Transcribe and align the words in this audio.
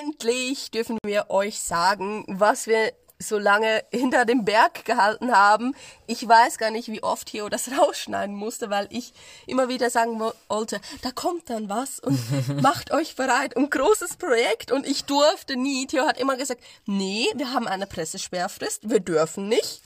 endlich 0.00 0.70
dürfen 0.70 0.98
wir 1.04 1.30
euch 1.30 1.60
sagen, 1.60 2.24
was 2.28 2.66
wir 2.66 2.92
so 3.18 3.38
lange 3.38 3.82
hinter 3.90 4.24
dem 4.24 4.44
Berg 4.44 4.84
gehalten 4.84 5.32
haben. 5.32 5.74
Ich 6.06 6.26
weiß 6.26 6.58
gar 6.58 6.70
nicht, 6.70 6.88
wie 6.88 7.02
oft 7.02 7.28
Theo 7.28 7.48
das 7.48 7.70
rausschneiden 7.78 8.34
musste, 8.34 8.70
weil 8.70 8.88
ich 8.90 9.12
immer 9.46 9.68
wieder 9.68 9.90
sagen 9.90 10.20
wollte, 10.20 10.80
da 11.02 11.10
kommt 11.12 11.48
dann 11.50 11.68
was 11.68 11.98
und 12.00 12.18
macht 12.62 12.92
euch 12.92 13.16
bereit 13.16 13.56
und 13.56 13.70
großes 13.70 14.16
Projekt 14.16 14.70
und 14.70 14.86
ich 14.86 15.04
durfte 15.04 15.56
nie. 15.56 15.86
Theo 15.86 16.06
hat 16.06 16.18
immer 16.18 16.36
gesagt, 16.36 16.62
nee, 16.86 17.26
wir 17.34 17.52
haben 17.52 17.66
eine 17.66 17.86
Pressesperrfrist, 17.86 18.88
wir 18.88 19.00
dürfen 19.00 19.48
nicht. 19.48 19.82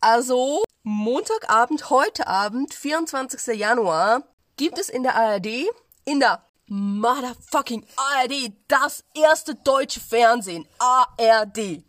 Also 0.00 0.62
Montagabend, 0.82 1.90
heute 1.90 2.26
Abend, 2.26 2.74
24. 2.74 3.56
Januar, 3.56 4.24
gibt 4.56 4.78
es 4.78 4.88
in 4.88 5.04
der 5.04 5.14
ARD, 5.14 5.68
in 6.04 6.18
der 6.18 6.44
motherfucking 6.72 7.84
ARD, 7.96 8.52
das 8.66 9.04
erste 9.14 9.54
deutsche 9.54 10.00
Fernsehen, 10.00 10.66
ARD 10.78 11.84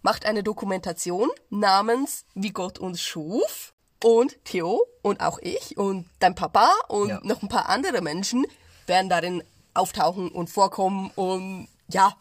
macht 0.00 0.24
eine 0.24 0.42
Dokumentation 0.42 1.28
namens 1.50 2.24
Wie 2.34 2.50
Gott 2.50 2.78
uns 2.78 3.02
schuf. 3.02 3.74
Und 4.02 4.42
Theo 4.44 4.86
und 5.02 5.20
auch 5.20 5.38
ich 5.40 5.76
und 5.76 6.06
dein 6.18 6.34
Papa 6.34 6.70
und 6.88 7.08
ja. 7.08 7.20
noch 7.24 7.42
ein 7.42 7.48
paar 7.48 7.68
andere 7.68 8.02
Menschen 8.02 8.46
werden 8.86 9.08
darin 9.08 9.42
auftauchen 9.74 10.28
und 10.30 10.48
vorkommen 10.48 11.10
und 11.16 11.68
ja. 11.88 12.14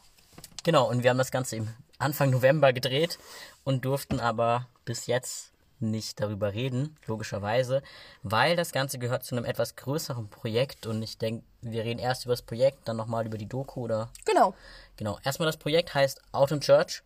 Genau, 0.64 0.90
und 0.90 1.04
wir 1.04 1.10
haben 1.12 1.18
das 1.18 1.32
Ganze 1.32 1.58
im 1.58 1.68
Anfang 2.00 2.30
November 2.32 2.74
gedreht 2.74 3.20
und 3.66 3.86
durften 3.86 4.20
aber 4.20 4.68
bis 4.86 5.06
jetzt 5.06 5.52
nicht 5.80 6.20
darüber 6.20 6.54
reden, 6.54 6.96
logischerweise, 7.06 7.84
weil 8.24 8.56
das 8.56 8.72
Ganze 8.72 9.00
gehört 9.00 9.24
zu 9.24 9.36
einem 9.36 9.46
etwas 9.46 9.76
größeren 9.76 10.30
Projekt 10.30 10.88
und 10.88 11.02
ich 11.02 11.18
denke, 11.18 11.44
wir 11.62 11.84
reden 11.84 12.00
erst 12.00 12.26
über 12.26 12.34
das 12.34 12.42
Projekt, 12.42 12.88
dann 12.88 12.98
nochmal 12.98 13.26
über 13.26 13.38
die 13.38 13.48
Doku 13.48 13.82
oder. 13.82 14.10
Genau. 14.26 14.54
Genau. 14.98 15.20
Erstmal 15.24 15.48
das 15.48 15.58
Projekt 15.58 15.94
heißt 15.94 16.22
Out 16.32 16.52
in 16.52 16.62
Church 16.62 17.04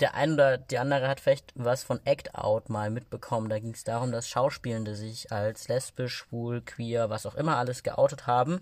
der 0.00 0.14
eine 0.14 0.34
oder 0.34 0.58
die 0.58 0.78
andere 0.78 1.08
hat 1.08 1.20
vielleicht 1.20 1.52
was 1.54 1.84
von 1.84 2.00
Act 2.04 2.34
Out 2.34 2.70
mal 2.70 2.90
mitbekommen. 2.90 3.48
Da 3.48 3.58
ging 3.58 3.72
es 3.72 3.84
darum, 3.84 4.12
dass 4.12 4.28
Schauspielende 4.28 4.94
sich 4.94 5.30
als 5.32 5.68
lesbisch, 5.68 6.14
schwul, 6.16 6.62
queer, 6.62 7.10
was 7.10 7.26
auch 7.26 7.34
immer 7.34 7.56
alles 7.56 7.82
geoutet 7.82 8.26
haben. 8.26 8.60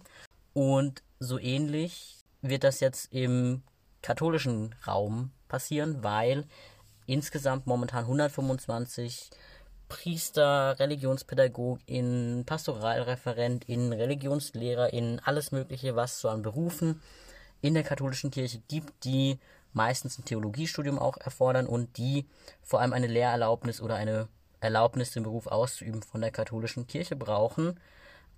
Und 0.53 1.03
so 1.19 1.39
ähnlich 1.39 2.19
wird 2.43 2.65
das 2.65 2.81
jetzt 2.81 3.13
im 3.13 3.63
katholischen 4.03 4.75
Raum 4.87 5.31
passieren, 5.49 6.03
weil 6.03 6.47
insgesamt 7.11 7.67
momentan 7.67 8.05
125 8.05 9.31
Priester, 9.89 10.79
ReligionspädagogInnen, 10.79 12.45
PastoralreferentInnen, 12.45 13.93
ReligionslehrerInnen, 13.93 15.21
alles 15.25 15.51
Mögliche, 15.51 15.97
was 15.97 16.21
so 16.21 16.29
an 16.29 16.43
Berufen 16.43 17.03
in 17.61 17.75
der 17.75 17.83
katholischen 17.83 18.31
Kirche 18.31 18.63
gibt, 18.69 19.05
die 19.05 19.41
meistens 19.73 20.19
ein 20.19 20.25
Theologiestudium 20.25 20.99
auch 20.99 21.17
erfordern 21.17 21.67
und 21.67 21.97
die 21.99 22.27
vor 22.63 22.81
allem 22.81 22.93
eine 22.93 23.09
Lehrerlaubnis 23.09 23.81
oder 23.81 23.97
eine 23.97 24.29
Erlaubnis, 24.61 25.11
den 25.11 25.25
Beruf 25.25 25.49
auszuüben 25.49 26.03
von 26.03 26.21
der 26.21 26.31
katholischen 26.31 26.87
Kirche 26.87 27.17
brauchen 27.17 27.81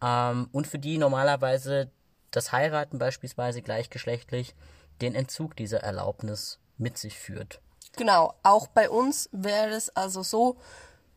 ähm, 0.02 0.48
und 0.52 0.66
für 0.66 0.78
die 0.78 0.98
normalerweise 0.98 1.90
das 2.30 2.52
Heiraten 2.52 2.98
beispielsweise 2.98 3.60
gleichgeschlechtlich 3.60 4.54
den 5.02 5.14
Entzug 5.14 5.56
dieser 5.56 5.80
Erlaubnis 5.80 6.58
mit 6.78 6.96
sich 6.96 7.18
führt. 7.18 7.60
Genau, 7.96 8.34
auch 8.42 8.68
bei 8.68 8.88
uns 8.88 9.28
wäre 9.32 9.70
es 9.70 9.90
also 9.90 10.22
so, 10.22 10.56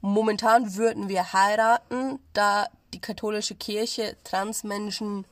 momentan 0.02 0.76
würden 0.76 1.10
wir 1.10 1.34
heiraten, 1.34 2.20
da 2.34 2.68
die 2.94 3.02
katholische 3.02 3.56
Kirche 3.56 4.16
Transmenschen 4.24 5.26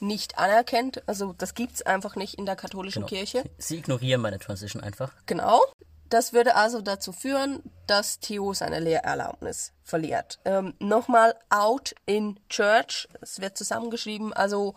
nicht 0.00 0.38
anerkennt. 0.38 1.02
Also 1.08 1.34
das 1.36 1.54
gibt's 1.54 1.82
einfach 1.82 2.16
nicht 2.16 2.34
in 2.34 2.46
der 2.46 2.56
katholischen 2.56 3.06
genau. 3.06 3.08
Kirche. 3.08 3.44
Sie 3.58 3.78
ignorieren 3.78 4.20
meine 4.20 4.38
Transition 4.38 4.82
einfach. 4.82 5.12
Genau. 5.26 5.60
Das 6.08 6.32
würde 6.32 6.54
also 6.54 6.82
dazu 6.82 7.12
führen, 7.12 7.62
dass 7.86 8.20
Theo 8.20 8.52
seine 8.54 8.78
Lehrerlaubnis 8.78 9.72
verliert. 9.82 10.38
Ähm, 10.44 10.74
Nochmal 10.78 11.34
out 11.50 11.94
in 12.06 12.38
church. 12.48 13.08
Es 13.20 13.40
wird 13.40 13.56
zusammengeschrieben, 13.58 14.32
also 14.32 14.74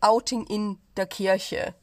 outing 0.00 0.46
in 0.46 0.78
der 0.96 1.06
Kirche. 1.06 1.74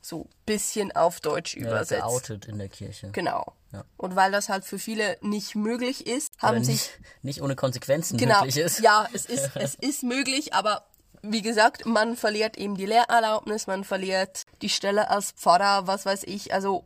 So 0.00 0.28
bisschen 0.46 0.94
auf 0.94 1.20
Deutsch 1.20 1.56
ja, 1.56 1.66
übersetzt. 1.66 2.04
Outed 2.04 2.46
in 2.46 2.58
der 2.58 2.68
Kirche. 2.68 3.10
Genau. 3.10 3.52
Ja. 3.72 3.84
Und 3.96 4.16
weil 4.16 4.32
das 4.32 4.48
halt 4.48 4.64
für 4.64 4.78
viele 4.78 5.18
nicht 5.20 5.54
möglich 5.54 6.06
ist, 6.06 6.32
haben 6.38 6.64
sich 6.64 6.90
nicht, 6.98 7.00
nicht 7.22 7.42
ohne 7.42 7.56
Konsequenzen 7.56 8.16
genau, 8.16 8.40
möglich 8.40 8.56
ist. 8.56 8.80
Ja, 8.80 9.06
es 9.12 9.26
ist 9.26 9.50
es 9.56 9.74
ist 9.74 10.02
möglich, 10.02 10.54
aber 10.54 10.86
wie 11.22 11.42
gesagt, 11.42 11.84
man 11.84 12.16
verliert 12.16 12.56
eben 12.56 12.76
die 12.76 12.86
Lehrerlaubnis, 12.86 13.66
man 13.66 13.84
verliert 13.84 14.44
die 14.62 14.68
Stelle 14.68 15.10
als 15.10 15.32
Pfarrer, 15.32 15.86
was 15.86 16.06
weiß 16.06 16.22
ich. 16.24 16.54
Also 16.54 16.84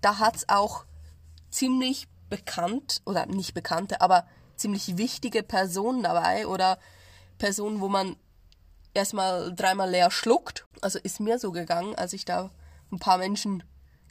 da 0.00 0.18
hat's 0.18 0.48
auch 0.48 0.84
ziemlich 1.50 2.08
bekannt, 2.28 3.02
oder 3.04 3.26
nicht 3.26 3.54
bekannte, 3.54 4.00
aber 4.00 4.26
ziemlich 4.56 4.96
wichtige 4.96 5.42
Personen 5.42 6.02
dabei 6.02 6.46
oder 6.46 6.78
Personen, 7.38 7.80
wo 7.80 7.88
man 7.88 8.16
erstmal 8.94 9.54
dreimal 9.54 9.90
leer 9.90 10.10
schluckt. 10.10 10.64
Also 10.80 10.98
ist 10.98 11.20
mir 11.20 11.38
so 11.38 11.52
gegangen, 11.52 11.94
als 11.94 12.12
ich 12.12 12.24
da 12.24 12.50
ein 12.90 12.98
paar 12.98 13.18
Menschen 13.18 13.62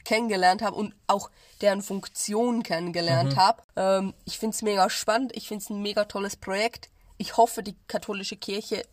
kennengelernt 0.04 0.62
habe 0.62 0.76
und 0.76 0.94
auch 1.06 1.30
deren 1.60 1.82
Funktion 1.82 2.62
kennengelernt 2.62 3.32
mhm. 3.32 3.36
habe. 3.36 3.62
Ähm, 3.76 4.14
ich 4.24 4.38
finde 4.38 4.54
es 4.54 4.62
mega 4.62 4.90
spannend, 4.90 5.32
ich 5.34 5.48
finde 5.48 5.64
es 5.64 5.70
ein 5.70 5.80
mega 5.80 6.04
tolles 6.04 6.36
Projekt. 6.36 6.90
Ich 7.16 7.36
hoffe, 7.36 7.62
die 7.62 7.76
katholische 7.88 8.36
Kirche 8.36 8.84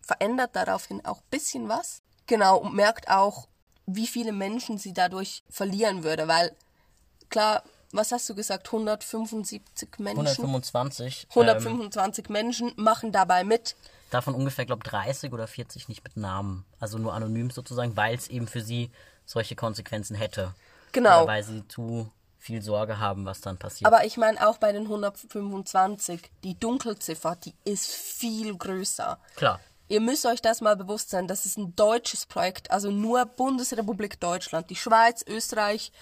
verändert 0.00 0.50
daraufhin 0.54 1.04
auch 1.04 1.18
ein 1.18 1.30
bisschen 1.30 1.68
was. 1.68 2.02
Genau, 2.26 2.58
und 2.58 2.74
merkt 2.74 3.08
auch, 3.08 3.48
wie 3.86 4.06
viele 4.06 4.32
Menschen 4.32 4.78
sie 4.78 4.92
dadurch 4.92 5.42
verlieren 5.48 6.04
würde, 6.04 6.28
weil 6.28 6.54
klar, 7.28 7.62
was 7.92 8.12
hast 8.12 8.28
du 8.28 8.34
gesagt, 8.34 8.68
175 8.68 9.98
Menschen? 9.98 10.26
125. 10.26 11.26
125 11.30 12.26
ähm, 12.26 12.32
Menschen 12.32 12.72
machen 12.76 13.12
dabei 13.12 13.44
mit. 13.44 13.76
Davon 14.10 14.34
ungefähr, 14.34 14.66
glaube 14.66 14.84
30 14.84 15.32
oder 15.32 15.46
40 15.46 15.88
nicht 15.88 16.02
mit 16.04 16.16
Namen. 16.16 16.64
Also 16.78 16.98
nur 16.98 17.14
anonym 17.14 17.50
sozusagen, 17.50 17.96
weil 17.96 18.16
es 18.16 18.28
eben 18.28 18.46
für 18.46 18.60
sie 18.60 18.90
solche 19.24 19.54
Konsequenzen 19.54 20.16
hätte. 20.16 20.54
Genau. 20.92 21.22
Oder 21.22 21.32
weil 21.32 21.42
sie 21.42 21.66
zu 21.68 22.10
viel 22.38 22.62
Sorge 22.62 22.98
haben, 22.98 23.26
was 23.26 23.40
dann 23.40 23.58
passiert. 23.58 23.86
Aber 23.86 24.04
ich 24.04 24.16
meine 24.16 24.48
auch 24.48 24.58
bei 24.58 24.72
den 24.72 24.84
125, 24.84 26.30
die 26.42 26.58
Dunkelziffer, 26.58 27.36
die 27.36 27.54
ist 27.64 27.86
viel 27.86 28.56
größer. 28.56 29.18
Klar. 29.36 29.60
Ihr 29.88 30.00
müsst 30.00 30.24
euch 30.24 30.40
das 30.40 30.60
mal 30.60 30.76
bewusst 30.76 31.10
sein, 31.10 31.26
das 31.26 31.46
ist 31.46 31.58
ein 31.58 31.74
deutsches 31.76 32.24
Projekt, 32.24 32.70
also 32.70 32.90
nur 32.90 33.26
Bundesrepublik 33.26 34.20
Deutschland. 34.20 34.70
Die 34.70 34.76
Schweiz, 34.76 35.24
Österreich. 35.26 35.92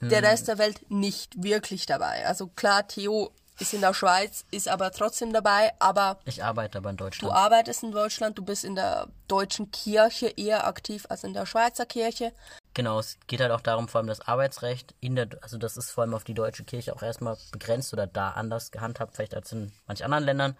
Der 0.00 0.22
Rest 0.22 0.48
der 0.48 0.58
Welt 0.58 0.90
nicht 0.90 1.42
wirklich 1.42 1.86
dabei. 1.86 2.26
Also 2.26 2.48
klar, 2.48 2.86
Theo 2.88 3.32
ist 3.60 3.74
in 3.74 3.82
der 3.82 3.92
Schweiz, 3.92 4.44
ist 4.50 4.68
aber 4.68 4.90
trotzdem 4.90 5.32
dabei, 5.32 5.72
aber... 5.78 6.18
Ich 6.24 6.42
arbeite 6.42 6.78
aber 6.78 6.90
in 6.90 6.96
Deutschland. 6.96 7.30
Du 7.30 7.36
arbeitest 7.36 7.82
in 7.82 7.92
Deutschland, 7.92 8.38
du 8.38 8.42
bist 8.42 8.64
in 8.64 8.74
der 8.74 9.08
deutschen 9.28 9.70
Kirche 9.70 10.28
eher 10.28 10.66
aktiv 10.66 11.06
als 11.10 11.24
in 11.24 11.34
der 11.34 11.46
Schweizer 11.46 11.84
Kirche. 11.84 12.32
Genau, 12.72 12.98
es 12.98 13.18
geht 13.26 13.40
halt 13.40 13.50
auch 13.50 13.60
darum, 13.60 13.88
vor 13.88 13.98
allem 13.98 14.08
das 14.08 14.20
Arbeitsrecht 14.20 14.94
in 15.00 15.16
der, 15.16 15.28
also 15.42 15.58
das 15.58 15.76
ist 15.76 15.90
vor 15.90 16.02
allem 16.02 16.14
auf 16.14 16.24
die 16.24 16.34
deutsche 16.34 16.64
Kirche 16.64 16.94
auch 16.94 17.02
erstmal 17.02 17.36
begrenzt 17.52 17.92
oder 17.92 18.06
da 18.06 18.30
anders 18.30 18.70
gehandhabt, 18.70 19.14
vielleicht 19.14 19.34
als 19.34 19.52
in 19.52 19.72
manch 19.86 20.04
anderen 20.04 20.24
Ländern. 20.24 20.56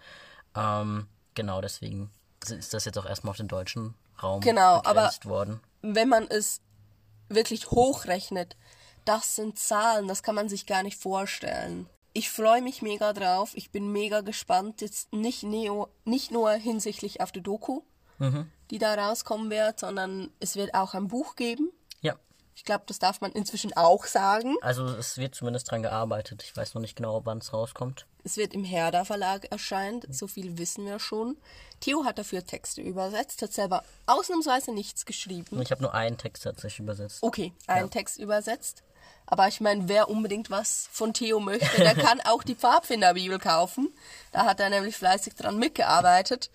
Ähm, 0.55 1.07
genau, 1.33 1.61
deswegen 1.61 2.11
ist 2.47 2.73
das 2.73 2.85
jetzt 2.85 2.97
auch 2.97 3.05
erstmal 3.05 3.31
auf 3.31 3.37
den 3.37 3.47
deutschen 3.47 3.95
Raum 4.21 4.41
genau, 4.41 4.81
aber 4.83 5.11
worden. 5.23 5.61
Wenn 5.81 6.09
man 6.09 6.27
es 6.27 6.61
wirklich 7.29 7.71
hochrechnet, 7.71 8.57
das 9.05 9.35
sind 9.35 9.59
Zahlen, 9.59 10.07
das 10.07 10.23
kann 10.23 10.35
man 10.35 10.49
sich 10.49 10.65
gar 10.65 10.83
nicht 10.83 10.99
vorstellen. 10.99 11.87
Ich 12.13 12.29
freue 12.29 12.61
mich 12.61 12.81
mega 12.81 13.13
drauf, 13.13 13.51
ich 13.55 13.71
bin 13.71 13.91
mega 13.91 14.21
gespannt, 14.21 14.81
jetzt 14.81 15.13
nicht, 15.13 15.43
neo, 15.43 15.87
nicht 16.03 16.31
nur 16.31 16.51
hinsichtlich 16.51 17.21
auf 17.21 17.31
die 17.31 17.41
Doku, 17.41 17.83
mhm. 18.19 18.51
die 18.69 18.79
da 18.79 18.93
rauskommen 18.95 19.49
wird, 19.49 19.79
sondern 19.79 20.29
es 20.39 20.55
wird 20.57 20.73
auch 20.73 20.93
ein 20.93 21.07
Buch 21.07 21.35
geben. 21.35 21.71
Ja. 22.01 22.15
Ich 22.53 22.65
glaube, 22.65 22.83
das 22.85 22.99
darf 22.99 23.21
man 23.21 23.31
inzwischen 23.31 23.75
auch 23.77 24.05
sagen. 24.05 24.55
Also 24.61 24.85
es 24.87 25.17
wird 25.17 25.35
zumindest 25.35 25.71
dran 25.71 25.83
gearbeitet. 25.83 26.43
Ich 26.43 26.55
weiß 26.55 26.73
noch 26.73 26.81
nicht 26.81 26.97
genau, 26.97 27.25
wann 27.25 27.37
es 27.37 27.53
rauskommt. 27.53 28.05
Es 28.25 28.35
wird 28.35 28.53
im 28.53 28.65
Herder 28.65 29.05
Verlag 29.05 29.49
erscheint, 29.49 30.05
so 30.13 30.27
viel 30.27 30.57
wissen 30.57 30.85
wir 30.85 30.99
schon. 30.99 31.37
Theo 31.79 32.03
hat 32.03 32.19
dafür 32.19 32.45
Texte 32.45 32.81
übersetzt, 32.81 33.41
hat 33.41 33.53
selber 33.53 33.83
ausnahmsweise 34.05 34.73
nichts 34.73 35.05
geschrieben. 35.05 35.61
Ich 35.61 35.71
habe 35.71 35.81
nur 35.81 35.93
einen 35.93 36.17
Text 36.17 36.43
tatsächlich 36.43 36.81
übersetzt. 36.81 37.23
Okay, 37.23 37.53
einen 37.67 37.85
ja. 37.85 37.89
Text 37.89 38.19
übersetzt. 38.19 38.83
Aber 39.25 39.47
ich 39.47 39.61
meine, 39.61 39.87
wer 39.87 40.09
unbedingt 40.09 40.49
was 40.49 40.89
von 40.91 41.13
Theo 41.13 41.39
möchte, 41.39 41.77
der 41.77 41.95
kann 41.95 42.19
auch 42.25 42.43
die 42.43 42.55
Pfadfinderbibel 42.55 43.39
kaufen. 43.39 43.93
Da 44.31 44.45
hat 44.45 44.59
er 44.59 44.69
nämlich 44.69 44.97
fleißig 44.97 45.35
dran 45.35 45.57
mitgearbeitet. 45.57 46.51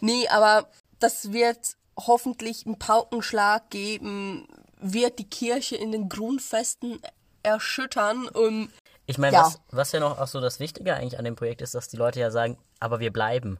Nee, 0.00 0.28
aber 0.28 0.68
das 1.00 1.32
wird 1.32 1.76
hoffentlich 1.96 2.66
einen 2.66 2.78
Paukenschlag 2.78 3.70
geben, 3.70 4.46
wird 4.76 5.18
die 5.18 5.28
Kirche 5.28 5.76
in 5.76 5.92
den 5.92 6.08
Grundfesten 6.08 7.00
erschüttern 7.42 8.28
und 8.28 8.70
ich 9.06 9.18
meine, 9.18 9.36
ja. 9.36 9.44
was, 9.44 9.60
was 9.70 9.92
ja 9.92 10.00
noch 10.00 10.18
auch 10.18 10.26
so 10.26 10.40
das 10.40 10.60
Wichtige 10.60 10.94
eigentlich 10.94 11.18
an 11.18 11.26
dem 11.26 11.36
Projekt 11.36 11.60
ist, 11.60 11.74
dass 11.74 11.88
die 11.88 11.96
Leute 11.98 12.20
ja 12.20 12.30
sagen, 12.30 12.56
aber 12.80 13.00
wir 13.00 13.12
bleiben. 13.12 13.58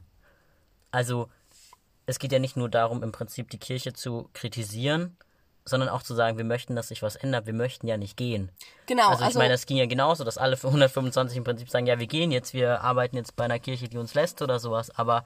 Also 0.89 1.29
es 2.07 2.19
geht 2.19 2.31
ja 2.31 2.39
nicht 2.39 2.57
nur 2.57 2.69
darum, 2.69 3.03
im 3.03 3.11
Prinzip 3.11 3.49
die 3.51 3.59
Kirche 3.59 3.93
zu 3.93 4.29
kritisieren, 4.33 5.17
sondern 5.65 5.89
auch 5.89 6.03
zu 6.03 6.13
sagen, 6.13 6.37
wir 6.37 6.45
möchten, 6.45 6.75
dass 6.75 6.89
sich 6.89 7.01
was 7.01 7.15
ändert, 7.15 7.47
wir 7.47 7.53
möchten 7.53 7.87
ja 7.87 7.97
nicht 7.97 8.15
gehen. 8.17 8.51
Genau, 8.85 9.09
Also 9.09 9.21
ich 9.21 9.25
also- 9.27 9.39
meine, 9.39 9.51
das 9.53 9.65
ging 9.65 9.77
ja 9.77 9.87
genauso, 9.87 10.23
dass 10.23 10.37
alle 10.37 10.57
für 10.57 10.69
125 10.71 11.37
im 11.37 11.43
Prinzip 11.43 11.69
sagen, 11.69 11.87
ja, 11.87 11.99
wir 11.99 12.07
gehen 12.07 12.31
jetzt, 12.31 12.53
wir 12.53 12.81
arbeiten 12.81 13.15
jetzt 13.17 13.35
bei 13.35 13.45
einer 13.45 13.59
Kirche, 13.59 13.89
die 13.89 13.97
uns 13.97 14.13
lässt 14.13 14.41
oder 14.41 14.59
sowas, 14.59 14.91
aber 14.91 15.23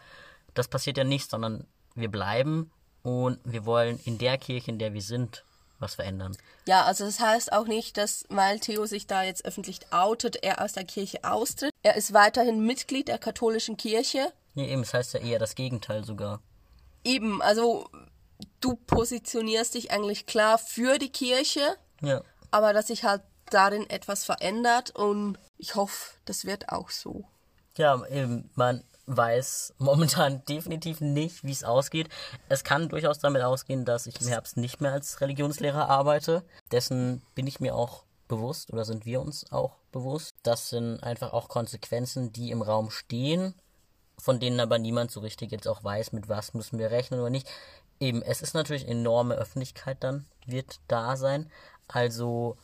das 0.53 0.67
passiert 0.67 0.97
ja 0.97 1.03
nicht, 1.03 1.29
sondern 1.29 1.67
wir 1.95 2.09
bleiben 2.09 2.71
und 3.03 3.39
wir 3.43 3.65
wollen 3.65 3.99
in 4.05 4.17
der 4.17 4.37
Kirche, 4.37 4.71
in 4.71 4.79
der 4.79 4.93
wir 4.93 5.01
sind, 5.01 5.43
was 5.79 5.95
verändern. 5.95 6.35
Ja, 6.67 6.83
also 6.83 7.05
das 7.05 7.19
heißt 7.19 7.51
auch 7.53 7.65
nicht, 7.65 7.97
dass, 7.97 8.25
weil 8.29 8.59
Theo 8.59 8.85
sich 8.85 9.07
da 9.07 9.23
jetzt 9.23 9.45
öffentlich 9.45 9.79
outet, 9.91 10.37
er 10.43 10.61
aus 10.61 10.73
der 10.73 10.83
Kirche 10.83 11.23
austritt. 11.23 11.71
Er 11.83 11.95
ist 11.95 12.13
weiterhin 12.13 12.65
Mitglied 12.65 13.07
der 13.07 13.17
katholischen 13.17 13.77
Kirche. 13.77 14.31
Nee, 14.55 14.71
eben, 14.71 14.81
es 14.81 14.93
heißt 14.93 15.13
ja 15.13 15.19
eher 15.21 15.39
das 15.39 15.55
Gegenteil 15.55 16.03
sogar. 16.03 16.41
Eben, 17.05 17.41
also 17.41 17.89
du 18.59 18.75
positionierst 18.75 19.73
dich 19.75 19.91
eigentlich 19.91 20.25
klar 20.25 20.57
für 20.57 20.97
die 20.97 21.11
Kirche, 21.11 21.75
Ja. 22.01 22.21
aber 22.51 22.73
dass 22.73 22.87
sich 22.87 23.03
halt 23.03 23.21
darin 23.49 23.89
etwas 23.89 24.25
verändert 24.25 24.91
und 24.91 25.37
ich 25.57 25.75
hoffe, 25.75 26.11
das 26.25 26.45
wird 26.45 26.69
auch 26.69 26.89
so. 26.89 27.25
Ja, 27.77 28.05
eben, 28.07 28.49
man 28.55 28.83
weiß 29.07 29.73
momentan 29.79 30.43
definitiv 30.49 31.01
nicht, 31.01 31.43
wie 31.43 31.51
es 31.51 31.63
ausgeht. 31.63 32.09
Es 32.47 32.63
kann 32.63 32.89
durchaus 32.89 33.19
damit 33.19 33.41
ausgehen, 33.41 33.85
dass 33.85 34.05
ich 34.07 34.21
im 34.21 34.27
Herbst 34.27 34.57
nicht 34.57 34.81
mehr 34.81 34.91
als 34.91 35.19
Religionslehrer 35.21 35.89
arbeite. 35.89 36.43
Dessen 36.71 37.23
bin 37.33 37.47
ich 37.47 37.59
mir 37.59 37.75
auch 37.75 38.03
bewusst 38.27 38.71
oder 38.71 38.85
sind 38.85 39.05
wir 39.05 39.19
uns 39.21 39.51
auch 39.51 39.77
bewusst. 39.91 40.29
Das 40.43 40.69
sind 40.69 41.01
einfach 41.01 41.33
auch 41.33 41.47
Konsequenzen, 41.49 42.31
die 42.31 42.51
im 42.51 42.61
Raum 42.61 42.91
stehen, 42.91 43.55
von 44.19 44.39
denen 44.39 44.59
aber 44.59 44.77
niemand 44.77 45.09
so 45.09 45.21
richtig 45.21 45.51
jetzt 45.51 45.67
auch 45.67 45.83
weiß, 45.83 46.11
mit 46.11 46.29
was 46.29 46.53
müssen 46.53 46.77
wir 46.77 46.91
rechnen 46.91 47.19
oder 47.19 47.31
nicht. 47.31 47.47
Eben, 47.99 48.21
es 48.21 48.41
ist 48.41 48.53
natürlich 48.53 48.87
enorme 48.87 49.35
Öffentlichkeit 49.35 49.97
dann, 50.03 50.25
wird 50.45 50.79
da 50.87 51.17
sein. 51.17 51.51
Also 51.87 52.57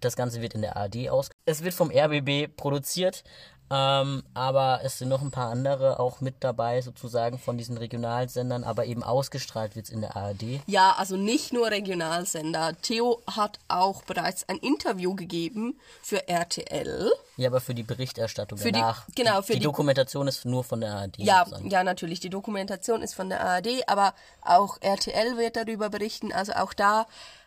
das 0.00 0.16
Ganze 0.16 0.40
wird 0.40 0.54
in 0.54 0.62
der 0.62 0.76
ARD 0.76 1.08
aus. 1.10 1.30
Es 1.44 1.62
wird 1.62 1.74
vom 1.74 1.90
RBB 1.90 2.56
produziert, 2.56 3.24
ähm, 3.72 4.22
aber 4.34 4.80
es 4.84 4.98
sind 4.98 5.08
noch 5.08 5.22
ein 5.22 5.30
paar 5.30 5.50
andere 5.50 5.98
auch 5.98 6.20
mit 6.20 6.34
dabei, 6.40 6.82
sozusagen 6.82 7.38
von 7.38 7.56
diesen 7.56 7.78
Regionalsendern, 7.78 8.64
aber 8.64 8.84
eben 8.84 9.02
ausgestrahlt 9.02 9.74
wird 9.76 9.86
es 9.86 9.90
in 9.90 10.02
der 10.02 10.14
ARD. 10.16 10.60
Ja, 10.66 10.94
also 10.98 11.16
nicht 11.16 11.52
nur 11.54 11.70
Regionalsender. 11.70 12.74
Theo 12.82 13.22
hat 13.26 13.58
auch 13.68 14.02
bereits 14.02 14.48
ein 14.48 14.58
Interview 14.58 15.14
gegeben 15.14 15.78
für 16.02 16.28
RTL. 16.28 17.10
Ja, 17.38 17.48
aber 17.48 17.60
für 17.62 17.74
die 17.74 17.82
Berichterstattung 17.82 18.58
Für 18.58 18.66
die- 18.72 18.72
danach. 18.80 19.06
genau, 19.14 19.40
die, 19.40 19.46
für 19.46 19.52
die 19.54 19.58
die- 19.60 19.64
Dokumentation 19.64 20.28
ist 20.28 20.44
nur 20.44 20.64
von 20.64 20.80
der 20.82 20.94
ARD. 20.94 21.16
Ja, 21.18 21.38
sozusagen. 21.44 21.70
ja, 21.70 21.82
natürlich. 21.82 22.20
Die 22.20 22.28
Dokumentation 22.30 23.00
ist 23.02 23.14
von 23.14 23.30
der 23.30 23.40
ARD, 23.40 23.88
aber 23.88 24.12
auch 24.42 24.76
RTL 24.82 25.38
wird 25.38 25.56
darüber 25.56 25.88
berichten. 25.88 26.30
Also 26.32 26.52
auch 26.52 26.74
da 26.74 27.06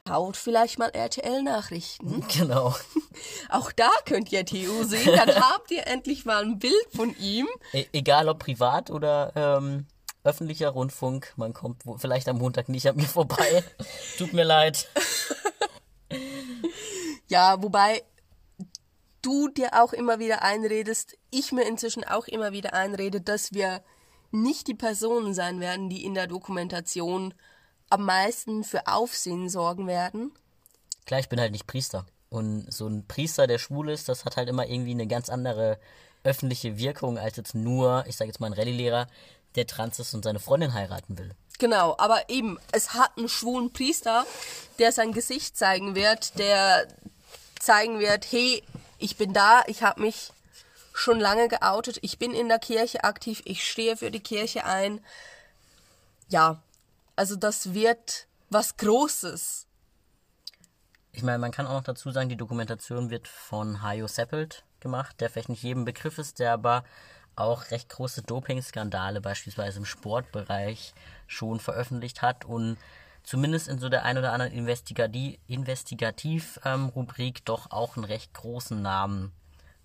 haut 0.09 0.37
vielleicht 0.37 0.79
mal 0.79 0.89
RTL-Nachrichten. 0.89 2.23
Genau. 2.35 2.73
Auch 3.49 3.71
da 3.71 3.89
könnt 4.05 4.31
ihr 4.31 4.45
Theo 4.45 4.83
sehen. 4.83 5.15
Dann 5.15 5.35
habt 5.35 5.71
ihr 5.71 5.87
endlich 5.87 6.25
mal 6.25 6.43
ein 6.43 6.59
Bild 6.59 6.87
von 6.95 7.15
ihm. 7.17 7.47
E 7.73 7.85
egal 7.93 8.29
ob 8.29 8.39
privat 8.39 8.91
oder 8.91 9.31
ähm, 9.35 9.85
öffentlicher 10.23 10.69
Rundfunk, 10.69 11.33
man 11.35 11.53
kommt 11.53 11.83
vielleicht 11.97 12.27
am 12.27 12.37
Montag 12.37 12.69
nicht 12.69 12.87
an 12.87 12.95
mir 12.95 13.03
vorbei. 13.03 13.63
Tut 14.17 14.33
mir 14.33 14.43
leid. 14.43 14.87
Ja, 17.27 17.61
wobei 17.63 18.03
du 19.21 19.47
dir 19.47 19.81
auch 19.81 19.93
immer 19.93 20.19
wieder 20.19 20.43
einredest, 20.43 21.17
ich 21.31 21.51
mir 21.51 21.63
inzwischen 21.63 22.03
auch 22.03 22.27
immer 22.27 22.51
wieder 22.51 22.73
einrede, 22.73 23.19
dass 23.19 23.51
wir 23.51 23.83
nicht 24.31 24.67
die 24.67 24.75
Personen 24.75 25.33
sein 25.33 25.59
werden, 25.59 25.89
die 25.89 26.05
in 26.05 26.13
der 26.13 26.27
Dokumentation 26.27 27.33
am 27.89 28.05
meisten 28.05 28.63
für 28.63 28.87
Aufsehen 28.87 29.49
sorgen 29.49 29.87
werden. 29.87 30.33
Klar, 31.05 31.19
ich 31.19 31.29
bin 31.29 31.39
halt 31.39 31.51
nicht 31.51 31.67
Priester. 31.67 32.05
Und 32.35 32.71
so 32.71 32.87
ein 32.87 33.07
Priester, 33.07 33.47
der 33.47 33.57
schwul 33.57 33.89
ist, 33.89 34.09
das 34.09 34.25
hat 34.25 34.37
halt 34.37 34.49
immer 34.49 34.67
irgendwie 34.67 34.91
eine 34.91 35.07
ganz 35.07 35.29
andere 35.29 35.79
öffentliche 36.23 36.77
Wirkung 36.77 37.17
als 37.17 37.37
jetzt 37.37 37.55
nur, 37.55 38.03
ich 38.07 38.17
sage 38.17 38.29
jetzt 38.29 38.39
mal 38.39 38.47
ein 38.47 38.53
Rallye-Lehrer, 38.53 39.07
der 39.55 39.67
trans 39.67 39.99
ist 39.99 40.13
und 40.13 40.23
seine 40.23 40.39
Freundin 40.39 40.73
heiraten 40.73 41.17
will. 41.17 41.31
Genau, 41.59 41.95
aber 41.97 42.29
eben, 42.29 42.59
es 42.71 42.93
hat 42.93 43.17
einen 43.17 43.29
schwulen 43.29 43.71
Priester, 43.71 44.25
der 44.79 44.91
sein 44.91 45.13
Gesicht 45.13 45.57
zeigen 45.57 45.95
wird, 45.95 46.37
der 46.37 46.87
zeigen 47.59 47.99
wird, 47.99 48.29
hey, 48.31 48.61
ich 48.97 49.15
bin 49.15 49.33
da, 49.33 49.63
ich 49.67 49.83
habe 49.83 50.01
mich 50.01 50.31
schon 50.93 51.19
lange 51.19 51.47
geoutet, 51.47 51.99
ich 52.01 52.19
bin 52.19 52.33
in 52.33 52.49
der 52.49 52.59
Kirche 52.59 53.03
aktiv, 53.03 53.41
ich 53.45 53.69
stehe 53.69 53.95
für 53.95 54.11
die 54.11 54.19
Kirche 54.19 54.65
ein. 54.65 54.99
Ja, 56.27 56.61
also 57.15 57.35
das 57.35 57.73
wird 57.73 58.27
was 58.49 58.77
Großes. 58.77 59.67
Ich 61.15 61.23
meine, 61.23 61.37
man 61.37 61.51
kann 61.51 61.65
auch 61.65 61.75
noch 61.75 61.83
dazu 61.83 62.11
sagen, 62.11 62.27
die 62.27 62.35
Dokumentation 62.35 63.09
wird 63.09 63.29
von 63.29 63.81
Hajo 63.81 64.05
Seppelt 64.05 64.65
gemacht, 64.81 65.21
der 65.21 65.29
vielleicht 65.29 65.47
nicht 65.47 65.63
jedem 65.63 65.85
Begriff 65.85 66.17
ist, 66.17 66.39
der 66.39 66.51
aber 66.51 66.83
auch 67.37 67.71
recht 67.71 67.87
große 67.87 68.23
Doping-Skandale 68.23 69.21
beispielsweise 69.21 69.79
im 69.79 69.85
Sportbereich 69.85 70.93
schon 71.25 71.61
veröffentlicht 71.61 72.21
hat 72.21 72.43
und 72.43 72.75
zumindest 73.23 73.69
in 73.69 73.79
so 73.79 73.87
der 73.87 74.03
ein 74.03 74.17
oder 74.17 74.33
anderen 74.33 74.51
Investigati- 74.51 75.39
Investigativ-Rubrik 75.47 77.45
doch 77.45 77.71
auch 77.71 77.95
einen 77.95 78.03
recht 78.03 78.33
großen 78.33 78.81
Namen 78.81 79.31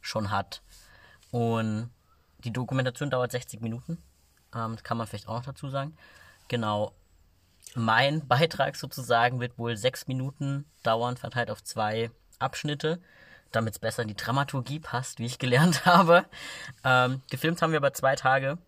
schon 0.00 0.32
hat. 0.32 0.62
Und 1.30 1.90
die 2.38 2.52
Dokumentation 2.52 3.08
dauert 3.08 3.30
60 3.30 3.60
Minuten, 3.60 3.98
ähm, 4.52 4.76
kann 4.82 4.96
man 4.96 5.06
vielleicht 5.06 5.28
auch 5.28 5.34
noch 5.34 5.44
dazu 5.44 5.68
sagen. 5.68 5.96
Genau, 6.48 6.92
mein 7.74 8.26
Beitrag 8.26 8.76
sozusagen 8.76 9.40
wird 9.40 9.58
wohl 9.58 9.76
sechs 9.76 10.06
Minuten 10.06 10.66
dauern, 10.82 11.16
verteilt 11.16 11.50
auf 11.50 11.62
zwei 11.62 12.10
Abschnitte, 12.38 13.00
damit 13.52 13.74
es 13.74 13.78
besser 13.78 14.02
in 14.02 14.08
die 14.08 14.16
Dramaturgie 14.16 14.80
passt, 14.80 15.18
wie 15.18 15.26
ich 15.26 15.38
gelernt 15.38 15.84
habe. 15.86 16.24
Ähm, 16.84 17.22
gefilmt 17.30 17.62
haben 17.62 17.72
wir 17.72 17.78
aber 17.78 17.92
zwei 17.92 18.16
Tage 18.16 18.58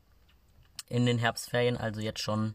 in 0.89 1.07
den 1.07 1.19
Herbstferien, 1.19 1.77
also 1.77 2.01
jetzt 2.01 2.21
schon 2.21 2.55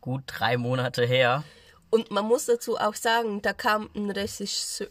gut 0.00 0.24
drei 0.26 0.56
Monate 0.56 1.04
her. 1.06 1.44
Und 1.90 2.10
man 2.10 2.24
muss 2.26 2.46
dazu 2.46 2.76
auch 2.78 2.94
sagen, 2.94 3.42
da 3.42 3.52
kam 3.52 3.88
ein 3.94 4.10
Regisseur, 4.10 4.88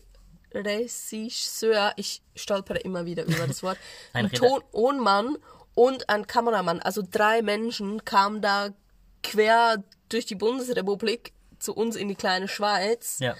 Regisseur 0.53 1.93
ich 1.95 2.21
stolpere 2.35 2.79
immer 2.79 3.05
wieder 3.05 3.23
über 3.25 3.47
das 3.47 3.63
Wort, 3.63 3.77
Ein 4.13 4.25
ein 4.25 4.31
Reda- 4.31 4.59
Tonmann 4.71 5.37
und 5.75 6.09
ein 6.09 6.27
Kameramann, 6.27 6.79
also 6.81 7.01
drei 7.09 7.41
Menschen 7.41 8.03
kamen 8.03 8.41
da 8.41 8.69
quer 9.23 9.83
durch 10.13 10.25
die 10.25 10.35
Bundesrepublik 10.35 11.33
zu 11.59 11.73
uns 11.75 11.95
in 11.95 12.07
die 12.07 12.15
kleine 12.15 12.47
Schweiz, 12.47 13.17
Ja, 13.19 13.35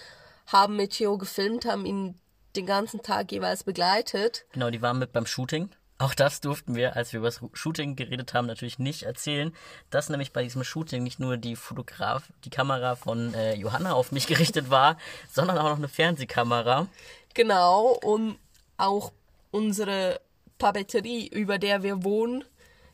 haben 0.48 0.76
mit 0.76 0.92
Theo 0.92 1.18
gefilmt, 1.18 1.66
haben 1.66 1.86
ihn 1.86 2.20
den 2.56 2.66
ganzen 2.66 3.02
Tag 3.02 3.32
jeweils 3.32 3.64
begleitet. 3.64 4.46
genau, 4.52 4.70
die 4.70 4.82
waren 4.82 5.00
mit 5.00 5.14
beim 5.14 5.26
Shooting. 5.26 5.70
Auch 5.98 6.16
das 6.16 6.42
durften 6.42 6.76
wir, 6.76 6.96
als 6.96 7.14
wir 7.14 7.20
über 7.20 7.28
das 7.28 7.40
Shooting 7.54 7.96
geredet 7.96 8.34
haben, 8.34 8.48
natürlich 8.48 8.80
nicht 8.80 9.04
erzählen, 9.04 9.54
dass 9.92 10.10
nämlich 10.10 10.34
bei 10.34 10.42
diesem 10.42 10.64
Shooting 10.64 11.04
nicht 11.04 11.20
nur 11.20 11.38
die 11.38 11.56
Fotograf, 11.56 12.24
die 12.44 12.50
Kamera 12.50 12.96
von 12.96 13.34
äh, 13.36 13.54
Johanna 13.54 13.94
auf 13.94 14.12
mich 14.12 14.26
gerichtet 14.34 14.70
war, 14.72 14.98
sondern 15.32 15.58
auch 15.60 15.70
noch 15.70 15.78
eine 15.78 15.88
Fernsehkamera. 15.88 16.88
Genau, 17.36 17.90
und 18.04 18.38
auch 18.78 19.12
unsere 19.52 20.20
Papeterie, 20.58 21.28
über 21.28 21.60
der 21.60 21.84
wir 21.84 22.04
wohnen, 22.04 22.44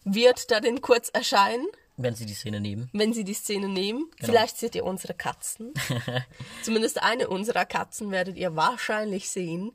wird 0.04 0.52
darin 0.52 0.82
kurz 0.82 1.10
erscheinen. 1.10 1.66
Wenn 1.98 2.13
sie 2.16 2.25
die 2.27 2.34
Szene 2.36 2.60
nehmen. 2.62 2.89
wenn 2.94 3.12
sie 3.13 3.24
die 3.24 3.34
Szene 3.34 3.68
nehmen. 3.68 4.10
Genau. 4.18 4.25
Vielleicht 4.32 4.58
seht 4.58 4.75
ihr 4.75 4.86
unsere 4.86 5.13
Katzen. 5.16 5.74
Zumindest 6.63 7.01
eine 7.01 7.27
unserer 7.27 7.66
Katzen 7.66 8.12
werdet 8.12 8.38
ihr 8.38 8.56
wahrscheinlich 8.56 9.30
sehen. 9.30 9.72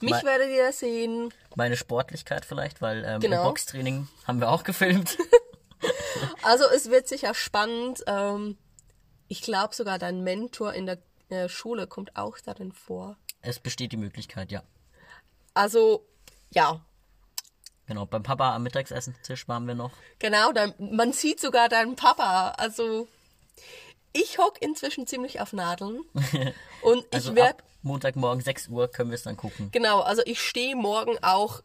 Mich 0.00 0.10
Mal- 0.10 0.24
werdet 0.24 0.50
ihr 0.50 0.70
sehen. 0.72 1.32
Meine 1.54 1.76
Sportlichkeit 1.76 2.44
vielleicht, 2.44 2.82
weil 2.82 3.04
ähm, 3.06 3.20
Genau. 3.20 3.38
im 3.42 3.48
Boxtraining 3.48 4.08
haben 4.26 4.40
wir 4.40 4.50
auch 4.50 4.64
gefilmt. 4.64 5.16
Also 6.42 6.64
es 6.72 6.90
wird 6.90 7.08
sicher 7.08 7.34
spannend. 7.34 8.04
Ähm, 8.06 8.56
ich 9.26 9.42
glaube 9.42 9.74
sogar 9.74 9.98
dein 9.98 10.22
Mentor 10.22 10.74
in 10.74 10.86
der 10.86 10.98
äh, 11.28 11.48
Schule 11.48 11.86
kommt 11.88 12.14
auch 12.16 12.38
darin 12.38 12.70
vor. 12.72 13.16
es 13.40 13.58
besteht 13.58 13.90
die 13.92 13.96
Möglichkeit, 13.96 14.52
ja. 14.52 14.62
Also 15.54 16.06
ja, 16.50 16.84
Genau, 17.86 18.06
beim 18.06 18.22
Papa 18.22 18.54
am 18.54 18.62
Mittagsessentisch 18.62 19.48
waren 19.48 19.66
wir 19.66 19.74
noch. 19.74 19.90
genau. 20.18 20.52
Dein, 20.52 20.74
man 20.78 21.12
sieht 21.12 21.40
sogar 21.40 21.68
deinen 21.68 21.96
Papa. 21.96 22.50
Also 22.56 23.08
ich 24.12 24.38
hock 24.38 24.60
inzwischen 24.60 25.06
ziemlich 25.06 25.40
auf 25.40 25.52
Nadeln. 25.52 26.00
Und 26.82 27.04
ich 27.06 27.14
Also 27.14 27.34
werde 27.34 27.62
Montagmorgen 27.82 28.42
6 28.42 28.68
Uhr 28.68 28.88
können 28.88 29.10
wir 29.10 29.16
es 29.16 29.24
dann 29.24 29.36
gucken. 29.36 29.70
Genau, 29.72 30.00
also 30.00 30.22
ich 30.24 30.40
stehe 30.40 30.76
morgen 30.76 31.18
auch 31.22 31.62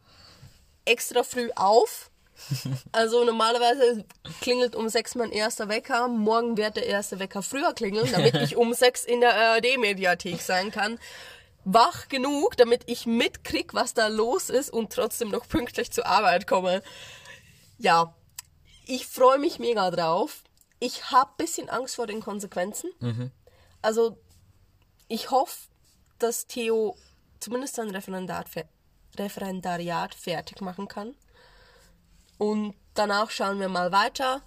extra 0.84 1.22
früh 1.22 1.50
auf. 1.54 2.10
Also 2.92 3.24
normalerweise 3.24 4.04
klingelt 4.40 4.76
um 4.76 4.88
sechs 4.88 5.14
mein 5.16 5.32
erster 5.32 5.68
Wecker. 5.68 6.06
Morgen 6.08 6.56
wird 6.56 6.76
der 6.76 6.86
erste 6.86 7.18
Wecker 7.18 7.42
früher 7.42 7.72
klingeln, 7.74 8.08
damit 8.12 8.34
ich 8.42 8.56
um 8.56 8.72
sechs 8.74 9.04
in 9.04 9.20
der 9.20 9.34
ARD-Mediathek 9.34 10.40
sein 10.40 10.70
kann. 10.70 10.98
Wach 11.70 12.08
genug, 12.08 12.56
damit 12.56 12.84
ich 12.86 13.04
mitkrieg, 13.04 13.74
was 13.74 13.92
da 13.92 14.06
los 14.06 14.48
ist 14.48 14.70
und 14.70 14.92
trotzdem 14.92 15.28
noch 15.28 15.46
pünktlich 15.46 15.90
zur 15.90 16.06
Arbeit 16.06 16.46
komme. 16.46 16.82
Ja, 17.76 18.14
ich 18.86 19.06
freue 19.06 19.38
mich 19.38 19.58
mega 19.58 19.90
drauf. 19.90 20.44
Ich 20.80 21.10
habe 21.10 21.30
bisschen 21.36 21.68
Angst 21.68 21.96
vor 21.96 22.06
den 22.06 22.22
Konsequenzen. 22.22 22.90
Also 23.82 24.18
ich 25.08 25.30
hoffe, 25.30 25.68
dass 26.18 26.46
Theo 26.46 26.96
zumindest 27.40 27.74
sein 27.74 27.90
Referendariat, 27.90 28.48
fe 28.48 28.64
Referendariat 29.16 30.14
fertig 30.14 30.60
machen 30.60 30.88
kann. 30.88 31.14
Und 32.38 32.74
danach 32.94 33.30
schauen 33.30 33.60
wir 33.60 33.68
mal 33.68 33.92
weiter. 33.92 34.42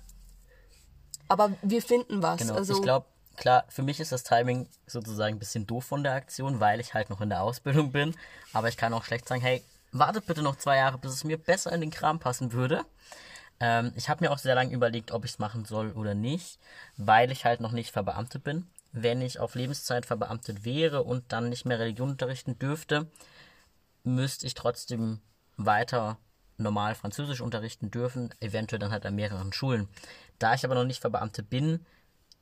Aber 1.27 1.53
wir 1.61 1.81
finden 1.81 2.23
was. 2.23 2.41
Genau, 2.41 2.55
also, 2.55 2.75
ich 2.75 2.81
glaube, 2.81 3.05
klar, 3.41 3.65
für 3.67 3.81
mich 3.81 3.99
ist 3.99 4.11
das 4.11 4.23
Timing 4.23 4.69
sozusagen 4.85 5.35
ein 5.35 5.39
bisschen 5.39 5.67
doof 5.67 5.83
von 5.83 6.03
der 6.03 6.13
Aktion, 6.13 6.59
weil 6.59 6.79
ich 6.79 6.93
halt 6.93 7.09
noch 7.09 7.21
in 7.21 7.29
der 7.29 7.41
Ausbildung 7.41 7.91
bin. 7.91 8.15
Aber 8.53 8.69
ich 8.69 8.77
kann 8.77 8.93
auch 8.93 9.03
schlecht 9.03 9.27
sagen, 9.27 9.41
hey, 9.41 9.61
wartet 9.91 10.27
bitte 10.27 10.43
noch 10.43 10.55
zwei 10.55 10.77
Jahre, 10.77 10.99
bis 10.99 11.11
es 11.11 11.23
mir 11.23 11.37
besser 11.37 11.73
in 11.73 11.81
den 11.81 11.91
Kram 11.91 12.19
passen 12.19 12.53
würde. 12.53 12.85
Ähm, 13.59 13.91
ich 13.95 14.09
habe 14.09 14.23
mir 14.23 14.31
auch 14.31 14.37
sehr 14.37 14.55
lange 14.55 14.73
überlegt, 14.73 15.11
ob 15.11 15.25
ich 15.25 15.31
es 15.31 15.39
machen 15.39 15.65
soll 15.65 15.91
oder 15.91 16.13
nicht, 16.13 16.59
weil 16.97 17.31
ich 17.31 17.43
halt 17.43 17.61
noch 17.61 17.71
nicht 17.71 17.91
verbeamtet 17.91 18.43
bin. 18.43 18.67
Wenn 18.91 19.21
ich 19.21 19.39
auf 19.39 19.55
Lebenszeit 19.55 20.05
verbeamtet 20.05 20.63
wäre 20.63 21.03
und 21.03 21.31
dann 21.33 21.49
nicht 21.49 21.65
mehr 21.65 21.79
Religion 21.79 22.11
unterrichten 22.11 22.59
dürfte, 22.59 23.07
müsste 24.03 24.45
ich 24.45 24.53
trotzdem 24.53 25.19
weiter 25.57 26.17
normal 26.57 26.93
Französisch 26.93 27.41
unterrichten 27.41 27.89
dürfen, 27.89 28.33
eventuell 28.39 28.79
dann 28.79 28.91
halt 28.91 29.05
an 29.05 29.15
mehreren 29.15 29.51
Schulen. 29.51 29.87
Da 30.37 30.53
ich 30.53 30.63
aber 30.63 30.75
noch 30.75 30.85
nicht 30.85 31.01
verbeamtet 31.01 31.49
bin, 31.49 31.83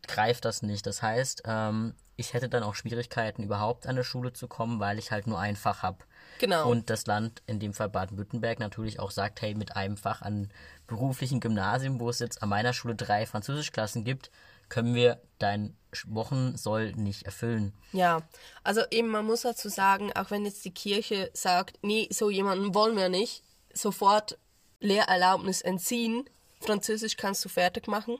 greift 0.07 0.45
das 0.45 0.61
nicht. 0.61 0.85
Das 0.85 1.01
heißt, 1.01 1.43
ähm, 1.45 1.93
ich 2.15 2.33
hätte 2.33 2.49
dann 2.49 2.63
auch 2.63 2.75
Schwierigkeiten, 2.75 3.43
überhaupt 3.43 3.85
an 3.85 3.91
eine 3.91 4.03
Schule 4.03 4.33
zu 4.33 4.47
kommen, 4.47 4.79
weil 4.79 4.99
ich 4.99 5.11
halt 5.11 5.27
nur 5.27 5.39
ein 5.39 5.55
Fach 5.55 5.83
habe. 5.83 5.99
Genau. 6.39 6.69
Und 6.69 6.89
das 6.89 7.05
Land, 7.05 7.41
in 7.47 7.59
dem 7.59 7.73
Fall 7.73 7.89
Baden-Württemberg, 7.89 8.59
natürlich 8.59 8.99
auch 8.99 9.11
sagt, 9.11 9.41
hey, 9.41 9.55
mit 9.55 9.75
einem 9.75 9.97
Fach 9.97 10.21
an 10.21 10.49
beruflichen 10.87 11.39
Gymnasium, 11.39 11.99
wo 11.99 12.09
es 12.09 12.19
jetzt 12.19 12.43
an 12.43 12.49
meiner 12.49 12.73
Schule 12.73 12.95
drei 12.95 13.25
Französischklassen 13.25 14.03
gibt, 14.03 14.31
können 14.69 14.93
wir 14.95 15.21
dein 15.39 15.75
Wochensoll 16.07 16.93
nicht 16.93 17.23
erfüllen. 17.23 17.73
Ja, 17.91 18.21
also 18.63 18.81
eben, 18.91 19.07
man 19.07 19.25
muss 19.25 19.41
dazu 19.41 19.69
sagen, 19.69 20.13
auch 20.13 20.29
wenn 20.29 20.45
jetzt 20.45 20.63
die 20.65 20.73
Kirche 20.73 21.31
sagt, 21.33 21.79
nee, 21.81 22.07
so 22.11 22.29
jemanden 22.29 22.75
wollen 22.75 22.95
wir 22.95 23.09
nicht, 23.09 23.43
sofort 23.73 24.37
Lehrerlaubnis 24.79 25.61
entziehen. 25.61 26.29
Französisch 26.61 27.17
kannst 27.17 27.43
du 27.45 27.49
fertig 27.49 27.87
machen. 27.87 28.17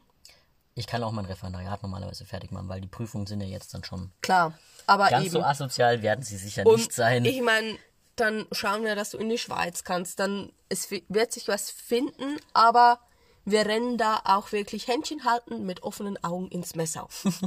Ich 0.75 0.87
kann 0.87 1.03
auch 1.03 1.11
mein 1.11 1.25
Referendariat 1.25 1.81
normalerweise 1.83 2.25
fertig 2.25 2.51
machen, 2.51 2.69
weil 2.69 2.79
die 2.81 2.87
Prüfungen 2.87 3.25
sind 3.27 3.41
ja 3.41 3.47
jetzt 3.47 3.73
dann 3.73 3.83
schon. 3.83 4.11
Klar, 4.21 4.53
aber 4.87 5.09
Ganz 5.09 5.25
eben. 5.25 5.33
so 5.33 5.43
asozial 5.43 6.01
werden 6.01 6.23
sie 6.23 6.37
sicher 6.37 6.65
Und 6.65 6.77
nicht 6.77 6.93
sein. 6.93 7.25
Ich 7.25 7.41
meine, 7.41 7.77
dann 8.15 8.45
schauen 8.51 8.83
wir, 8.83 8.95
dass 8.95 9.11
du 9.11 9.17
in 9.17 9.29
die 9.29 9.37
Schweiz 9.37 9.83
kannst. 9.83 10.19
Dann 10.19 10.51
es 10.69 10.89
wi- 10.91 11.03
wird 11.09 11.31
sich 11.33 11.47
was 11.47 11.69
finden, 11.69 12.37
aber 12.53 12.99
wir 13.45 13.65
rennen 13.65 13.97
da 13.97 14.21
auch 14.25 14.51
wirklich 14.51 14.87
Händchen 14.87 15.25
halten 15.25 15.65
mit 15.65 15.83
offenen 15.83 16.21
Augen 16.23 16.47
ins 16.49 16.75
Messer. 16.75 17.07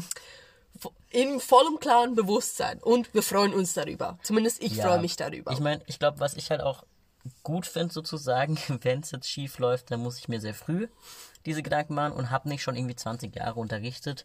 In 1.11 1.39
vollem 1.41 1.79
klaren 1.79 2.15
Bewusstsein. 2.15 2.79
Und 2.83 3.13
wir 3.15 3.23
freuen 3.23 3.53
uns 3.53 3.75
darüber. 3.75 4.19
Zumindest 4.23 4.63
ich 4.63 4.73
Ja, 4.77 4.87
freue 4.89 5.01
mich 5.01 5.15
darüber. 5.17 5.53
Ich 5.53 5.61
meine, 5.61 5.83
ich 5.87 5.99
glaube, 5.99 6.19
was 6.21 6.35
ich 6.35 6.51
halt 6.51 6.63
auch 6.63 6.85
gut 7.43 7.67
finde 7.67 7.93
sozusagen, 7.93 8.59
wenn 8.83 9.01
es 9.01 9.11
jetzt 9.11 9.29
schief 9.29 9.59
läuft, 9.59 9.91
dann 9.91 10.01
muss 10.01 10.19
ich 10.19 10.29
mir 10.29 10.41
sehr 10.41 10.55
früh 10.55 10.89
diese 11.47 11.63
Gedanken 11.63 11.95
machen 11.95 12.13
und 12.13 12.31
habe 12.31 12.49
nicht 12.49 12.63
schon 12.63 12.77
irgendwie 12.77 12.97
20 12.97 13.35
Jahre 13.35 13.61
unterrichtet 13.61 14.25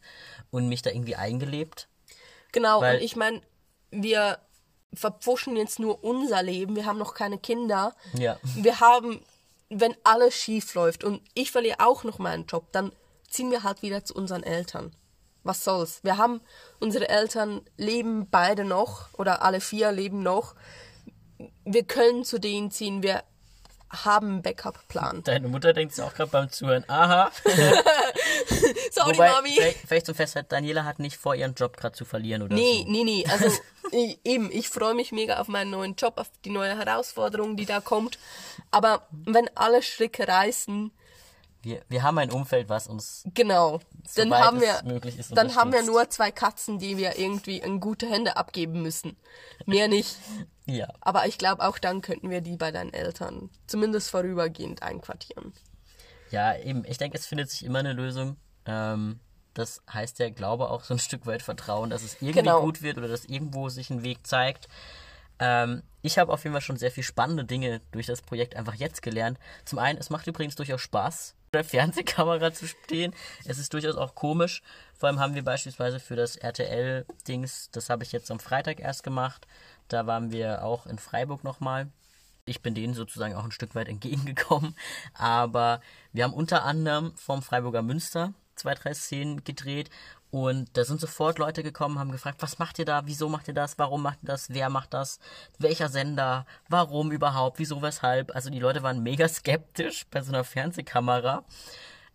und 0.51 0.67
mich 0.67 0.81
da 0.81 0.89
irgendwie 0.89 1.15
eingelebt. 1.15 1.87
Genau, 2.51 2.79
und 2.79 3.01
ich 3.01 3.15
meine, 3.15 3.41
wir 3.91 4.39
verpfuschen 4.93 5.55
jetzt 5.55 5.79
nur 5.79 6.03
unser 6.03 6.41
Leben, 6.43 6.75
wir 6.75 6.85
haben 6.85 6.97
noch 6.97 7.13
keine 7.13 7.37
Kinder. 7.37 7.95
Ja. 8.13 8.37
Wir 8.55 8.79
haben, 8.79 9.21
wenn 9.69 9.95
alles 10.03 10.35
schief 10.35 10.73
läuft 10.73 11.03
und 11.03 11.21
ich 11.33 11.51
verliere 11.51 11.79
auch 11.79 12.03
noch 12.03 12.19
meinen 12.19 12.45
Job, 12.45 12.71
dann 12.71 12.91
ziehen 13.29 13.51
wir 13.51 13.63
halt 13.63 13.81
wieder 13.81 14.03
zu 14.03 14.15
unseren 14.15 14.43
Eltern. 14.43 14.95
Was 15.43 15.63
soll's? 15.63 16.03
Wir 16.03 16.17
haben, 16.17 16.41
unsere 16.79 17.07
Eltern 17.09 17.61
leben 17.77 18.29
beide 18.29 18.65
noch 18.65 19.13
oder 19.13 19.41
alle 19.43 19.61
vier 19.61 19.91
leben 19.91 20.21
noch. 20.21 20.55
Wir 21.63 21.83
können 21.83 22.23
zu 22.23 22.39
denen 22.39 22.71
ziehen, 22.71 23.03
wir 23.03 23.23
haben 23.89 24.27
einen 24.27 24.41
Backup-Plan. 24.41 25.23
Deine 25.23 25.47
Mutter 25.47 25.73
denkt 25.73 25.95
sich 25.95 26.03
auch 26.03 26.13
gerade 26.13 26.29
beim 26.31 26.49
Zuhören, 26.51 26.83
aha. 26.87 27.31
Sorry, 28.91 29.13
Wobei, 29.15 29.29
Mami. 29.31 29.51
vielleicht, 29.55 29.77
vielleicht 29.87 30.05
zum 30.05 30.15
Festhalten, 30.15 30.49
Daniela 30.49 30.83
hat 30.85 30.99
nicht 30.99 31.17
vor, 31.17 31.35
ihren 31.35 31.53
Job 31.53 31.77
gerade 31.77 31.95
zu 31.95 32.05
verlieren 32.05 32.41
oder 32.41 32.55
Nee, 32.55 32.83
so. 32.85 32.91
nee, 32.91 33.03
nee. 33.03 33.25
Also 33.29 33.49
ich, 33.91 34.19
eben, 34.23 34.51
ich 34.51 34.69
freue 34.69 34.93
mich 34.93 35.11
mega 35.11 35.39
auf 35.39 35.47
meinen 35.47 35.71
neuen 35.71 35.95
Job, 35.95 36.17
auf 36.17 36.27
die 36.45 36.49
neue 36.49 36.77
Herausforderung, 36.77 37.55
die 37.55 37.65
da 37.65 37.79
kommt. 37.79 38.17
Aber 38.71 39.07
wenn 39.11 39.49
alle 39.55 39.81
Stricke 39.81 40.27
reißen, 40.27 40.91
Wir, 41.67 41.81
wir 41.89 42.01
haben 42.01 42.17
ein 42.17 42.31
Umfeld, 42.31 42.69
was 42.69 42.87
uns 42.87 43.23
genau, 43.33 43.81
dann 44.15 44.33
haben 44.33 44.61
wir, 44.61 44.81
möglich 44.85 45.19
ist, 45.19 45.35
dann 45.35 45.53
haben 45.55 45.73
wir 45.73 45.83
nur 45.83 46.09
zwei 46.09 46.31
Katzen, 46.31 46.79
die 46.79 46.95
wir 46.95 47.19
irgendwie 47.19 47.57
in 47.57 47.81
gute 47.81 48.09
Hände 48.09 48.37
abgeben 48.37 48.81
müssen. 48.81 49.17
Mehr 49.65 49.89
nicht. 49.89 50.15
ja, 50.65 50.87
Aber 51.01 51.27
ich 51.27 51.37
glaube, 51.37 51.67
auch 51.67 51.77
dann 51.77 51.99
könnten 51.99 52.29
wir 52.29 52.39
die 52.39 52.55
bei 52.55 52.71
deinen 52.71 52.93
Eltern 52.93 53.49
zumindest 53.67 54.11
vorübergehend 54.11 54.81
einquartieren. 54.81 55.51
Ja, 56.31 56.55
eben. 56.55 56.85
Ich 56.85 56.99
denke, 56.99 57.17
es 57.17 57.25
findet 57.25 57.49
sich 57.49 57.65
immer 57.65 57.79
eine 57.79 57.91
Lösung. 57.91 58.37
Ähm, 58.65 59.19
das 59.53 59.81
heißt 59.91 60.19
ja, 60.19 60.29
glaube 60.29 60.69
auch 60.69 60.85
so 60.85 60.93
ein 60.93 60.99
Stück 61.07 61.25
weit 61.25 61.41
Vertrauen, 61.41 61.89
dass 61.89 62.01
es 62.01 62.13
irgendwie 62.21 62.39
Genau. 62.39 62.61
gut 62.61 62.81
wird 62.81 62.97
oder 62.97 63.09
dass 63.09 63.25
irgendwo 63.25 63.67
sich 63.67 63.89
ein 63.89 64.03
Weg 64.03 64.25
zeigt. 64.25 64.69
Ähm, 65.39 65.83
ich 66.01 66.17
habe 66.17 66.31
auf 66.31 66.45
jeden 66.45 66.53
Fall 66.53 66.61
schon 66.61 66.77
sehr 66.77 66.91
viel 66.91 67.03
spannende 67.03 67.43
Dinge 67.43 67.81
durch 67.91 68.05
das 68.05 68.21
Projekt 68.21 68.55
einfach 68.55 68.75
jetzt 68.75 69.01
gelernt. 69.01 69.37
Zum 69.65 69.79
einen, 69.79 69.99
es 69.99 70.09
macht 70.09 70.27
übrigens 70.27 70.55
durchaus 70.55 70.79
Spaß, 70.81 71.35
der 71.53 71.63
Fernsehkamera 71.63 72.53
zu 72.53 72.67
stehen. 72.67 73.13
Es 73.45 73.57
ist 73.59 73.73
durchaus 73.73 73.95
auch 73.95 74.15
komisch. 74.15 74.61
Vor 74.95 75.09
allem 75.09 75.19
haben 75.19 75.35
wir 75.35 75.43
beispielsweise 75.43 75.99
für 75.99 76.15
das 76.15 76.35
RTL-Dings, 76.35 77.69
das 77.71 77.89
habe 77.89 78.03
ich 78.03 78.11
jetzt 78.11 78.31
am 78.31 78.39
Freitag 78.39 78.79
erst 78.79 79.03
gemacht. 79.03 79.47
Da 79.87 80.07
waren 80.07 80.31
wir 80.31 80.63
auch 80.63 80.85
in 80.85 80.99
Freiburg 80.99 81.43
nochmal 81.43 81.87
ich 82.47 82.61
bin 82.61 82.73
denen 82.73 82.93
sozusagen 82.93 83.35
auch 83.35 83.43
ein 83.43 83.51
Stück 83.51 83.75
weit 83.75 83.89
entgegengekommen. 83.89 84.75
Aber 85.13 85.81
wir 86.13 86.23
haben 86.23 86.33
unter 86.33 86.63
anderem 86.63 87.13
vom 87.15 87.41
Freiburger 87.41 87.81
Münster 87.81 88.33
zwei, 88.55 88.73
drei 88.73 88.93
Szenen 88.93 89.43
gedreht. 89.43 89.89
Und 90.29 90.75
da 90.75 90.83
sind 90.83 90.99
sofort 90.99 91.39
Leute 91.39 91.63
gekommen, 91.63 91.99
haben 91.99 92.11
gefragt, 92.11 92.41
was 92.41 92.59
macht 92.59 92.79
ihr 92.79 92.85
da? 92.85 93.05
Wieso 93.05 93.29
macht 93.29 93.47
ihr 93.47 93.53
das? 93.53 93.79
Warum 93.79 94.01
macht 94.01 94.23
ihr 94.23 94.27
das? 94.27 94.49
Wer 94.49 94.69
macht 94.69 94.93
das? 94.93 95.19
Welcher 95.57 95.89
Sender? 95.89 96.45
Warum 96.67 97.11
überhaupt? 97.11 97.59
Wieso, 97.59 97.81
weshalb? 97.81 98.35
Also 98.35 98.49
die 98.49 98.59
Leute 98.59 98.83
waren 98.83 99.01
mega 99.01 99.27
skeptisch 99.29 100.05
bei 100.11 100.21
so 100.21 100.31
einer 100.31 100.43
Fernsehkamera. 100.43 101.45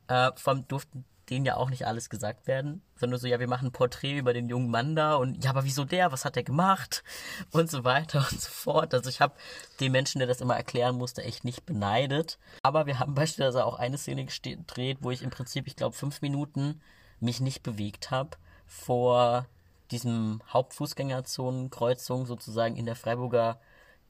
Äh, 0.08 0.30
allem 0.44 0.68
durften 0.68 1.04
denen 1.30 1.46
ja 1.46 1.56
auch 1.56 1.70
nicht 1.70 1.86
alles 1.86 2.10
gesagt 2.10 2.46
werden, 2.46 2.82
sondern 2.96 3.18
so, 3.18 3.26
ja, 3.26 3.40
wir 3.40 3.48
machen 3.48 3.68
ein 3.68 3.72
Porträt 3.72 4.18
über 4.18 4.34
den 4.34 4.48
jungen 4.48 4.70
Mann 4.70 4.94
da 4.94 5.14
und 5.14 5.42
ja, 5.42 5.50
aber 5.50 5.64
wieso 5.64 5.84
der? 5.84 6.12
Was 6.12 6.24
hat 6.24 6.36
der 6.36 6.42
gemacht? 6.42 7.02
Und 7.52 7.70
so 7.70 7.84
weiter 7.84 8.26
und 8.30 8.40
so 8.40 8.50
fort. 8.50 8.94
Also 8.94 9.08
ich 9.08 9.20
habe 9.20 9.34
den 9.80 9.92
Menschen, 9.92 10.18
der 10.18 10.28
das 10.28 10.40
immer 10.40 10.56
erklären 10.56 10.96
musste, 10.96 11.22
echt 11.22 11.44
nicht 11.44 11.64
beneidet. 11.66 12.38
Aber 12.62 12.86
wir 12.86 12.98
haben 12.98 13.14
beispielsweise 13.14 13.64
auch 13.64 13.78
eine 13.78 13.98
Szene 13.98 14.24
gedreht, 14.24 14.98
wo 15.00 15.10
ich 15.10 15.22
im 15.22 15.30
Prinzip, 15.30 15.66
ich 15.66 15.76
glaube, 15.76 15.96
fünf 15.96 16.22
Minuten 16.22 16.80
mich 17.22 17.40
nicht 17.40 17.62
bewegt 17.62 18.10
habe 18.10 18.30
vor 18.66 19.46
diesem 19.90 20.40
Hauptfußgängerzonenkreuzung 20.52 22.26
sozusagen 22.26 22.76
in 22.76 22.86
der 22.86 22.96
Freiburger 22.96 23.60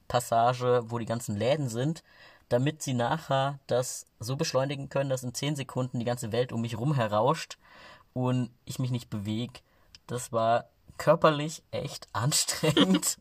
Passage, 0.09 0.85
wo 0.87 0.99
die 0.99 1.07
ganzen 1.07 1.37
Läden 1.37 1.69
sind, 1.69 2.03
damit 2.49 2.83
sie 2.83 2.95
nachher 2.95 3.59
das 3.67 4.07
so 4.21 4.37
beschleunigen 4.37 4.89
können, 4.89 5.11
dass 5.11 5.25
in 5.25 5.35
10 5.35 5.57
Sekunden 5.57 5.99
die 5.99 6.05
ganze 6.05 6.33
Welt 6.33 6.53
um 6.53 6.61
mich 6.61 6.79
rum 6.79 6.95
herauscht 6.95 7.59
und 8.13 8.51
ich 8.65 8.79
mich 8.79 8.91
nicht 8.91 9.11
bewege. 9.11 9.61
Das 10.07 10.33
war 10.33 10.69
körperlich 10.99 11.63
echt 11.71 12.09
anstrengend. 12.13 13.19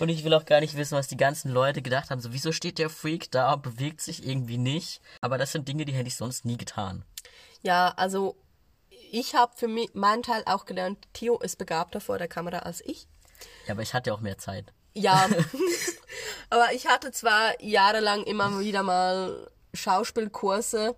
Und 0.00 0.08
ich 0.08 0.24
will 0.24 0.34
auch 0.34 0.44
gar 0.44 0.60
nicht 0.60 0.76
wissen, 0.76 0.96
was 0.96 1.06
die 1.06 1.16
ganzen 1.16 1.52
Leute 1.52 1.80
gedacht 1.80 2.10
haben. 2.10 2.20
So, 2.20 2.32
wieso 2.32 2.50
steht 2.50 2.78
der 2.78 2.90
Freak 2.90 3.30
da, 3.30 3.54
bewegt 3.56 4.00
sich 4.00 4.26
irgendwie 4.26 4.58
nicht? 4.58 5.00
Aber 5.20 5.38
das 5.38 5.52
sind 5.52 5.68
Dinge, 5.68 5.84
die 5.84 5.92
hätte 5.92 6.08
ich 6.08 6.16
sonst 6.16 6.44
nie 6.44 6.56
getan. 6.56 7.04
Ja, 7.62 7.94
also 7.96 8.36
ich 9.12 9.34
habe 9.34 9.52
für 9.56 9.68
mich, 9.68 9.94
meinen 9.94 10.22
Teil 10.22 10.42
auch 10.46 10.64
gelernt, 10.64 10.98
Theo 11.12 11.38
ist 11.38 11.58
begabter 11.58 12.00
vor 12.00 12.18
der 12.18 12.28
Kamera 12.28 12.60
als 12.60 12.80
ich. 12.84 13.06
Ja, 13.66 13.74
aber 13.74 13.82
ich 13.82 13.94
hatte 13.94 14.12
auch 14.14 14.20
mehr 14.20 14.38
Zeit. 14.38 14.72
Ja, 14.94 15.28
aber 16.50 16.72
ich 16.72 16.86
hatte 16.86 17.12
zwar 17.12 17.60
jahrelang 17.62 18.24
immer 18.24 18.60
wieder 18.60 18.82
mal 18.82 19.50
Schauspielkurse, 19.74 20.96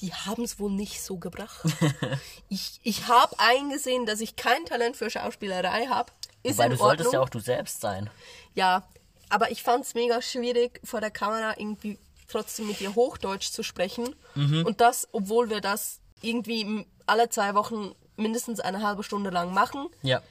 die 0.00 0.14
haben 0.14 0.44
es 0.44 0.58
wohl 0.58 0.70
nicht 0.70 1.02
so 1.02 1.18
gebracht. 1.18 1.64
ich 2.48 2.80
ich 2.82 3.08
habe 3.08 3.34
eingesehen, 3.38 4.06
dass 4.06 4.20
ich 4.20 4.36
kein 4.36 4.64
Talent 4.64 4.96
für 4.96 5.10
Schauspielerei 5.10 5.86
habe. 5.86 6.10
Ist 6.42 6.58
Weil 6.58 6.66
in 6.66 6.72
du 6.72 6.78
solltest 6.78 7.06
Ordnung. 7.08 7.12
ja 7.14 7.20
auch 7.20 7.30
du 7.30 7.40
selbst 7.40 7.80
sein. 7.80 8.10
Ja, 8.54 8.86
aber 9.28 9.50
ich 9.50 9.62
fand 9.62 9.84
es 9.84 9.94
mega 9.94 10.20
schwierig, 10.20 10.80
vor 10.84 11.00
der 11.00 11.10
Kamera 11.10 11.54
irgendwie 11.56 11.98
trotzdem 12.28 12.66
mit 12.66 12.80
dir 12.80 12.94
Hochdeutsch 12.94 13.50
zu 13.50 13.62
sprechen. 13.62 14.14
Mhm. 14.34 14.64
Und 14.66 14.80
das, 14.80 15.08
obwohl 15.12 15.50
wir 15.50 15.60
das 15.60 16.00
irgendwie 16.24 16.86
alle 17.06 17.28
zwei 17.28 17.54
Wochen 17.54 17.94
mindestens 18.16 18.60
eine 18.60 18.86
halbe 18.86 19.02
Stunde 19.02 19.30
lang 19.30 19.52
machen. 19.52 19.88
Ja. 20.02 20.22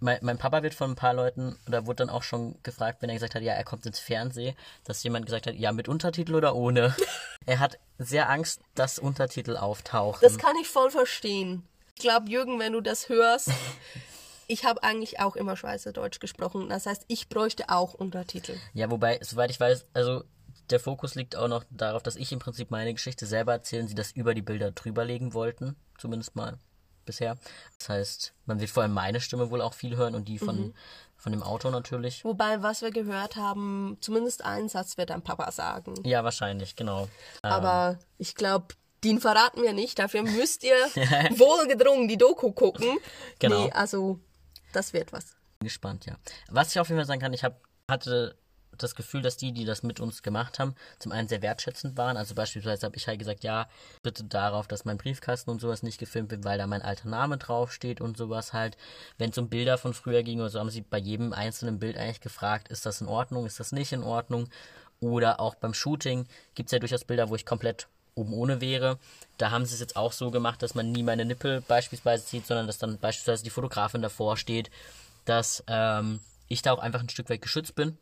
Mein, 0.00 0.18
mein 0.22 0.36
Papa 0.36 0.64
wird 0.64 0.74
von 0.74 0.92
ein 0.92 0.96
paar 0.96 1.14
Leuten, 1.14 1.56
oder 1.68 1.86
wurde 1.86 2.04
dann 2.04 2.10
auch 2.10 2.24
schon 2.24 2.60
gefragt, 2.64 3.02
wenn 3.02 3.08
er 3.08 3.14
gesagt 3.14 3.36
hat, 3.36 3.42
ja, 3.42 3.52
er 3.52 3.62
kommt 3.62 3.86
ins 3.86 4.00
Fernsehen, 4.00 4.56
dass 4.84 5.02
jemand 5.04 5.26
gesagt 5.26 5.46
hat, 5.46 5.54
ja, 5.54 5.70
mit 5.70 5.88
Untertitel 5.88 6.34
oder 6.34 6.56
ohne. 6.56 6.94
er 7.46 7.60
hat 7.60 7.78
sehr 7.98 8.28
Angst, 8.28 8.60
dass 8.74 8.98
Untertitel 8.98 9.56
auftauchen. 9.56 10.18
Das 10.20 10.38
kann 10.38 10.56
ich 10.60 10.68
voll 10.68 10.90
verstehen. 10.90 11.62
Ich 11.94 12.02
glaube, 12.02 12.28
Jürgen, 12.28 12.58
wenn 12.58 12.72
du 12.72 12.80
das 12.80 13.08
hörst, 13.08 13.52
ich 14.48 14.64
habe 14.64 14.82
eigentlich 14.82 15.20
auch 15.20 15.36
immer 15.36 15.56
Schweizerdeutsch 15.56 16.18
gesprochen. 16.18 16.68
Das 16.68 16.86
heißt, 16.86 17.04
ich 17.06 17.28
bräuchte 17.28 17.68
auch 17.68 17.94
Untertitel. 17.94 18.56
Ja, 18.74 18.90
wobei, 18.90 19.20
soweit 19.22 19.52
ich 19.52 19.60
weiß, 19.60 19.86
also 19.94 20.24
der 20.70 20.80
Fokus 20.80 21.14
liegt 21.14 21.36
auch 21.36 21.48
noch 21.48 21.64
darauf, 21.70 22.02
dass 22.02 22.16
ich 22.16 22.32
im 22.32 22.38
Prinzip 22.38 22.70
meine 22.70 22.92
Geschichte 22.92 23.26
selber 23.26 23.52
erzählen, 23.52 23.86
sie 23.86 23.94
das 23.94 24.12
über 24.12 24.34
die 24.34 24.42
Bilder 24.42 24.70
drüberlegen 24.72 25.34
wollten, 25.34 25.76
zumindest 25.98 26.36
mal 26.36 26.58
bisher. 27.04 27.36
Das 27.78 27.88
heißt, 27.88 28.34
man 28.46 28.60
wird 28.60 28.70
vor 28.70 28.82
allem 28.82 28.92
meine 28.92 29.20
Stimme 29.20 29.50
wohl 29.50 29.60
auch 29.60 29.74
viel 29.74 29.96
hören 29.96 30.14
und 30.14 30.28
die 30.28 30.38
von, 30.38 30.56
mhm. 30.56 30.74
von 31.16 31.32
dem 31.32 31.42
Autor 31.42 31.70
natürlich. 31.70 32.24
Wobei, 32.24 32.62
was 32.62 32.82
wir 32.82 32.90
gehört 32.90 33.36
haben, 33.36 33.96
zumindest 34.00 34.44
einen 34.44 34.68
Satz 34.68 34.96
wird 34.98 35.10
dein 35.10 35.22
Papa 35.22 35.50
sagen. 35.50 35.94
Ja, 36.04 36.24
wahrscheinlich, 36.24 36.76
genau. 36.76 37.08
Aber 37.42 37.98
ähm. 37.98 38.06
ich 38.18 38.34
glaube, 38.34 38.74
den 39.04 39.20
verraten 39.20 39.62
wir 39.62 39.72
nicht. 39.72 39.98
Dafür 39.98 40.22
müsst 40.22 40.62
ihr 40.64 40.76
wohlgedrungen 41.36 42.08
die 42.08 42.18
Doku 42.18 42.52
gucken. 42.52 42.98
Genau. 43.38 43.64
Nee, 43.64 43.72
also 43.72 44.20
das 44.72 44.92
wird 44.92 45.12
was. 45.12 45.36
Bin 45.58 45.66
gespannt, 45.66 46.06
ja. 46.06 46.16
Was 46.48 46.70
ich 46.70 46.80
auf 46.80 46.88
jeden 46.88 46.98
Fall 46.98 47.06
sagen 47.06 47.20
kann, 47.20 47.32
ich 47.32 47.44
hab, 47.44 47.60
hatte 47.90 48.36
das 48.78 48.94
Gefühl, 48.94 49.22
dass 49.22 49.36
die, 49.36 49.52
die 49.52 49.64
das 49.64 49.82
mit 49.82 50.00
uns 50.00 50.22
gemacht 50.22 50.58
haben, 50.58 50.74
zum 50.98 51.12
einen 51.12 51.28
sehr 51.28 51.42
wertschätzend 51.42 51.96
waren. 51.96 52.16
Also 52.16 52.34
beispielsweise 52.34 52.86
habe 52.86 52.96
ich 52.96 53.06
halt 53.06 53.18
gesagt, 53.18 53.44
ja, 53.44 53.68
bitte 54.02 54.24
darauf, 54.24 54.66
dass 54.66 54.84
mein 54.84 54.98
Briefkasten 54.98 55.50
und 55.50 55.60
sowas 55.60 55.82
nicht 55.82 55.98
gefilmt 55.98 56.30
wird, 56.30 56.44
weil 56.44 56.58
da 56.58 56.66
mein 56.66 56.82
alter 56.82 57.08
Name 57.08 57.38
draufsteht 57.38 58.00
und 58.00 58.16
sowas 58.16 58.52
halt. 58.52 58.76
Wenn 59.18 59.30
es 59.30 59.38
um 59.38 59.48
Bilder 59.48 59.78
von 59.78 59.94
früher 59.94 60.22
ging 60.22 60.40
oder 60.40 60.48
so, 60.48 60.58
haben 60.58 60.70
sie 60.70 60.82
bei 60.82 60.98
jedem 60.98 61.32
einzelnen 61.32 61.78
Bild 61.78 61.96
eigentlich 61.96 62.20
gefragt, 62.20 62.68
ist 62.68 62.86
das 62.86 63.00
in 63.00 63.08
Ordnung, 63.08 63.46
ist 63.46 63.60
das 63.60 63.72
nicht 63.72 63.92
in 63.92 64.02
Ordnung? 64.02 64.48
Oder 65.00 65.40
auch 65.40 65.54
beim 65.56 65.74
Shooting 65.74 66.26
gibt 66.54 66.68
es 66.68 66.72
ja 66.72 66.78
durchaus 66.78 67.04
Bilder, 67.04 67.28
wo 67.28 67.34
ich 67.34 67.44
komplett 67.44 67.88
oben 68.14 68.32
ohne 68.32 68.60
wäre. 68.60 68.98
Da 69.38 69.50
haben 69.50 69.64
sie 69.64 69.74
es 69.74 69.80
jetzt 69.80 69.96
auch 69.96 70.12
so 70.12 70.30
gemacht, 70.30 70.62
dass 70.62 70.74
man 70.74 70.92
nie 70.92 71.02
meine 71.02 71.24
Nippel 71.24 71.60
beispielsweise 71.62 72.26
sieht, 72.26 72.46
sondern 72.46 72.66
dass 72.66 72.78
dann 72.78 72.98
beispielsweise 72.98 73.42
die 73.42 73.50
Fotografin 73.50 74.02
davor 74.02 74.36
steht, 74.36 74.70
dass 75.24 75.64
ähm, 75.66 76.20
ich 76.48 76.62
da 76.62 76.72
auch 76.72 76.78
einfach 76.78 77.00
ein 77.00 77.08
Stück 77.08 77.30
weit 77.30 77.42
geschützt 77.42 77.74
bin. 77.74 77.98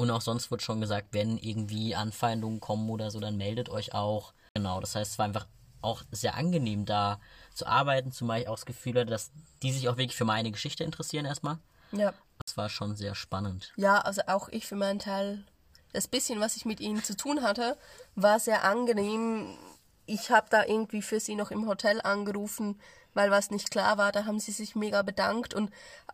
Und 0.00 0.10
auch 0.10 0.22
sonst 0.22 0.50
wird 0.50 0.62
schon 0.62 0.80
gesagt, 0.80 1.08
wenn 1.10 1.36
irgendwie 1.36 1.94
Anfeindungen 1.94 2.58
kommen 2.58 2.88
oder 2.88 3.10
so, 3.10 3.20
dann 3.20 3.36
meldet 3.36 3.68
euch 3.68 3.92
auch. 3.92 4.32
Genau, 4.54 4.80
das 4.80 4.94
heißt, 4.94 5.12
es 5.12 5.18
war 5.18 5.26
einfach 5.26 5.46
auch 5.82 6.04
sehr 6.10 6.36
angenehm 6.36 6.86
da 6.86 7.20
zu 7.52 7.66
arbeiten, 7.66 8.10
zumal 8.10 8.40
ich 8.40 8.48
auch 8.48 8.54
das 8.54 8.64
Gefühl 8.64 8.94
hatte, 8.94 9.10
dass 9.10 9.30
die 9.62 9.70
sich 9.70 9.90
auch 9.90 9.98
wirklich 9.98 10.16
für 10.16 10.24
meine 10.24 10.50
Geschichte 10.52 10.84
interessieren 10.84 11.26
erstmal. 11.26 11.58
Ja. 11.92 12.14
Das 12.42 12.56
war 12.56 12.70
schon 12.70 12.96
sehr 12.96 13.14
spannend. 13.14 13.74
Ja, 13.76 13.98
also 13.98 14.22
auch 14.26 14.48
ich 14.48 14.66
für 14.66 14.74
meinen 14.74 15.00
Teil 15.00 15.44
das 15.92 16.08
bisschen, 16.08 16.40
was 16.40 16.56
ich 16.56 16.64
mit 16.64 16.80
ihnen 16.80 17.04
zu 17.04 17.14
tun 17.14 17.42
hatte, 17.42 17.76
war 18.14 18.40
sehr 18.40 18.64
angenehm. 18.64 19.54
Ich 20.12 20.30
habe 20.30 20.48
da 20.50 20.64
irgendwie 20.64 21.02
für 21.02 21.20
sie 21.20 21.36
noch 21.36 21.52
im 21.52 21.68
Hotel 21.68 22.00
angerufen, 22.00 22.80
weil 23.14 23.30
was 23.30 23.52
nicht 23.52 23.70
klar 23.70 23.96
war. 23.96 24.10
Da 24.10 24.24
haben 24.24 24.40
sie 24.40 24.50
sich 24.50 24.74
mega 24.74 25.02
bedankt 25.02 25.54
und 25.54 25.70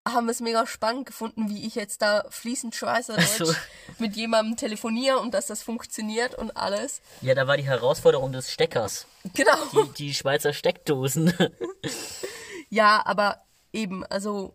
haben 0.07 0.29
es 0.29 0.41
mega 0.41 0.67
spannend 0.67 1.07
gefunden, 1.07 1.49
wie 1.49 1.67
ich 1.67 1.75
jetzt 1.77 2.03
da 2.03 2.27
fließend 2.29 2.75
Schweizerdeutsch 2.75 3.41
also. 3.41 3.55
mit 3.99 4.15
jemandem 4.15 4.59
telefoniere 4.59 5.19
und 5.19 5.33
dass 5.33 5.47
das 5.47 5.63
funktioniert 5.63 6.35
und 6.35 6.59
alles. 6.59 7.01
Ja, 7.23 7.35
da 7.35 7.47
war 7.47 7.57
die 7.57 7.65
Herausforderung 7.65 8.33
des 8.33 8.53
Steckers. 8.53 9.07
Genau. 9.33 9.57
Die, 9.73 9.93
die 9.95 10.15
Schweizer 10.15 10.53
Steckdosen. 10.53 11.33
ja, 12.69 13.01
aber 13.07 13.41
eben, 13.73 14.05
also 14.05 14.55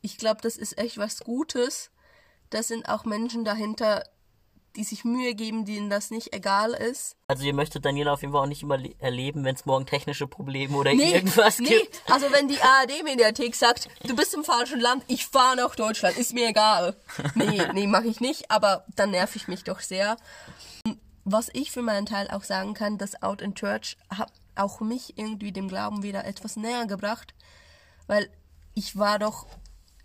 ich 0.00 0.16
glaube, 0.16 0.42
das 0.42 0.56
ist 0.56 0.78
echt 0.78 0.96
was 0.96 1.20
Gutes. 1.20 1.90
Da 2.50 2.62
sind 2.62 2.88
auch 2.88 3.04
Menschen 3.04 3.44
dahinter, 3.44 4.04
die 4.76 4.84
sich 4.84 5.04
Mühe 5.04 5.34
geben, 5.34 5.64
denen 5.64 5.90
das 5.90 6.10
nicht 6.10 6.34
egal 6.34 6.72
ist. 6.72 7.16
Also 7.28 7.44
ihr 7.44 7.54
möchtet 7.54 7.84
Daniela 7.84 8.12
auf 8.12 8.20
jeden 8.20 8.32
Fall 8.32 8.42
auch 8.42 8.48
nicht 8.48 8.62
immer 8.62 8.78
erleben, 8.98 9.44
wenn 9.44 9.54
es 9.54 9.64
morgen 9.64 9.86
technische 9.86 10.26
Probleme 10.26 10.76
oder 10.76 10.94
nee, 10.94 11.14
irgendwas 11.14 11.58
nee. 11.58 11.68
gibt. 11.68 12.02
Also 12.12 12.30
wenn 12.30 12.48
die 12.48 12.60
ARD-Mediathek 12.60 13.54
sagt, 13.54 13.88
du 14.04 14.14
bist 14.14 14.34
im 14.34 14.44
falschen 14.44 14.80
Land, 14.80 15.04
ich 15.08 15.26
fahre 15.26 15.56
nach 15.56 15.74
Deutschland, 15.74 16.16
ist 16.16 16.34
mir 16.34 16.48
egal. 16.48 16.96
Nee, 17.34 17.62
nee, 17.74 17.86
mache 17.86 18.06
ich 18.06 18.20
nicht, 18.20 18.50
aber 18.50 18.84
dann 18.94 19.10
nerv 19.10 19.34
ich 19.36 19.48
mich 19.48 19.64
doch 19.64 19.80
sehr. 19.80 20.16
Was 21.24 21.48
ich 21.52 21.72
für 21.72 21.82
meinen 21.82 22.06
Teil 22.06 22.28
auch 22.30 22.44
sagen 22.44 22.74
kann, 22.74 22.98
das 22.98 23.22
Out 23.22 23.42
in 23.42 23.54
Church 23.54 23.96
hat 24.10 24.32
auch 24.54 24.80
mich 24.80 25.18
irgendwie 25.18 25.52
dem 25.52 25.68
Glauben 25.68 26.02
wieder 26.02 26.24
etwas 26.24 26.56
näher 26.56 26.86
gebracht, 26.86 27.34
weil 28.06 28.30
ich 28.74 28.96
war 28.96 29.18
doch 29.18 29.46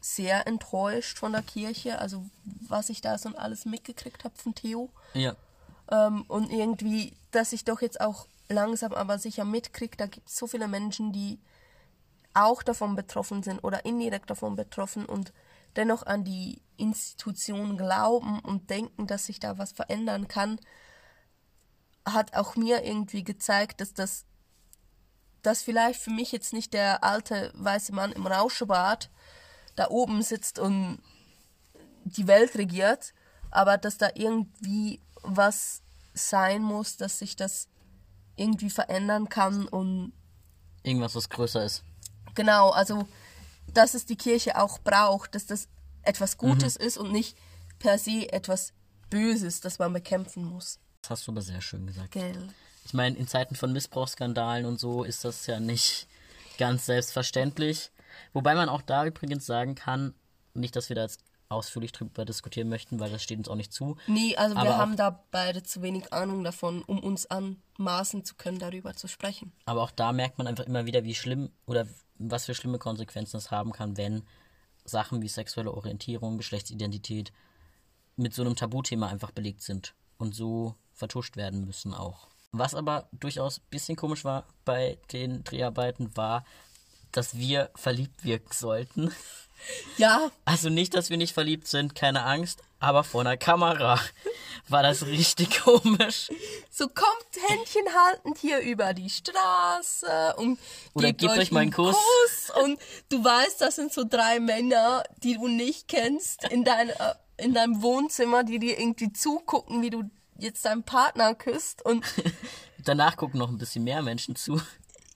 sehr 0.02 0.48
enttäuscht 0.48 1.18
von 1.18 1.32
der 1.32 1.44
Kirche, 1.44 2.00
also 2.00 2.26
was 2.44 2.90
ich 2.90 3.02
da 3.02 3.18
so 3.18 3.30
alles 3.36 3.66
mitgekriegt 3.66 4.24
habe 4.24 4.36
von 4.36 4.56
Theo. 4.56 4.90
Ja. 5.14 5.36
Ähm, 5.90 6.24
und 6.28 6.52
irgendwie, 6.52 7.14
dass 7.32 7.54
ich 7.54 7.64
doch 7.64 7.82
jetzt 7.82 8.02
auch 8.02 8.28
langsam 8.50 8.94
aber 8.94 9.20
sicher 9.20 9.46
mitkriege, 9.46 9.98
da 9.98 10.08
gibt 10.08 10.28
es 10.28 10.36
so 10.36 10.48
viele 10.48 10.68
Menschen, 10.68 11.14
die 11.14 11.40
auch 12.34 12.64
davon 12.64 12.96
betroffen 12.96 13.44
sind 13.44 13.64
oder 13.64 13.86
indirekt 13.86 14.30
davon 14.30 14.56
betroffen 14.56 15.06
und 15.06 15.34
dennoch 15.76 16.04
an 16.04 16.24
die 16.24 16.62
Institution 16.78 17.78
glauben 17.78 18.40
und 18.40 18.70
denken, 18.70 19.08
dass 19.08 19.26
sich 19.26 19.40
da 19.40 19.58
was 19.58 19.72
verändern 19.72 20.28
kann, 20.28 20.60
hat 22.06 22.34
auch 22.36 22.56
mir 22.56 22.84
irgendwie 22.84 23.24
gezeigt, 23.24 23.82
dass 23.82 23.94
das 23.94 24.26
dass 25.42 25.64
vielleicht 25.64 26.00
für 26.00 26.12
mich 26.12 26.32
jetzt 26.32 26.54
nicht 26.54 26.72
der 26.74 27.04
alte 27.04 27.52
weiße 27.56 27.94
Mann 27.94 28.12
im 28.12 28.28
Rauschebad 28.28 29.10
da 29.76 29.90
oben 29.90 30.22
sitzt 30.22 30.60
und 30.60 31.00
die 32.04 32.28
Welt 32.28 32.56
regiert, 32.56 33.14
aber 33.50 33.78
dass 33.78 33.98
da 33.98 34.10
irgendwie 34.16 35.00
was 35.24 35.82
sein 36.14 36.62
muss, 36.62 36.98
dass 36.98 37.20
sich 37.20 37.36
das 37.36 37.68
irgendwie 38.36 38.70
verändern 38.70 39.30
kann 39.30 39.68
und 39.68 40.14
irgendwas, 40.84 41.16
was 41.16 41.30
größer 41.30 41.64
ist. 41.64 41.84
Genau, 42.36 42.70
also 42.72 43.08
dass 43.74 43.94
es 43.94 44.06
die 44.06 44.16
Kirche 44.16 44.60
auch 44.60 44.80
braucht, 44.80 45.36
dass 45.36 45.46
das 45.46 45.68
etwas 46.02 46.38
Gutes 46.38 46.80
mhm. 46.80 46.86
ist 46.86 46.98
und 46.98 47.12
nicht 47.12 47.38
per 47.80 47.98
se 47.98 48.32
etwas 48.32 48.74
Böses, 49.10 49.62
das 49.62 49.80
man 49.80 49.94
bekämpfen 49.94 50.46
muss. 50.46 50.80
Das 51.02 51.12
hast 51.12 51.28
du 51.28 51.32
aber 51.32 51.42
sehr 51.42 51.62
schön 51.62 51.86
gesagt. 51.88 52.12
Gell. 52.12 52.50
Ich 52.86 52.94
meine, 52.94 53.16
in 53.18 53.28
Zeiten 53.28 53.56
von 53.56 53.72
Missbrauchsskandalen 53.74 54.66
und 54.66 54.80
so 54.80 55.04
ist 55.04 55.24
das 55.24 55.46
ja 55.46 55.60
nicht 55.60 56.08
ganz 56.58 56.86
selbstverständlich. 56.86 57.92
Wobei 58.34 58.56
man 58.56 58.70
auch 58.70 58.82
da 58.82 59.06
übrigens 59.06 59.46
sagen 59.46 59.76
kann, 59.76 60.14
nicht, 60.54 60.76
dass 60.76 60.90
wir 60.90 60.96
da 60.96 61.04
jetzt 61.04 61.24
ausführlich 61.52 61.92
drüber 61.92 62.26
diskutieren 62.26 62.70
möchten, 62.70 63.00
weil 63.00 63.12
das 63.12 63.22
steht 63.22 63.38
uns 63.38 63.50
auch 63.50 63.56
nicht 63.56 63.74
zu. 63.74 63.98
Nee, 64.08 64.36
also 64.38 64.56
wir 64.56 64.78
haben 64.78 64.96
da 64.96 65.24
beide 65.32 65.64
zu 65.64 65.82
wenig 65.82 66.14
Ahnung 66.14 66.44
davon, 66.44 66.82
um 66.84 67.00
uns 67.00 67.28
anmaßen 67.30 68.24
zu 68.24 68.36
können, 68.36 68.58
darüber 68.58 68.94
zu 68.94 69.08
sprechen. 69.08 69.52
Aber 69.66 69.82
auch 69.82 69.92
da 69.92 70.14
merkt 70.14 70.38
man 70.38 70.48
einfach 70.48 70.66
immer 70.66 70.86
wieder, 70.86 71.04
wie 71.04 71.16
schlimm 71.16 71.52
oder 71.66 71.86
was 72.18 72.46
für 72.46 72.56
schlimme 72.56 72.80
Konsequenzen 72.80 73.38
es 73.38 73.52
haben 73.52 73.74
kann, 73.74 73.98
wenn 73.98 74.24
Sachen 74.86 75.22
wie 75.22 75.28
sexuelle 75.28 75.74
Orientierung, 75.74 76.38
Geschlechtsidentität 76.38 77.32
mit 78.16 78.34
so 78.34 78.42
einem 78.42 78.56
Tabuthema 78.56 79.08
einfach 79.08 79.32
belegt 79.32 79.62
sind 79.62 79.94
und 80.18 80.34
so 80.34 80.76
vertuscht 80.94 81.36
werden 81.36 81.66
müssen 81.66 81.94
auch. 81.94 82.28
Was 82.52 82.76
aber 82.76 83.08
durchaus 83.12 83.60
ein 83.60 83.70
bisschen 83.70 83.96
komisch 83.96 84.26
war 84.26 84.46
bei 84.66 84.98
den 85.12 85.44
Dreharbeiten, 85.44 86.16
war, 86.18 86.44
dass 87.12 87.38
wir 87.38 87.70
verliebt 87.76 88.24
wirken 88.24 88.54
sollten. 88.54 89.14
Ja. 89.98 90.32
Also 90.46 90.70
nicht, 90.70 90.94
dass 90.94 91.10
wir 91.10 91.18
nicht 91.18 91.34
verliebt 91.34 91.68
sind, 91.68 91.96
keine 91.96 92.24
Angst, 92.24 92.64
aber 92.80 93.04
vor 93.04 93.22
einer 93.22 93.38
Kamera 93.38 94.00
war 94.68 94.84
das 94.84 95.06
richtig 95.06 95.62
komisch. 95.64 96.30
So 96.72 96.88
kommt 96.88 97.50
Händchen 97.50 97.86
haltend 98.08 98.38
hier 98.40 98.60
über 98.60 98.94
die 98.94 99.10
Straße 99.10 100.36
und 100.38 100.60
Oder 100.94 101.14
gebt 101.14 101.32
euch, 101.32 101.40
euch 101.40 101.52
mal 101.52 101.62
einen 101.62 101.72
Kuss. 101.72 101.96
Kuss. 101.96 102.64
Und 102.64 102.80
du 103.10 103.24
weißt, 103.24 103.62
das 103.62 103.76
sind 103.76 103.94
so 103.94 104.04
drei 104.08 104.40
Männer, 104.40 105.04
die 105.24 105.36
du 105.36 105.48
nicht 105.48 105.88
kennst, 105.88 106.44
in, 106.50 106.64
dein, 106.64 106.90
äh, 106.90 107.14
in 107.38 107.54
deinem 107.54 107.82
Wohnzimmer, 107.82 108.44
die 108.44 108.60
dir 108.60 108.80
irgendwie 108.80 109.14
zugucken, 109.14 109.82
wie 109.82 109.92
du 109.92 110.10
jetzt 110.38 110.66
deinen 110.66 110.84
Partner 110.84 111.36
küsst 111.36 111.86
und 111.86 112.04
danach 112.80 113.16
gucken 113.16 113.40
noch 113.40 113.50
ein 113.50 113.60
bisschen 113.60 113.84
mehr 113.84 114.02
Menschen 114.02 114.36
zu. 114.36 114.60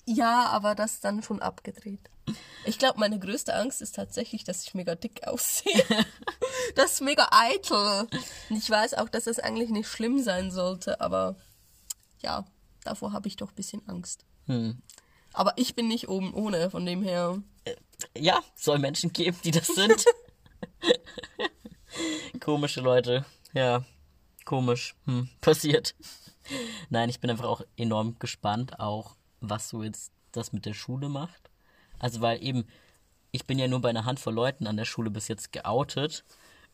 Ja, 0.06 0.48
aber 0.48 0.76
das 0.76 1.00
dann 1.00 1.24
schon 1.24 1.42
abgedreht. 1.42 2.10
Ich 2.66 2.80
glaube, 2.80 3.00
meine 3.00 3.20
größte 3.20 3.54
Angst 3.56 3.82
ist 3.82 3.96
tatsächlich, 3.96 4.44
dass 4.44 4.64
ich 4.64 4.74
mega 4.74 4.96
dick 4.96 5.28
aussehe. 5.28 5.84
das 6.76 6.94
ist 6.94 7.02
mega 7.02 7.28
eitel. 7.32 8.08
Und 8.50 8.58
ich 8.58 8.70
weiß 8.70 8.96
auch, 8.96 9.10
dass 9.10 9.26
das 9.26 9.40
eigentlich 9.40 9.70
nicht 9.70 9.88
schlimm 9.88 10.22
sein 10.22 10.52
sollte, 10.52 11.02
aber 11.02 11.36
ja, 12.22 12.46
davor 12.84 13.14
habe 13.14 13.28
ich 13.28 13.36
doch 13.36 13.50
ein 13.50 13.56
bisschen 13.56 13.88
Angst. 13.88 14.26
Hm. 14.46 14.82
Aber 15.34 15.54
ich 15.58 15.76
bin 15.76 15.88
nicht 15.88 16.08
oben 16.08 16.34
ohne, 16.34 16.70
von 16.70 16.86
dem 16.86 17.04
her. 17.04 17.42
Äh, 17.66 17.76
ja, 18.18 18.42
soll 18.56 18.80
Menschen 18.80 19.12
geben, 19.12 19.38
die 19.44 19.52
das 19.52 19.68
sind. 19.68 20.06
Komische 22.40 22.82
Leute. 22.82 23.26
Ja, 23.54 23.84
komisch. 24.44 24.96
Hm, 25.06 25.30
passiert. 25.42 25.96
Nein, 26.90 27.10
ich 27.10 27.20
bin 27.20 27.30
einfach 27.30 27.46
auch 27.46 27.62
enorm 27.78 28.18
gespannt, 28.20 28.80
auch 28.80 29.16
was 29.50 29.70
so 29.70 29.84
jetzt 29.84 30.12
das 30.32 30.54
mit 30.54 30.66
der 30.66 30.74
Schule 30.74 31.10
macht. 31.10 31.50
Also 32.00 32.22
weil 32.22 32.44
eben, 32.44 32.68
ich 33.32 33.46
bin 33.46 33.60
ja 33.60 33.68
nur 33.68 33.82
bei 33.82 33.90
einer 33.90 34.06
Handvoll 34.06 34.34
Leuten 34.34 34.68
an 34.68 34.78
der 34.78 34.86
Schule 34.86 35.10
bis 35.10 35.28
jetzt 35.28 35.52
geoutet 35.52 36.24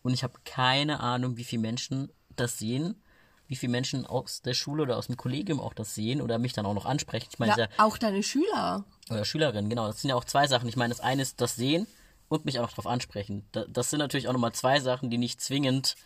und 0.04 0.14
ich 0.14 0.24
habe 0.24 0.40
keine 0.46 1.00
Ahnung, 1.00 1.38
wie 1.38 1.44
viele 1.44 1.62
Menschen 1.62 2.12
das 2.36 2.58
sehen, 2.58 3.02
wie 3.48 3.56
viele 3.56 3.72
Menschen 3.72 4.06
aus 4.06 4.42
der 4.42 4.54
Schule 4.54 4.84
oder 4.84 4.98
aus 4.98 5.08
dem 5.08 5.18
Kollegium 5.18 5.60
auch 5.60 5.74
das 5.74 5.94
sehen 5.94 6.22
oder 6.22 6.40
mich 6.40 6.54
dann 6.54 6.66
auch 6.66 6.74
noch 6.74 6.86
ansprechen. 6.86 7.28
Ich 7.32 7.40
meine, 7.40 7.56
ja, 7.58 7.68
auch 7.78 7.98
deine 7.98 8.24
Schüler. 8.24 8.86
Oder 9.10 9.26
Schülerinnen, 9.26 9.70
genau. 9.70 9.88
Das 9.88 10.02
sind 10.02 10.10
ja 10.10 10.16
auch 10.16 10.24
zwei 10.24 10.48
Sachen. 10.48 10.70
Ich 10.70 10.78
meine, 10.78 10.94
das 10.94 11.02
eine 11.02 11.22
ist 11.22 11.42
das 11.42 11.56
Sehen 11.56 11.86
und 12.30 12.46
mich 12.46 12.60
auch 12.60 12.70
darauf 12.70 12.88
ansprechen. 12.88 13.46
Da, 13.52 13.66
das 13.68 13.90
sind 13.90 14.00
natürlich 14.00 14.30
auch 14.30 14.34
nochmal 14.34 14.54
zwei 14.54 14.80
Sachen, 14.80 15.10
die 15.10 15.18
nicht 15.18 15.42
zwingend 15.42 15.98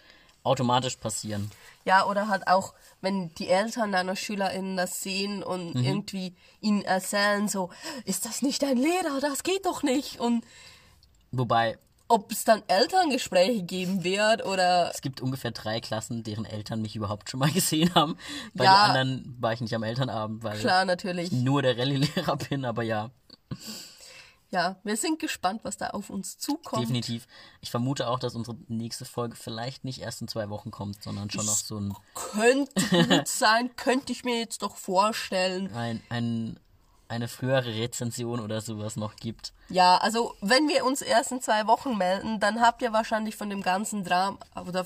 automatisch 0.45 0.95
passieren. 0.97 1.51
Ja, 1.83 2.05
oder 2.05 2.27
halt 2.29 2.47
auch, 2.47 2.73
wenn 3.01 3.33
die 3.35 3.47
Eltern 3.49 3.91
deiner 3.91 4.15
SchülerInnen 4.15 4.77
das 4.77 5.01
sehen 5.01 5.43
und 5.43 5.75
Mhm. 5.75 5.83
irgendwie 5.83 6.35
ihnen 6.61 6.81
erzählen, 6.83 7.47
so, 7.47 7.69
ist 8.05 8.25
das 8.25 8.41
nicht 8.41 8.61
dein 8.63 8.77
Lehrer, 8.77 9.19
das 9.21 9.43
geht 9.43 9.65
doch 9.65 9.83
nicht. 9.83 10.19
Und 10.19 10.43
Wobei, 11.31 11.77
ob 12.07 12.31
es 12.31 12.43
dann 12.43 12.63
Elterngespräche 12.67 13.63
geben 13.63 14.03
wird 14.03 14.45
oder 14.45 14.91
es 14.93 15.01
gibt 15.01 15.21
ungefähr 15.21 15.51
drei 15.51 15.79
Klassen, 15.81 16.23
deren 16.23 16.45
Eltern 16.45 16.81
mich 16.81 16.95
überhaupt 16.95 17.29
schon 17.29 17.39
mal 17.39 17.51
gesehen 17.51 17.93
haben. 17.95 18.17
Bei 18.53 18.63
Ja. 18.65 18.71
den 18.73 18.77
anderen 18.97 19.37
war 19.39 19.53
ich 19.53 19.61
nicht 19.61 19.73
am 19.75 19.83
Elternabend, 19.83 20.43
weil 20.43 20.57
klar 20.59 20.85
natürlich. 20.85 21.31
ich 21.31 21.39
nur 21.39 21.61
der 21.61 21.77
Rallye-Lehrer 21.77 22.35
bin, 22.49 22.63
aber 22.65 22.83
ja, 22.83 23.09
Ja, 24.51 24.77
wir 24.83 24.95
sind 24.95 25.19
gespannt, 25.19 25.61
was 25.63 25.77
da 25.77 25.89
auf 25.89 26.09
uns 26.09 26.37
zukommt. 26.37 26.83
definitiv. 26.83 27.27
Ich 27.61 27.71
vermute 27.71 28.07
auch, 28.07 28.19
dass 28.19 28.35
unsere 28.35 28.57
nächste 28.67 29.05
Folge 29.05 29.35
vielleicht 29.35 29.83
nicht 29.83 30.01
erst 30.01 30.21
in 30.21 30.27
zwei 30.27 30.49
Wochen 30.49 30.71
kommt, 30.71 31.03
sondern 31.03 31.29
schon 31.29 31.45
noch 31.45 31.55
so 31.55 31.77
ein, 31.77 31.95
Könnte 32.13 32.73
gut 33.07 33.27
sein, 33.27 33.75
könnte 33.75 34.11
ich 34.11 34.23
mir 34.23 34.39
jetzt 34.39 34.61
doch 34.61 34.75
vorstellen. 34.77 35.73
ein, 35.73 36.01
ein, 36.09 36.59
eine 37.07 37.27
frühere 37.27 37.75
Rezension 37.75 38.39
oder 38.39 38.61
sowas 38.61 38.95
noch 38.95 39.15
gibt. 39.15 39.53
Ja, 39.69 39.97
also 39.97 40.35
wenn 40.41 40.67
wir 40.69 40.85
uns 40.85 41.01
erst 41.01 41.31
in 41.31 41.41
zwei 41.41 41.67
Wochen 41.67 41.97
melden, 41.97 42.39
dann 42.39 42.61
habt 42.61 42.81
ihr 42.81 42.93
wahrscheinlich 42.93 43.35
von 43.35 43.49
dem 43.49 43.61
ganzen 43.61 44.03
Drama 44.03 44.37
oder 44.65 44.85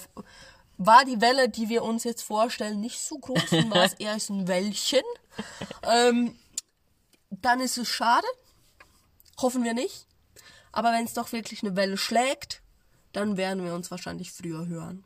war 0.78 1.04
die 1.04 1.20
Welle, 1.20 1.50
die 1.50 1.68
wir 1.70 1.84
uns 1.84 2.06
jetzt 2.06 2.24
vorstellen, 2.24 2.80
nicht 2.80 3.00
so 3.00 3.20
groß 3.20 3.52
und 3.52 3.72
war 3.72 3.84
es 3.84 3.94
eher 3.94 4.20
so 4.20 4.34
ein 4.34 4.48
Wellchen. 4.48 5.04
ähm, 5.84 6.36
dann 7.30 7.60
ist 7.60 7.78
es 7.78 7.88
schade. 7.88 8.26
Hoffen 9.42 9.64
wir 9.64 9.74
nicht. 9.74 10.08
Aber 10.72 10.92
wenn 10.92 11.06
es 11.06 11.14
doch 11.14 11.32
wirklich 11.32 11.64
eine 11.64 11.76
Welle 11.76 11.98
schlägt, 11.98 12.62
dann 13.12 13.38
werden 13.38 13.64
wir 13.64 13.74
uns 13.74 13.90
wahrscheinlich 13.92 14.32
früher 14.32 14.68
hören. 14.68 15.04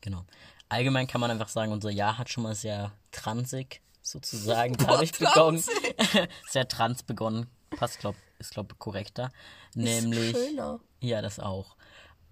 Genau. 0.00 0.24
Allgemein 0.68 1.06
kann 1.06 1.20
man 1.20 1.30
einfach 1.30 1.48
sagen, 1.48 1.72
unser 1.72 1.90
Jahr 1.90 2.16
hat 2.16 2.30
schon 2.30 2.44
mal 2.44 2.54
sehr 2.54 2.92
transig 3.10 3.82
sozusagen 4.00 4.74
dadurch 4.78 5.12
begonnen. 5.12 5.62
sehr 6.48 6.66
trans 6.66 7.02
begonnen. 7.02 7.46
Passt, 7.70 8.00
glaub, 8.00 8.16
ist, 8.38 8.52
glaube 8.52 8.74
korrekter. 8.76 9.30
Nämlich. 9.74 10.36
Schöner. 10.36 10.80
Ja, 11.00 11.22
das 11.22 11.38
auch. 11.38 11.76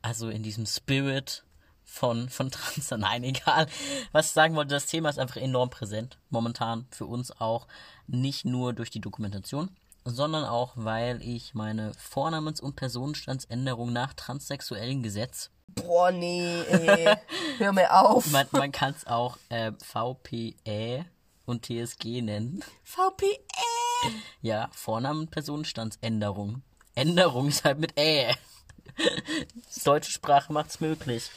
Also 0.02 0.30
in 0.30 0.42
diesem 0.42 0.66
Spirit 0.66 1.44
von, 1.84 2.28
von 2.28 2.50
Trans. 2.50 2.90
Nein, 2.96 3.24
egal. 3.24 3.66
Was 4.12 4.26
ich 4.26 4.32
sagen 4.32 4.54
wollte, 4.54 4.74
das 4.74 4.86
Thema 4.86 5.08
ist 5.08 5.18
einfach 5.18 5.36
enorm 5.36 5.70
präsent. 5.70 6.18
Momentan 6.30 6.86
für 6.90 7.06
uns 7.06 7.30
auch. 7.40 7.66
Nicht 8.06 8.44
nur 8.44 8.72
durch 8.72 8.90
die 8.90 9.00
Dokumentation, 9.00 9.70
sondern 10.04 10.44
auch, 10.44 10.72
weil 10.76 11.22
ich 11.22 11.54
meine 11.54 11.92
Vornamens- 11.94 12.60
und 12.60 12.76
Personenstandsänderung 12.76 13.92
nach 13.92 14.14
transsexuellen 14.14 15.02
Gesetz 15.02 15.50
Boah, 15.74 16.10
nee, 16.10 16.62
ey. 16.62 17.16
Hör 17.58 17.72
mir 17.72 17.94
auf. 17.94 18.30
man, 18.32 18.46
man 18.50 18.72
kann 18.72 18.94
es 18.96 19.06
auch 19.06 19.38
äh, 19.50 19.72
VPE 19.82 21.04
und 21.44 21.66
TSG 21.66 22.22
nennen. 22.22 22.64
VPE. 22.82 23.38
Ja, 24.40 24.68
Vornamen 24.72 25.28
Personenstandsänderung. 25.28 26.62
Änderung 26.94 27.48
ist 27.48 27.64
halt 27.64 27.78
mit 27.78 27.98
Ä. 27.98 28.34
Deutsche 29.84 30.10
Sprache 30.10 30.52
macht's 30.52 30.80
möglich. 30.80 31.30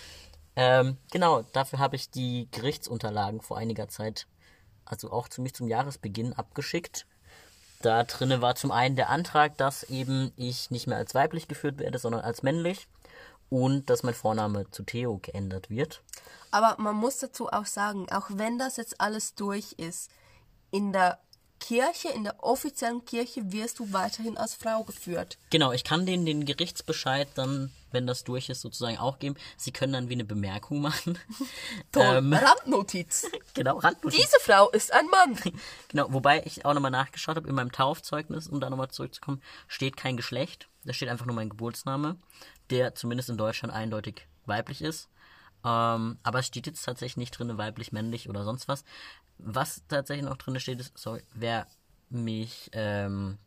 Ähm, 0.56 0.98
genau, 1.12 1.44
dafür 1.54 1.80
habe 1.80 1.96
ich 1.96 2.10
die 2.10 2.48
Gerichtsunterlagen 2.52 3.42
vor 3.42 3.58
einiger 3.58 3.88
Zeit, 3.88 4.28
also 4.86 5.12
auch 5.12 5.30
ziemlich 5.30 5.54
zum 5.54 5.68
Jahresbeginn, 5.68 6.34
abgeschickt. 6.34 7.06
Da 7.84 8.06
drinne 8.06 8.42
war 8.42 8.56
zum 8.56 8.72
einen 8.72 8.96
der 8.96 9.10
Antrag, 9.10 9.58
dass 9.58 9.84
eben 9.84 10.32
ich 10.38 10.72
nicht 10.72 10.88
mehr 10.88 10.98
als 10.98 11.14
weiblich 11.14 11.50
geführt 11.50 11.80
werde, 11.80 12.00
sondern 12.00 12.22
als 12.22 12.42
männlich. 12.42 12.88
Und 13.50 13.90
dass 13.90 14.04
mein 14.04 14.14
Vorname 14.14 14.72
zu 14.72 14.84
Theo 14.84 15.20
geändert 15.22 15.70
wird. 15.70 16.02
Aber 16.50 16.76
man 16.80 16.96
muss 16.96 17.20
dazu 17.20 17.50
auch 17.50 17.66
sagen, 17.66 18.08
auch 18.10 18.28
wenn 18.30 18.58
das 18.58 18.78
jetzt 18.78 19.02
alles 19.02 19.36
durch 19.36 19.74
ist, 19.74 20.10
in 20.72 20.94
der 20.94 21.20
Kirche, 21.64 22.10
in 22.10 22.26
der 22.26 22.44
offiziellen 22.44 23.06
Kirche 23.06 23.54
wirst 23.54 23.80
du 23.80 23.94
weiterhin 23.94 24.38
als 24.38 24.54
Frau 24.54 24.84
geführt. 24.84 25.38
Genau, 25.50 25.72
ich 25.72 25.86
kann 25.86 26.06
denen 26.06 26.26
den 26.26 26.46
Gerichtsbescheid 26.46 27.30
dann, 27.36 27.72
wenn 27.94 28.06
das 28.06 28.26
durch 28.26 28.50
ist, 28.50 28.60
sozusagen 28.60 28.98
auch 28.98 29.18
geben. 29.18 29.36
Sie 29.56 29.72
können 29.72 29.94
dann 29.94 30.10
wie 30.10 30.14
eine 30.14 30.26
Bemerkung 30.26 30.82
machen. 30.82 31.18
Toll. 31.94 32.18
Ähm, 32.18 32.34
Randnotiz. 32.34 33.32
genau, 33.54 33.78
Randnotiz. 33.78 34.20
Diese 34.20 34.40
Frau 34.42 34.70
ist 34.72 34.92
ein 34.92 35.08
Mann. 35.08 35.40
Genau, 35.88 36.12
wobei 36.12 36.44
ich 36.46 36.66
auch 36.66 36.74
nochmal 36.74 36.92
nachgeschaut 36.92 37.38
habe, 37.38 37.48
in 37.48 37.56
meinem 37.56 37.72
Taufzeugnis, 37.72 38.48
um 38.48 38.60
da 38.60 38.70
nochmal 38.70 38.90
zurückzukommen, 38.90 39.42
steht 39.68 39.96
kein 39.96 40.18
Geschlecht. 40.18 40.68
Da 40.84 40.92
steht 40.92 41.08
einfach 41.08 41.28
nur 41.28 41.36
mein 41.36 41.50
Geburtsname, 41.50 42.18
der 42.72 42.96
zumindest 42.96 43.30
in 43.30 43.38
Deutschland 43.38 43.74
eindeutig 43.74 44.28
weiblich 44.46 44.82
ist. 44.82 45.08
Ähm, 45.64 46.18
aber 46.24 46.40
es 46.40 46.48
steht 46.48 46.68
jetzt 46.68 46.84
tatsächlich 46.84 47.18
nicht 47.18 47.32
drin, 47.32 47.58
weiblich, 47.58 47.92
männlich 47.92 48.30
oder 48.30 48.44
sonst 48.44 48.68
was. 48.68 48.84
Was 49.38 49.84
tatsächlich 49.88 50.26
noch 50.26 50.38
drin 50.38 50.60
steht, 50.60 50.80
ist, 50.80 50.98
sorry, 50.98 51.24
wer 51.34 51.68
mich, 52.10 52.70
ähm, 52.74 53.38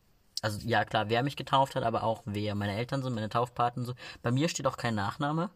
also 0.43 0.59
ja 0.67 0.85
klar, 0.85 1.09
wer 1.09 1.23
mich 1.23 1.37
getauft 1.37 1.75
hat, 1.75 1.85
aber 1.85 2.03
auch 2.03 2.23
wer 2.25 2.55
meine 2.55 2.77
Eltern 2.77 3.03
sind, 3.03 3.15
meine 3.15 3.29
Taufpaten 3.29 3.85
so. 3.85 3.95
Bei 4.23 4.31
mir 4.31 4.49
steht 4.49 4.67
auch 4.67 4.77
kein 4.77 4.95
Nachname. 4.95 5.51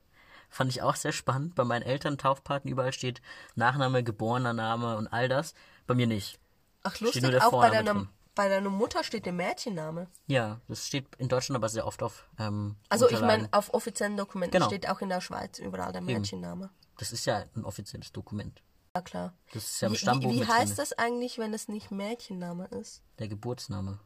Fand 0.48 0.70
ich 0.70 0.82
auch 0.82 0.96
sehr 0.96 1.12
spannend. 1.12 1.54
Bei 1.54 1.64
meinen 1.64 1.82
Eltern, 1.82 2.18
Taufpaten, 2.18 2.68
überall 2.68 2.92
steht 2.92 3.22
Nachname, 3.54 4.02
geborener 4.02 4.52
Name 4.52 4.96
und 4.96 5.06
all 5.06 5.28
das. 5.28 5.54
Bei 5.86 5.94
mir 5.94 6.08
nicht. 6.08 6.40
Ach, 6.82 7.00
nur 7.00 7.08
lustig, 7.08 7.30
der 7.30 7.46
auch 7.46 7.52
bei 7.52 7.70
deiner, 7.70 7.94
drin. 7.94 8.08
Bei 8.34 8.48
deiner 8.48 8.70
Mutter 8.70 9.02
steht 9.04 9.26
der 9.26 9.32
Mädchenname. 9.32 10.08
Ja, 10.26 10.60
das 10.68 10.86
steht 10.86 11.06
in 11.16 11.28
Deutschland 11.28 11.56
aber 11.56 11.68
sehr 11.68 11.86
oft 11.86 12.02
auf. 12.02 12.26
Ähm, 12.38 12.76
Also 12.88 13.08
ich 13.08 13.20
meine, 13.20 13.48
auf 13.52 13.74
offiziellen 13.74 14.16
Dokumenten 14.16 14.52
Genau. 14.52 14.66
steht 14.66 14.88
auch 14.88 15.00
in 15.00 15.08
der 15.08 15.20
Schweiz 15.20 15.58
überall 15.58 15.92
der 15.92 16.00
Mädchenname. 16.00 16.70
Das 16.98 17.12
ist 17.12 17.24
ja 17.24 17.44
ein 17.56 17.64
offizielles 17.64 18.12
Dokument. 18.12 18.62
Ja, 18.94 19.02
klar. 19.02 19.34
Das 19.52 19.64
ist 19.64 19.80
ja 19.80 19.88
im 19.88 19.94
Stammbuch 19.94 20.30
wie, 20.30 20.40
wie 20.40 20.46
heißt 20.46 20.78
das 20.78 20.92
eigentlich, 20.92 21.38
wenn 21.38 21.54
es 21.54 21.68
nicht 21.68 21.90
Mädchenname 21.90 22.66
ist? 22.66 23.02
Der 23.18 23.28
Geburtsname. 23.28 23.98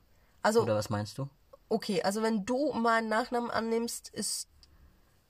Also, 0.43 0.63
Oder 0.63 0.75
was 0.77 0.91
meinst 0.91 1.17
du? 1.19 1.29
okay, 1.71 2.03
also 2.03 2.23
wenn 2.23 2.45
du 2.45 2.73
meinen 2.75 3.09
Nachnamen 3.09 3.51
annimmst, 3.51 4.11
ist 4.11 4.49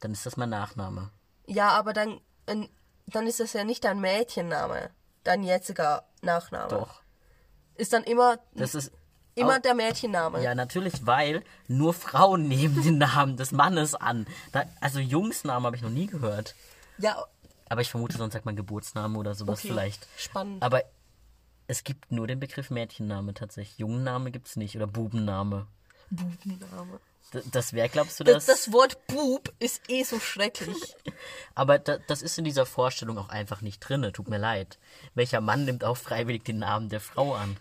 Dann 0.01 0.13
ist 0.13 0.27
das 0.27 0.37
mein 0.37 0.51
Nachname. 0.51 1.11
Ja, 1.47 1.71
aber 1.71 1.93
dann, 1.93 2.21
dann 2.47 3.27
ist 3.27 3.41
das 3.41 3.53
ja 3.53 3.65
nicht 3.65 3.85
dein 3.85 4.01
Mädchenname, 4.01 4.91
dein 5.23 5.43
jetziger 5.45 6.05
Nachname. 6.23 6.69
Doch. 6.69 7.01
Ist 7.77 7.93
dann 7.93 8.05
immer, 8.05 8.39
Das 8.55 8.75
ist. 8.75 8.93
immer 9.35 9.57
auch- 9.57 9.63
der 9.63 9.75
Mädchenname. 9.75 10.43
Ja, 10.43 10.55
natürlich, 10.55 11.07
weil 11.07 11.43
nur 11.69 11.93
Frauen 11.95 12.49
nehmen 12.49 12.83
den 12.83 12.99
Namen 12.99 13.37
des 13.37 13.53
Mannes 13.53 13.95
an. 13.95 14.27
Da, 14.53 14.65
also 14.81 14.99
Jungsnamen 15.01 15.67
habe 15.67 15.77
ich 15.77 15.83
noch 15.83 15.91
nie 15.91 16.07
gehört. 16.07 16.55
Ja, 16.99 17.25
Aber 17.69 17.81
ich 17.81 17.91
vermute, 17.91 18.17
sonst 18.17 18.33
sagt 18.35 18.45
man 18.47 18.57
Geburtsname 18.57 19.19
oder 19.19 19.35
sowas 19.35 19.59
okay. 19.61 19.69
vielleicht. 19.69 20.07
Spannend. 20.17 20.63
Aber 20.63 20.83
es 21.67 21.83
gibt 21.83 22.13
nur 22.13 22.27
den 22.27 22.39
Begriff 22.41 22.71
Mädchenname 22.71 23.35
tatsächlich. 23.35 23.79
Jungenname 23.79 24.31
gibt 24.31 24.47
es 24.49 24.57
nicht. 24.57 24.77
Oder 24.77 24.87
Bubenname. 24.87 25.67
Bubenname. 26.11 27.01
D 27.33 27.41
das 27.51 27.73
wäre, 27.73 27.89
glaubst 27.89 28.21
du, 28.21 28.25
Das, 28.25 28.45
das? 28.47 28.65
das 28.67 28.73
Wort 28.73 29.07
Bub 29.09 29.53
ist 29.59 29.81
eh 29.89 30.05
so 30.05 30.21
schrecklich. 30.21 30.77
Aber 31.55 31.79
da, 31.79 31.97
das 32.07 32.23
ist 32.23 32.39
in 32.39 32.45
dieser 32.45 32.67
Vorstellung 32.67 33.17
auch 33.19 33.31
einfach 33.31 33.61
nicht 33.63 33.81
drinne. 33.81 34.13
Tut 34.13 34.29
mir 34.29 34.39
leid. 34.39 34.79
Welcher 35.15 35.41
Mann 35.41 35.65
nimmt 35.65 35.83
auch 35.85 35.97
freiwillig 35.97 36.45
den 36.45 36.59
Namen 36.59 36.91
der 36.91 37.01
Frau 37.01 37.35
an? 37.35 37.57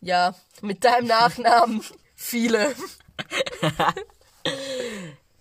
Ja, 0.00 0.34
mit 0.62 0.84
deinem 0.84 1.06
Nachnamen 1.06 1.82
viele. 2.14 2.74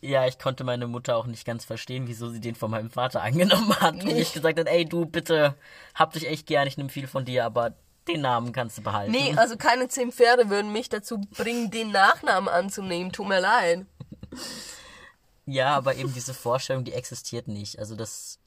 Ja, 0.02 0.28
ich 0.28 0.38
konnte 0.38 0.64
meine 0.64 0.86
Mutter 0.86 1.16
auch 1.16 1.26
nicht 1.26 1.46
ganz 1.46 1.66
verstehen, 1.66 2.08
wieso 2.08 2.30
sie 2.30 2.40
den 2.40 2.54
von 2.54 2.70
meinem 2.70 2.92
Vater 2.92 3.24
angenommen 3.24 3.76
hat. 3.80 3.96
Und 3.96 4.10
ich 4.10 4.34
gesagt 4.34 4.60
hat, 4.60 4.68
ey 4.68 4.86
du, 4.86 5.06
bitte, 5.06 5.56
hab 5.96 6.14
dich 6.14 6.28
echt 6.28 6.46
gern, 6.46 6.68
ich 6.68 6.78
nehme 6.78 6.90
viel 6.90 7.08
von 7.08 7.26
dir, 7.26 7.44
aber 7.44 7.74
den 8.08 8.22
Namen 8.22 8.52
kannst 8.52 8.78
du 8.78 8.84
behalten. 8.84 9.12
Nee, 9.12 9.34
also 9.38 9.58
keine 9.58 9.88
zehn 9.88 10.12
Pferde 10.12 10.50
würden 10.50 10.72
mich 10.72 10.90
dazu 10.90 11.20
bringen, 11.36 11.72
den 11.72 11.92
Nachnamen 11.92 12.48
anzunehmen. 12.48 13.12
Tut 13.12 13.28
mir 13.28 13.40
leid. 13.40 13.86
Ja, 15.48 15.76
aber 15.76 15.96
eben 15.96 16.14
diese 16.14 16.36
Vorstellung, 16.36 16.84
die 16.84 16.94
existiert 16.94 17.48
nicht. 17.48 17.80
Also 17.80 17.96
das, 17.96 18.40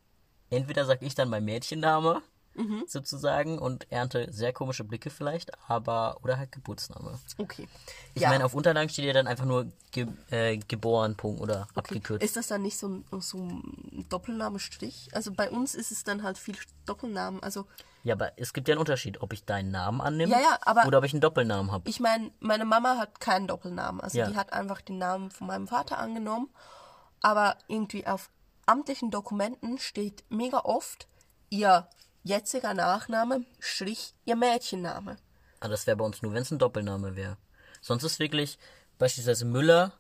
entweder 0.50 0.84
sag 0.84 1.02
ich 1.02 1.16
dann 1.16 1.28
mein 1.28 1.44
Mädchenname, 1.44 2.22
Mhm. 2.58 2.84
sozusagen, 2.88 3.58
und 3.58 3.90
ernte 3.90 4.32
sehr 4.32 4.52
komische 4.52 4.82
Blicke 4.84 5.10
vielleicht, 5.10 5.52
aber, 5.68 6.18
oder 6.22 6.36
halt 6.38 6.50
Geburtsname. 6.52 7.18
Okay. 7.38 7.68
Ich 8.14 8.22
ja. 8.22 8.28
meine, 8.30 8.44
auf 8.44 8.54
Unterlagen 8.54 8.88
steht 8.88 9.04
ja 9.04 9.12
dann 9.12 9.26
einfach 9.28 9.44
nur 9.44 9.70
ge 9.92 10.06
äh, 10.30 10.56
geboren, 10.58 11.16
Punkt, 11.16 11.40
oder 11.40 11.62
Okay. 11.70 11.78
abgekürzt. 11.94 12.24
Ist 12.24 12.36
das 12.36 12.48
dann 12.48 12.62
nicht 12.62 12.76
so 12.76 12.88
ein, 12.88 13.04
so 13.20 13.38
ein 13.38 14.06
Doppelname-Strich? 14.08 15.10
Also 15.12 15.32
bei 15.32 15.50
uns 15.50 15.74
ist 15.74 15.92
es 15.92 16.02
dann 16.04 16.22
halt 16.22 16.36
viel 16.36 16.56
Doppelnamen. 16.84 17.42
Also 17.42 17.66
Ja, 18.02 18.14
aber 18.14 18.32
es 18.36 18.52
gibt 18.52 18.66
ja 18.68 18.72
einen 18.72 18.80
Unterschied, 18.80 19.20
ob 19.22 19.32
ich 19.32 19.44
deinen 19.44 19.70
Namen 19.70 20.00
annehme 20.00 20.32
Ja, 20.32 20.40
ja, 20.40 20.58
aber- 20.62 20.86
oder 20.86 20.98
ob 20.98 21.04
ich 21.04 21.12
einen 21.12 21.20
Doppelnamen 21.20 21.70
habe. 21.72 21.88
ich 21.88 22.00
meine, 22.00 22.30
meine 22.40 22.64
Mama 22.64 22.96
hat 22.98 23.20
keinen 23.20 23.46
Doppelnamen. 23.46 24.00
Also 24.00 24.18
Ja. 24.18 24.28
die 24.28 24.36
hat 24.36 24.52
einfach 24.52 24.80
den 24.80 24.98
Namen 24.98 25.30
von 25.30 25.46
meinem 25.46 25.68
Vater 25.68 25.98
angenommen. 25.98 26.48
Aber 27.20 27.56
irgendwie 27.68 28.06
auf 28.06 28.30
amtlichen 28.66 29.10
Dokumenten 29.10 29.78
steht 29.78 30.24
mega 30.28 30.58
oft 30.64 31.08
ihr 31.50 31.88
jetziger 32.24 32.74
Nachname, 32.74 33.44
Strich, 33.58 34.14
ihr 34.24 34.36
Mädchenname. 34.36 35.16
Ah, 35.60 35.68
das 35.68 35.86
wäre 35.86 35.96
bei 35.96 36.04
uns 36.04 36.22
nur, 36.22 36.32
wenn 36.32 36.42
es 36.42 36.50
ein 36.50 36.58
Doppelname 36.58 37.16
wäre. 37.16 37.36
Sonst 37.80 38.04
ist 38.04 38.18
wirklich 38.18 38.58
beispielsweise 38.98 39.44
Müller 39.44 39.92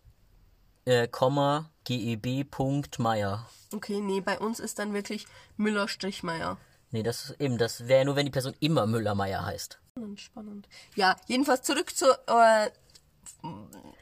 äh, 0.84 1.08
Komma, 1.08 1.70
GEB, 1.84 2.50
Punkt, 2.50 2.98
Meier. 2.98 3.46
Okay, 3.74 4.00
nee, 4.00 4.20
bei 4.20 4.38
uns 4.38 4.60
ist 4.60 4.78
dann 4.78 4.94
wirklich 4.94 5.26
Müller-Meier. 5.56 6.56
Nee, 6.90 7.02
das 7.02 7.24
ist 7.26 7.40
eben, 7.40 7.58
das 7.58 7.86
wäre 7.86 8.04
nur, 8.04 8.16
wenn 8.16 8.24
die 8.24 8.32
Person 8.32 8.54
immer 8.60 8.86
Müller-Meier 8.86 9.44
heißt. 9.44 9.78
Spannend, 9.92 10.20
spannend. 10.20 10.68
Ja, 10.94 11.16
jedenfalls 11.26 11.62
zurück 11.62 11.94
zur 11.94 12.18
äh, 12.28 12.70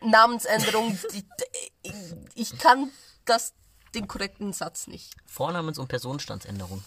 Namensänderung. 0.00 0.98
Ich 2.34 2.58
kann 2.58 2.90
das, 3.24 3.54
den 3.94 4.06
korrekten 4.08 4.52
Satz 4.52 4.88
nicht. 4.88 5.14
Vornamens- 5.24 5.78
und 5.78 5.88
Personenstandsänderung. 5.88 6.84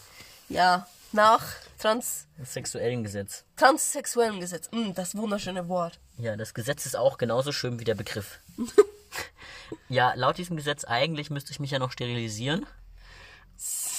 Ja, 0.48 0.86
nach 1.12 1.44
trans, 1.78 2.26
Das 2.38 2.52
sexuellen 2.52 3.02
Gesetz. 3.02 3.44
transsexuellem 3.56 4.40
Gesetz. 4.40 4.70
Mm, 4.72 4.92
das 4.94 5.16
wunderschöne 5.16 5.68
Wort. 5.68 5.98
Ja, 6.18 6.36
das 6.36 6.54
Gesetz 6.54 6.86
ist 6.86 6.96
auch 6.96 7.18
genauso 7.18 7.52
schön 7.52 7.78
wie 7.80 7.84
der 7.84 7.94
Begriff. 7.94 8.40
ja, 9.88 10.12
laut 10.14 10.38
diesem 10.38 10.56
Gesetz 10.56 10.84
eigentlich 10.84 11.30
müsste 11.30 11.52
ich 11.52 11.60
mich 11.60 11.70
ja 11.70 11.78
noch 11.78 11.92
sterilisieren. 11.92 12.66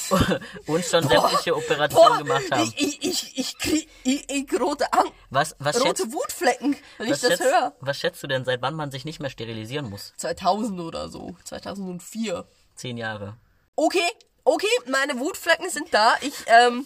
Und 0.65 0.83
schon 0.83 1.07
sämtliche 1.07 1.55
Operationen 1.55 2.17
gemacht 2.19 2.51
haben. 2.51 2.73
ich, 2.75 3.01
ich, 3.01 3.37
ich, 3.37 3.57
krieg 3.57 3.87
ich, 4.03 4.29
ich 4.29 4.59
rote, 4.59 4.91
Ang 4.91 5.09
Was, 5.29 5.55
was, 5.59 5.77
schätzt, 5.81 6.01
rote 6.01 6.11
Wutflecken, 6.13 6.75
wenn 6.97 7.05
ich 7.05 7.11
das 7.13 7.21
schätzt, 7.21 7.43
höre. 7.43 7.73
was 7.79 7.97
schätzt 7.97 8.21
du 8.21 8.27
denn, 8.27 8.43
seit 8.43 8.61
wann 8.61 8.73
man 8.75 8.91
sich 8.91 9.05
nicht 9.05 9.21
mehr 9.21 9.29
sterilisieren 9.29 9.89
muss? 9.89 10.13
2000 10.17 10.81
oder 10.81 11.07
so. 11.07 11.37
2004. 11.45 12.45
Zehn 12.75 12.97
Jahre. 12.97 13.37
Okay, 13.77 14.03
okay, 14.43 14.67
meine 14.87 15.19
Wutflecken 15.19 15.69
sind 15.69 15.93
da. 15.93 16.13
Ich, 16.21 16.33
ähm, 16.47 16.85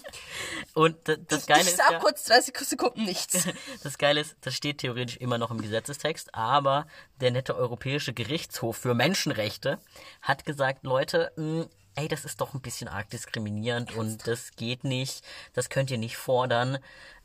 Und 0.74 0.98
das 1.06 1.46
Geile 1.46 1.62
ich 1.62 1.68
ist 1.68 1.78
sag 1.78 1.92
ja, 1.92 2.00
kurz 2.00 2.26
30 2.26 2.58
Sekunden 2.60 3.04
nichts. 3.04 3.48
das 3.84 3.98
Geile 3.98 4.22
ist, 4.22 4.36
das 4.42 4.54
steht 4.54 4.80
theoretisch 4.80 5.18
immer 5.18 5.38
noch 5.38 5.52
im 5.52 5.62
Gesetzestext, 5.62 6.34
aber 6.34 6.88
der 7.22 7.32
nette 7.32 7.56
Europäische 7.56 8.14
Gerichtshof 8.14 8.78
für 8.78 8.94
Menschenrechte 8.94 9.80
hat 10.22 10.46
gesagt, 10.46 10.84
Leute, 10.84 11.32
mh, 11.36 11.66
ey, 11.96 12.08
das 12.08 12.26
ist 12.26 12.42
doch 12.42 12.54
ein 12.54 12.62
bisschen 12.62 12.88
arg 12.88 13.10
diskriminierend 13.10 13.96
und 13.96 14.28
das 14.28 14.52
geht 14.56 14.84
nicht, 14.84 15.24
das 15.54 15.70
könnt 15.70 15.92
ihr 15.92 15.98
nicht 15.98 16.18
fordern. 16.18 16.80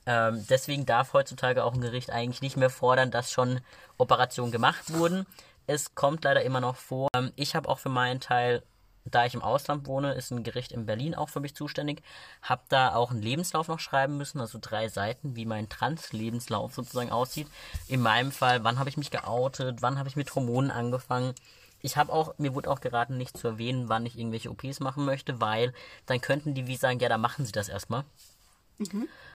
Ähm, 0.07 0.47
deswegen 0.49 0.87
darf 0.87 1.13
heutzutage 1.13 1.65
auch 1.65 1.75
ein 1.75 1.81
Gericht 1.81 2.11
eigentlich 2.11 2.41
nicht 2.41 2.57
mehr 2.57 2.71
fordern, 2.71 3.11
dass 3.11 3.33
schon 3.33 3.61
Operationen 3.99 4.53
gemacht 4.53 4.93
wurden. 4.93 5.27
Es 5.67 5.95
kommt 5.95 6.25
leider 6.25 6.43
immer 6.43 6.61
noch 6.61 6.77
vor. 6.77 7.09
Ähm, 7.15 7.33
ich 7.37 7.55
habe 7.55 7.69
auch 7.69 7.79
für 7.79 7.91
meinen 7.91 8.21
Teil 8.21 8.63
da 9.05 9.25
ich 9.25 9.35
im 9.35 9.43
Ausland 9.43 9.87
wohne, 9.87 10.15
ist 10.15 10.31
ein 10.31 10.43
Gericht 10.43 10.73
in 10.73 10.87
Berlin 10.87 11.15
auch 11.15 11.29
für 11.29 11.41
mich 11.41 11.55
zuständig. 11.55 12.03
Hab 12.43 12.69
da 12.69 12.95
auch 12.95 13.11
einen 13.11 13.23
Lebenslauf 13.23 13.69
noch 13.69 13.81
schreiben 13.81 14.17
müssen, 14.17 14.41
also 14.41 14.59
drei 14.61 14.89
Seiten, 14.89 15.37
wie 15.37 15.47
mein 15.47 15.69
Trans-Lebenslauf 15.69 16.75
sozusagen 16.75 17.11
aussieht. 17.11 17.49
In 17.89 18.01
meinem 18.01 18.33
Fall, 18.33 18.65
wann 18.65 18.79
habe 18.79 18.91
ich 18.91 18.97
mich 18.97 19.11
geoutet, 19.11 19.83
wann 19.83 19.99
habe 19.99 20.09
ich 20.09 20.17
mit 20.17 20.35
Hormonen 20.35 20.71
angefangen. 20.71 21.35
Ich 21.83 21.97
habe 21.97 22.13
auch, 22.13 22.37
mir 22.39 22.55
wurde 22.55 22.71
auch 22.71 22.81
geraten, 22.81 23.17
nicht 23.17 23.39
zu 23.39 23.49
erwähnen, 23.49 23.89
wann 23.89 24.05
ich 24.05 24.19
irgendwelche 24.19 24.51
OPs 24.51 24.81
machen 24.81 25.05
möchte, 25.07 25.41
weil 25.41 25.73
dann 26.07 26.21
könnten 26.21 26.55
die 26.55 26.67
wie 26.67 26.77
sagen, 26.77 27.01
ja, 27.01 27.09
dann 27.09 27.23
machen 27.23 27.47
sie 27.47 27.53
das 27.53 27.69
erstmal. 27.69 28.05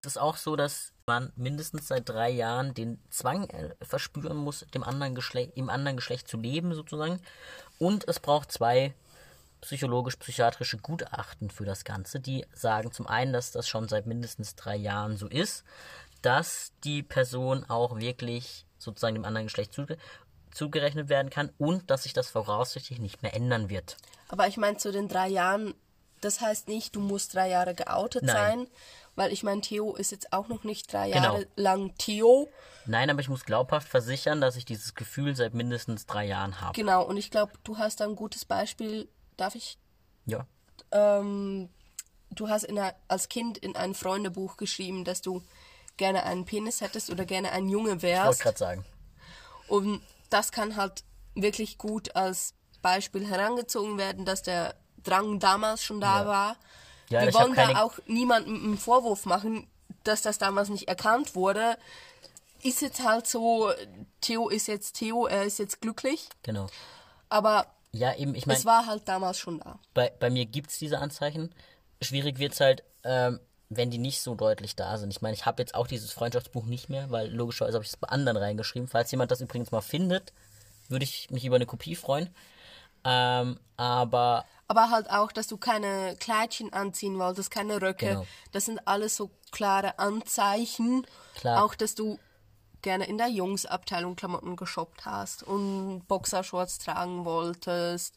Es 0.01 0.07
ist 0.07 0.17
auch 0.17 0.37
so, 0.37 0.55
dass 0.55 0.91
man 1.05 1.31
mindestens 1.35 1.87
seit 1.87 2.09
drei 2.09 2.29
Jahren 2.29 2.73
den 2.73 2.99
Zwang 3.09 3.47
äh, 3.49 3.75
verspüren 3.81 4.37
muss, 4.37 4.65
dem 4.73 4.83
anderen 4.83 5.13
Geschlecht, 5.13 5.51
im 5.55 5.69
anderen 5.69 5.97
Geschlecht 5.97 6.27
zu 6.27 6.37
leben, 6.37 6.73
sozusagen. 6.73 7.19
Und 7.77 8.07
es 8.07 8.19
braucht 8.19 8.51
zwei 8.51 8.93
psychologisch-psychiatrische 9.65 10.77
Gutachten 10.77 11.49
für 11.49 11.65
das 11.65 11.83
Ganze, 11.83 12.19
die 12.19 12.45
sagen 12.53 12.91
zum 12.91 13.07
einen, 13.07 13.33
dass 13.33 13.51
das 13.51 13.67
schon 13.67 13.87
seit 13.87 14.05
mindestens 14.05 14.55
drei 14.55 14.75
Jahren 14.75 15.17
so 15.17 15.27
ist, 15.27 15.63
dass 16.21 16.71
die 16.83 17.03
Person 17.03 17.65
auch 17.67 17.97
wirklich 17.97 18.65
sozusagen 18.77 19.15
dem 19.15 19.25
anderen 19.25 19.47
Geschlecht 19.47 19.73
zuge 19.73 19.97
zugerechnet 20.51 21.09
werden 21.09 21.29
kann 21.29 21.51
und 21.57 21.91
dass 21.91 22.03
sich 22.03 22.13
das 22.13 22.29
voraussichtlich 22.29 22.99
nicht 22.99 23.21
mehr 23.21 23.33
ändern 23.35 23.69
wird. 23.69 23.97
Aber 24.29 24.47
ich 24.47 24.55
meine, 24.55 24.77
zu 24.77 24.91
den 24.93 25.09
drei 25.09 25.27
Jahren, 25.27 25.73
das 26.21 26.39
heißt 26.39 26.69
nicht, 26.69 26.95
du 26.95 27.01
musst 27.01 27.33
drei 27.33 27.49
Jahre 27.49 27.75
geoutet 27.75 28.23
Nein. 28.23 28.35
sein, 28.35 28.67
weil 29.15 29.33
ich 29.33 29.43
meine, 29.43 29.61
Theo 29.61 29.95
ist 29.95 30.11
jetzt 30.11 30.31
auch 30.31 30.47
noch 30.47 30.63
nicht 30.63 30.91
drei 30.91 31.11
Genau. 31.11 31.33
Jahre 31.33 31.47
lang 31.57 31.93
Theo. 31.97 32.49
Nein, 32.85 33.09
aber 33.09 33.19
ich 33.19 33.29
muss 33.29 33.43
glaubhaft 33.45 33.87
versichern, 33.89 34.39
dass 34.39 34.55
ich 34.55 34.63
dieses 34.65 34.95
Gefühl 34.95 35.35
seit 35.35 35.53
mindestens 35.53 36.05
drei 36.05 36.25
Jahren 36.25 36.61
habe. 36.61 36.73
Genau, 36.73 37.03
und 37.03 37.17
ich 37.17 37.31
glaube, 37.31 37.53
du 37.63 37.77
hast 37.77 37.99
da 37.99 38.05
ein 38.05 38.15
gutes 38.15 38.45
Beispiel. 38.45 39.09
Darf 39.37 39.55
ich? 39.55 39.77
Ja. 40.25 40.45
Ähm, 40.91 41.69
du 42.31 42.49
hast 42.49 42.63
in 42.63 42.77
einer, 42.79 42.93
als 43.07 43.29
Kind 43.29 43.57
in 43.57 43.75
ein 43.75 43.93
Freundebuch 43.93 44.57
geschrieben, 44.57 45.03
dass 45.05 45.21
du 45.21 45.41
gerne 45.97 46.23
einen 46.23 46.45
Penis 46.45 46.81
hättest 46.81 47.09
oder 47.09 47.25
gerne 47.25 47.51
ein 47.51 47.69
Junge 47.69 47.89
Ich 47.89 47.93
wollte 47.95 48.01
wärst. 48.03 48.41
gerade 48.41 48.57
sagen. 48.57 48.85
Und 49.67 50.01
das 50.29 50.51
kann 50.51 50.75
halt 50.75 51.03
wirklich 51.35 51.77
gut 51.77 52.15
als 52.15 52.53
Beispiel 52.81 53.25
herangezogen 53.27 53.97
werden, 53.97 54.25
dass 54.25 54.41
der 54.43 54.75
Drang 55.03 55.39
damals 55.39 55.83
schon 55.83 55.99
da 56.01 56.21
Ja. 56.21 56.27
war. 56.27 56.55
Ja, 57.09 57.21
Wir 57.25 57.33
wollen 57.33 57.53
keine- 57.53 57.73
da 57.73 57.81
auch 57.83 57.99
niemandem 58.07 58.55
einen 58.63 58.77
Vorwurf 58.77 59.25
machen, 59.25 59.67
dass 60.03 60.21
das 60.21 60.37
damals 60.37 60.69
nicht 60.69 60.87
erkannt 60.87 61.35
wurde. 61.35 61.77
Ist 62.63 62.81
jetzt 62.81 63.03
halt 63.03 63.27
so, 63.27 63.71
Theo 64.21 64.49
ist 64.49 64.67
jetzt 64.67 64.93
Theo, 64.93 65.27
er 65.27 65.43
ist 65.43 65.59
jetzt 65.59 65.81
glücklich, 65.81 66.27
Genau. 66.43 66.67
aber 67.29 67.67
Ja, 67.95 68.13
eben, 68.15 68.35
ich 68.35 68.45
meine, 68.45 68.59
es 68.59 68.65
war 68.65 68.85
halt 68.85 69.07
damals 69.07 69.37
schon 69.37 69.59
da. 69.59 69.79
bei, 69.93 70.11
bei 70.19 70.29
mir 70.29 70.45
gibt 70.45 70.71
es 70.71 70.77
diese 70.77 70.99
Anzeichen. 70.99 71.53
Schwierig 72.01 72.39
wird 72.39 72.53
es 72.53 72.59
halt, 72.59 72.83
ähm, 73.03 73.39
wenn 73.69 73.89
die 73.89 73.97
nicht 73.97 74.21
so 74.21 74.35
deutlich 74.35 74.75
da 74.75 74.97
sind. 74.97 75.11
Ich 75.11 75.21
meine, 75.21 75.33
ich 75.33 75.45
habe 75.45 75.61
jetzt 75.61 75.75
auch 75.75 75.87
dieses 75.87 76.11
Freundschaftsbuch 76.11 76.65
nicht 76.65 76.89
mehr, 76.89 77.09
weil 77.09 77.31
logischerweise 77.31 77.75
habe 77.75 77.83
ich 77.85 77.91
es 77.91 77.97
bei 77.97 78.07
anderen 78.09 78.37
reingeschrieben. 78.37 78.87
Falls 78.87 79.11
jemand 79.11 79.31
das 79.31 79.41
übrigens 79.41 79.71
mal 79.71 79.81
findet, 79.81 80.33
würde 80.89 81.03
ich 81.03 81.29
mich 81.31 81.45
über 81.45 81.55
eine 81.55 81.65
Kopie 81.65 81.95
freuen. 81.95 82.29
Ähm, 83.03 83.59
aber 83.77 84.45
Aber 84.67 84.89
halt 84.89 85.09
auch, 85.09 85.31
dass 85.31 85.47
du 85.47 85.57
keine 85.57 86.15
Kleidchen 86.19 86.73
anziehen 86.73 87.17
wolltest, 87.19 87.51
keine 87.51 87.81
Röcke. 87.81 88.07
Genau. 88.07 88.27
Das 88.51 88.65
sind 88.65 88.87
alles 88.87 89.15
so 89.15 89.29
klare 89.51 89.99
Anzeichen. 89.99 91.05
Klar. 91.35 91.63
Auch, 91.63 91.75
dass 91.75 91.95
du 91.95 92.19
gerne 92.85 93.05
in 93.05 93.17
der 93.17 93.27
Jungsabteilung 93.27 94.15
Klamotten 94.15 94.55
geshoppt 94.55 95.05
hast 95.05 95.43
und 95.43 96.03
Boxershorts 96.07 96.77
tragen 96.77 97.25
wolltest. 97.25 98.15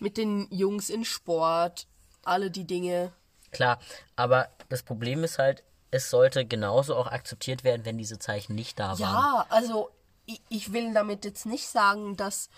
Mit 0.00 0.16
den 0.16 0.48
Jungs 0.50 0.90
in 0.90 1.04
Sport. 1.04 1.86
Alle 2.24 2.50
die 2.50 2.64
Dinge. 2.66 3.12
klar, 3.52 3.78
aber 4.16 4.48
das 4.68 4.82
Problem 4.82 5.22
ist 5.22 5.38
halt, 5.38 5.62
es 5.92 6.10
sollte 6.10 6.44
genauso 6.44 6.96
auch 6.96 7.06
akzeptiert 7.06 7.62
werden, 7.62 7.84
wenn 7.84 7.96
diese 7.98 8.18
Zeichen 8.18 8.56
nicht 8.56 8.78
da 8.80 8.98
waren. 8.98 9.00
Ja, 9.00 9.46
also 9.48 9.90
ich, 10.24 10.40
ich 10.48 10.72
will 10.72 10.92
damit 10.92 11.24
jetzt 11.24 11.46
nicht 11.46 11.68
sagen, 11.68 12.16
dass 12.16 12.50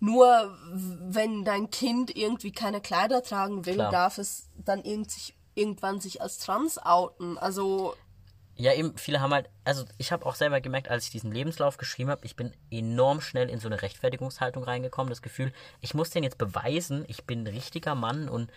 nur 0.00 0.56
wenn 0.72 1.44
dein 1.44 1.70
Kind 1.70 2.16
irgendwie 2.16 2.52
keine 2.52 2.80
Kleider 2.80 3.22
tragen 3.22 3.66
will, 3.66 3.74
Klar. 3.74 3.90
darf 3.90 4.18
es 4.18 4.48
dann 4.56 4.82
irgend 4.84 5.10
sich, 5.10 5.34
irgendwann 5.54 6.00
sich 6.00 6.22
als 6.22 6.38
trans 6.38 6.78
outen. 6.78 7.36
Also 7.38 7.94
Ja, 8.56 8.72
eben, 8.72 8.96
viele 8.96 9.20
haben 9.20 9.34
halt, 9.34 9.50
also 9.64 9.84
ich 9.98 10.12
habe 10.12 10.24
auch 10.26 10.36
selber 10.36 10.60
gemerkt, 10.60 10.88
als 10.88 11.04
ich 11.04 11.10
diesen 11.10 11.32
Lebenslauf 11.32 11.76
geschrieben 11.76 12.10
habe, 12.10 12.24
ich 12.24 12.36
bin 12.36 12.52
enorm 12.70 13.20
schnell 13.20 13.50
in 13.50 13.58
so 13.58 13.66
eine 13.66 13.82
Rechtfertigungshaltung 13.82 14.62
reingekommen. 14.62 15.10
Das 15.10 15.22
Gefühl, 15.22 15.52
ich 15.80 15.94
muss 15.94 16.10
den 16.10 16.22
jetzt 16.22 16.38
beweisen, 16.38 17.04
ich 17.08 17.24
bin 17.24 17.42
ein 17.42 17.46
richtiger 17.48 17.96
Mann 17.96 18.28
und 18.28 18.52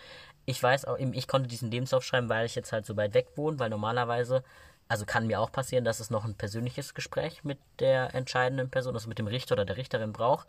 ich 0.46 0.62
weiß 0.62 0.84
auch 0.84 0.98
eben, 0.98 1.14
ich 1.14 1.26
konnte 1.26 1.48
diesen 1.48 1.70
Lebenslauf 1.70 2.04
schreiben, 2.04 2.28
weil 2.28 2.46
ich 2.46 2.54
jetzt 2.54 2.72
halt 2.72 2.86
so 2.86 2.96
weit 2.96 3.12
weg 3.14 3.26
wohne, 3.34 3.58
weil 3.58 3.70
normalerweise, 3.70 4.44
also 4.86 5.04
kann 5.04 5.26
mir 5.26 5.40
auch 5.40 5.50
passieren, 5.50 5.84
dass 5.84 5.98
es 5.98 6.10
noch 6.10 6.24
ein 6.24 6.36
persönliches 6.36 6.94
Gespräch 6.94 7.42
mit 7.42 7.58
der 7.80 8.14
entscheidenden 8.14 8.70
Person, 8.70 8.94
also 8.94 9.08
mit 9.08 9.18
dem 9.18 9.26
Richter 9.26 9.54
oder 9.54 9.64
der 9.64 9.76
Richterin 9.76 10.12
braucht, 10.12 10.48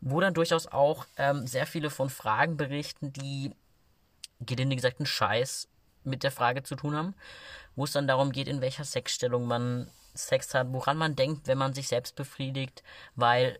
wo 0.00 0.20
dann 0.20 0.32
durchaus 0.32 0.66
auch 0.66 1.04
ähm, 1.18 1.46
sehr 1.46 1.66
viele 1.66 1.90
von 1.90 2.08
Fragen 2.08 2.56
berichten, 2.56 3.12
die 3.12 3.52
gelinde 4.40 4.76
gesagt 4.76 5.00
einen 5.00 5.06
Scheiß 5.06 5.68
mit 6.04 6.22
der 6.22 6.30
Frage 6.30 6.62
zu 6.62 6.76
tun 6.76 6.94
haben, 6.94 7.14
wo 7.76 7.84
es 7.84 7.92
dann 7.92 8.06
darum 8.06 8.32
geht, 8.32 8.48
in 8.48 8.60
welcher 8.60 8.84
Sexstellung 8.84 9.46
man 9.46 9.90
Sex 10.14 10.54
hat, 10.54 10.72
woran 10.72 10.96
man 10.96 11.16
denkt, 11.16 11.46
wenn 11.46 11.58
man 11.58 11.72
sich 11.72 11.88
selbst 11.88 12.16
befriedigt, 12.16 12.82
weil 13.14 13.58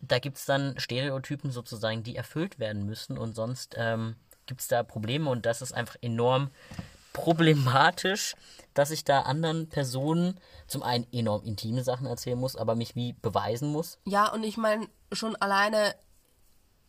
da 0.00 0.18
gibt 0.18 0.36
es 0.36 0.44
dann 0.44 0.78
Stereotypen 0.78 1.50
sozusagen, 1.50 2.02
die 2.02 2.16
erfüllt 2.16 2.58
werden 2.58 2.84
müssen 2.84 3.18
und 3.18 3.34
sonst 3.34 3.74
ähm, 3.76 4.16
gibt 4.46 4.60
es 4.60 4.68
da 4.68 4.82
Probleme 4.82 5.30
und 5.30 5.46
das 5.46 5.62
ist 5.62 5.72
einfach 5.72 5.96
enorm 6.00 6.50
problematisch, 7.12 8.36
dass 8.74 8.90
ich 8.90 9.04
da 9.04 9.22
anderen 9.22 9.68
Personen 9.68 10.38
zum 10.68 10.82
einen 10.82 11.06
enorm 11.12 11.44
intime 11.44 11.82
Sachen 11.82 12.06
erzählen 12.06 12.38
muss, 12.38 12.54
aber 12.54 12.76
mich 12.76 12.94
wie 12.94 13.14
beweisen 13.14 13.70
muss. 13.72 13.98
Ja, 14.04 14.28
und 14.32 14.44
ich 14.44 14.56
meine 14.56 14.88
schon 15.12 15.34
alleine, 15.36 15.96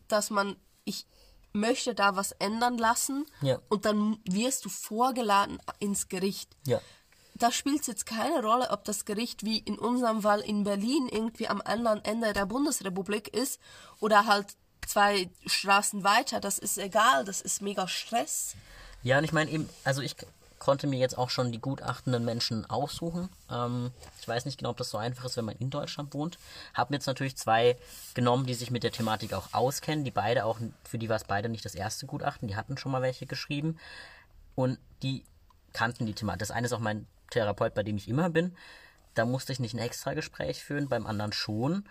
dass 0.06 0.30
man, 0.30 0.56
ich 0.84 1.06
möchte 1.52 1.94
da 1.94 2.16
was 2.16 2.32
ändern 2.32 2.78
lassen 2.78 3.26
Ja. 3.42 3.58
und 3.68 3.84
dann 3.84 4.18
wirst 4.24 4.64
du 4.64 4.68
vorgeladen 4.68 5.58
ins 5.78 6.08
Gericht. 6.08 6.56
Ja. 6.66 6.80
Da 7.34 7.50
spielt 7.50 7.80
es 7.80 7.86
jetzt 7.86 8.06
keine 8.06 8.42
Rolle, 8.42 8.70
ob 8.70 8.84
das 8.84 9.04
Gericht 9.06 9.44
wie 9.44 9.58
in 9.58 9.78
unserem 9.78 10.22
Fall 10.22 10.40
in 10.40 10.64
Berlin 10.64 11.08
irgendwie 11.10 11.48
am 11.48 11.60
anderen 11.62 12.04
Ende 12.04 12.32
der 12.34 12.44
Bundesrepublik 12.46 13.28
ist 13.28 13.58
oder 13.98 14.26
halt 14.26 14.56
zwei 14.86 15.30
Straßen 15.46 16.04
weiter. 16.04 16.40
Das 16.40 16.58
ist 16.58 16.76
egal, 16.78 17.24
das 17.24 17.40
ist 17.40 17.62
mega 17.62 17.88
Stress. 17.88 18.54
Ja, 19.02 19.18
und 19.18 19.24
ich 19.24 19.32
meine 19.32 19.50
eben, 19.50 19.68
also 19.84 20.02
ich 20.02 20.16
konnte 20.60 20.86
mir 20.86 20.98
jetzt 21.00 21.18
auch 21.18 21.30
schon 21.30 21.50
die 21.50 21.60
gutachtenden 21.60 22.24
Menschen 22.24 22.68
aussuchen. 22.68 23.30
Ähm, 23.50 23.90
ich 24.20 24.28
weiß 24.28 24.44
nicht 24.44 24.58
genau, 24.58 24.70
ob 24.70 24.76
das 24.76 24.90
so 24.90 24.98
einfach 24.98 25.24
ist, 25.24 25.36
wenn 25.36 25.46
man 25.46 25.56
in 25.56 25.70
Deutschland 25.70 26.14
wohnt. 26.14 26.38
Habe 26.74 26.94
jetzt 26.94 27.06
natürlich 27.06 27.36
zwei 27.36 27.76
genommen, 28.14 28.46
die 28.46 28.54
sich 28.54 28.70
mit 28.70 28.84
der 28.84 28.92
Thematik 28.92 29.32
auch 29.32 29.48
auskennen. 29.52 30.04
Die 30.04 30.10
beide 30.10 30.44
auch, 30.44 30.60
für 30.84 30.98
die 30.98 31.08
war 31.08 31.16
es 31.16 31.24
beide 31.24 31.48
nicht 31.48 31.64
das 31.64 31.74
erste 31.74 32.06
Gutachten. 32.06 32.46
Die 32.46 32.56
hatten 32.56 32.76
schon 32.76 32.92
mal 32.92 33.02
welche 33.02 33.26
geschrieben. 33.26 33.78
Und 34.54 34.78
die 35.02 35.24
kannten 35.72 36.04
die 36.04 36.14
Thematik. 36.14 36.40
Das 36.40 36.50
eine 36.50 36.66
ist 36.66 36.74
auch 36.74 36.78
mein 36.78 37.06
Therapeut, 37.30 37.72
bei 37.74 37.82
dem 37.82 37.96
ich 37.96 38.06
immer 38.06 38.28
bin. 38.28 38.54
Da 39.14 39.24
musste 39.24 39.52
ich 39.52 39.60
nicht 39.60 39.74
ein 39.74 39.78
extra 39.78 40.12
Gespräch 40.12 40.62
führen, 40.62 40.90
beim 40.90 41.06
anderen 41.06 41.32
schon. 41.32 41.84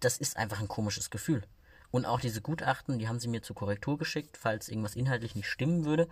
Das 0.00 0.18
ist 0.18 0.36
einfach 0.36 0.60
ein 0.60 0.68
komisches 0.68 1.08
Gefühl. 1.08 1.42
Und 1.90 2.04
auch 2.04 2.20
diese 2.20 2.42
Gutachten, 2.42 2.98
die 2.98 3.08
haben 3.08 3.18
sie 3.18 3.28
mir 3.28 3.42
zur 3.42 3.56
Korrektur 3.56 3.96
geschickt, 3.96 4.36
falls 4.36 4.68
irgendwas 4.68 4.94
inhaltlich 4.94 5.34
nicht 5.34 5.48
stimmen 5.48 5.86
würde. 5.86 6.08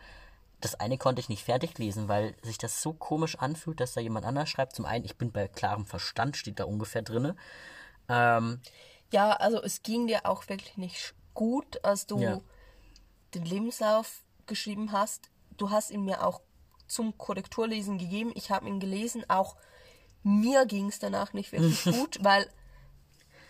Das 0.61 0.75
eine 0.75 0.97
konnte 0.99 1.21
ich 1.21 1.29
nicht 1.29 1.45
fertig 1.45 1.77
lesen, 1.79 2.09
weil 2.09 2.35
sich 2.43 2.57
das 2.59 2.81
so 2.81 2.93
komisch 2.95 3.37
anfühlt, 3.37 3.79
dass 3.81 3.93
da 3.93 4.01
jemand 4.01 4.25
anders 4.25 4.49
schreibt. 4.49 4.75
Zum 4.75 4.87
einen, 4.87 5.05
ich 5.05 5.17
bin 5.17 5.31
bei 5.31 5.49
klarem 5.49 5.85
Verstand, 5.85 6.37
steht 6.37 6.59
da 6.61 6.65
ungefähr 6.65 7.03
drinne. 7.03 7.37
Ähm, 8.09 8.61
Ja, 9.13 9.33
also 9.33 9.63
es 9.63 9.83
ging 9.83 10.07
dir 10.07 10.25
auch 10.27 10.49
wirklich 10.49 10.77
nicht 10.79 11.15
gut, 11.35 11.85
als 11.85 12.07
du 12.07 12.19
Ja. 12.19 12.41
den 13.35 13.45
Lebenslauf 13.45 14.23
geschrieben 14.47 14.93
hast. 14.93 15.29
Du 15.59 15.71
hast 15.71 15.91
ihn 15.91 16.05
mir 16.05 16.25
auch 16.27 16.41
zum 16.87 17.17
Korrekturlesen 17.19 17.99
gegeben. 17.99 18.33
Ich 18.35 18.51
habe 18.51 18.67
ihn 18.69 18.81
gelesen. 18.81 19.25
Auch 19.29 19.57
mir 20.23 20.67
ging 20.67 20.89
es 20.89 20.99
danach 20.99 21.33
nicht 21.35 21.53
wirklich 21.53 21.85
gut, 22.01 22.19
weil 22.25 22.49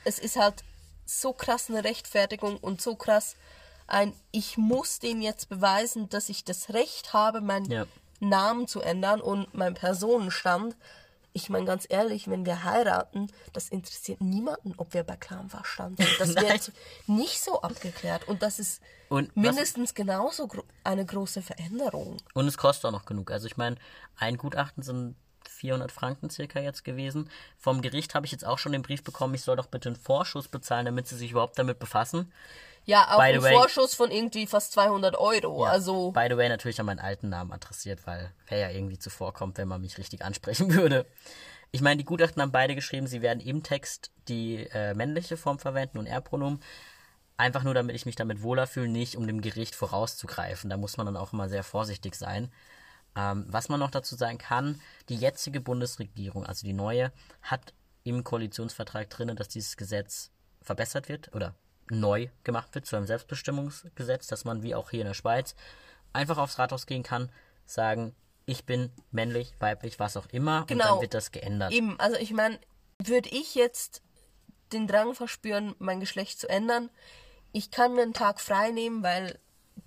es 0.05 0.19
ist 0.19 0.37
halt 0.37 0.65
so 1.05 1.33
krass 1.33 1.71
eine 1.71 1.85
Rechtfertigung 1.85 2.57
und 2.59 2.81
so 2.83 2.97
krass 2.97 3.37
ein, 3.87 4.13
ich 4.33 4.57
muss 4.59 4.99
dem 4.99 5.21
jetzt 5.21 5.49
beweisen, 5.49 6.09
dass 6.09 6.29
ich 6.29 6.45
das 6.45 6.71
Recht 6.71 7.13
habe, 7.13 7.41
meinen 7.41 7.71
Ja. 7.71 7.87
Namen 8.21 8.67
zu 8.67 8.81
ändern 8.81 9.21
und 9.21 9.53
meinen 9.55 9.75
Personenstand. 9.75 10.77
Ich 11.33 11.51
meine 11.51 11.67
ganz 11.67 11.85
ehrlich, 11.89 12.29
wenn 12.31 12.47
wir 12.47 12.65
heiraten, 12.65 13.31
das 13.53 13.69
interessiert 13.69 14.23
niemanden, 14.23 14.73
ob 14.79 14.95
wir 14.95 15.05
bei 15.05 15.17
klarem 15.17 15.51
Verstand 15.51 15.99
sind. 15.99 16.09
Das 16.19 16.35
wird 16.37 16.73
nicht 17.07 17.43
so 17.43 17.61
abgeklärt 17.61 18.27
und 18.27 18.43
das 18.43 18.59
ist 18.59 18.81
Und 19.11 19.29
was- 19.29 19.35
mindestens 19.37 19.93
genauso 19.95 20.47
gro 20.49 20.63
eine 20.83 21.05
große 21.05 21.43
Veränderung. 21.43 22.17
Und 22.33 22.47
es 22.49 22.57
kostet 22.57 22.87
auch 22.87 22.93
noch 22.93 23.05
genug. 23.05 23.31
Also 23.31 23.47
ich 23.47 23.59
meine, 23.59 23.77
ein 24.17 24.39
Gutachten 24.39 24.83
sind 24.83 25.15
400 25.47 25.93
Franken 25.93 26.31
circa 26.31 26.59
jetzt 26.59 26.85
gewesen. 26.85 27.29
Vom 27.59 27.83
Gericht 27.83 28.15
habe 28.15 28.25
ich 28.25 28.33
jetzt 28.33 28.47
auch 28.47 28.59
schon 28.59 28.73
den 28.73 28.83
Brief 28.83 29.05
bekommen, 29.05 29.35
ich 29.35 29.43
soll 29.43 29.57
doch 29.57 29.67
bitte 29.67 29.91
einen 29.91 29.97
Vorschuss 29.97 30.49
bezahlen, 30.49 30.87
damit 30.87 31.07
sie 31.07 31.17
sich 31.17 31.33
überhaupt 31.33 31.59
damit 31.59 31.79
befassen. 31.79 32.33
Ja, 32.87 33.15
auch 33.15 33.19
ein 33.19 33.41
Vorschuss 33.41 33.95
von 33.95 34.13
irgendwie 34.13 34.47
fast 34.47 34.73
200 34.73 35.17
Euro. 35.17 35.65
Also 35.65 36.13
By 36.13 36.29
the 36.31 36.37
way, 36.37 36.49
natürlich 36.49 36.79
an 36.79 36.87
meinen 36.87 37.01
alten 37.01 37.29
Namen 37.29 37.53
adressiert, 37.53 38.07
weil 38.07 38.33
wer 38.47 38.59
ja 38.59 38.71
irgendwie 38.71 38.99
zuvorkommt, 38.99 39.59
wenn 39.59 39.67
man 39.67 39.81
mich 39.81 39.99
richtig 39.99 40.25
ansprechen 40.25 40.73
würde. 40.75 41.05
Ich 41.73 41.81
meine, 41.81 41.99
die 41.99 42.05
Gutachten 42.05 42.41
haben 42.41 42.53
beide 42.53 42.77
geschrieben, 42.77 43.09
sie 43.09 43.23
werden 43.23 43.41
im 43.41 43.65
Text 43.65 44.13
die 44.29 44.69
äh, 44.73 44.95
männliche 44.95 45.37
Form 45.37 45.59
verwenden 45.59 45.99
und 45.99 46.07
Er-Pronomen. 46.07 46.61
Einfach 47.37 47.65
nur, 47.65 47.75
damit 47.75 47.97
ich 47.97 48.07
mich 48.07 48.15
damit 48.15 48.43
wohler 48.43 48.69
fühle, 48.69 48.89
nicht 48.89 49.17
um 49.17 49.27
dem 49.27 49.43
Gericht 49.43 49.75
vorauszugreifen. 49.75 50.71
Da 50.71 50.77
muss 50.77 50.97
man 50.97 51.07
dann 51.07 51.17
auch 51.17 51.33
immer 51.33 51.49
sehr 51.49 51.65
vorsichtig 51.65 52.15
sein. 52.15 52.53
Ähm, 53.17 53.47
was 53.49 53.69
man 53.69 53.81
noch 53.81 53.91
dazu 53.91 54.15
sagen 54.15 54.39
kann, 54.39 54.81
die 55.09 55.17
jetzige 55.17 55.61
Bundesregierung, 55.61 56.47
also 56.47 56.65
die 56.65 56.73
neue, 56.73 57.13
hat 57.43 57.75
im 58.05 58.23
Koalitionsvertrag 58.23 59.11
drin, 59.11 59.35
dass 59.35 59.49
dieses 59.49 59.77
Gesetz 59.77 60.31
verbessert 60.63 61.09
wird 61.09 61.35
oder 61.35 61.55
neu 61.91 62.29
gemacht 62.45 62.75
wird 62.75 62.87
zu 62.87 62.97
einem 62.97 63.07
Selbstbestimmungsgesetz, 63.07 64.27
dass 64.27 64.45
man 64.45 64.63
wie 64.63 64.75
auch 64.75 64.91
hier 64.91 65.01
in 65.01 65.07
der 65.07 65.15
Schweiz 65.15 65.55
einfach 66.13 66.39
aufs 66.39 66.59
Rathaus 66.59 66.87
gehen 66.87 67.03
kann, 67.03 67.31
sagen, 67.65 68.15
ich 68.47 68.65
bin 68.65 68.91
männlich, 69.11 69.55
weiblich, 69.59 69.99
was 69.99 70.17
auch 70.17 70.27
immer, 70.27 70.61
und 70.61 70.69
Genau. 70.69 70.85
dann 70.85 71.01
wird 71.01 71.15
das 71.15 71.33
geändert. 71.33 71.73
Eben, 71.73 71.99
also 71.99 72.17
ich 72.17 72.33
meine, 72.33 72.59
würde 72.99 73.29
ich 73.29 73.55
jetzt 73.55 74.03
den 74.73 74.87
Drang 74.87 75.15
verspüren, 75.15 75.75
mein 75.79 76.01
Geschlecht 76.01 76.41
zu 76.41 76.49
ändern, 76.49 76.91
ich 77.53 77.71
kann 77.71 77.95
mir 77.95 78.03
einen 78.03 78.13
Tag 78.13 78.41
frei 78.41 78.71
nehmen, 78.71 79.03
weil 79.03 79.39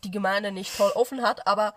die 0.03 0.11
Gemeinde 0.11 0.51
nicht 0.51 0.71
voll 0.71 0.91
offen 0.91 1.21
hat, 1.23 1.47
aber 1.47 1.73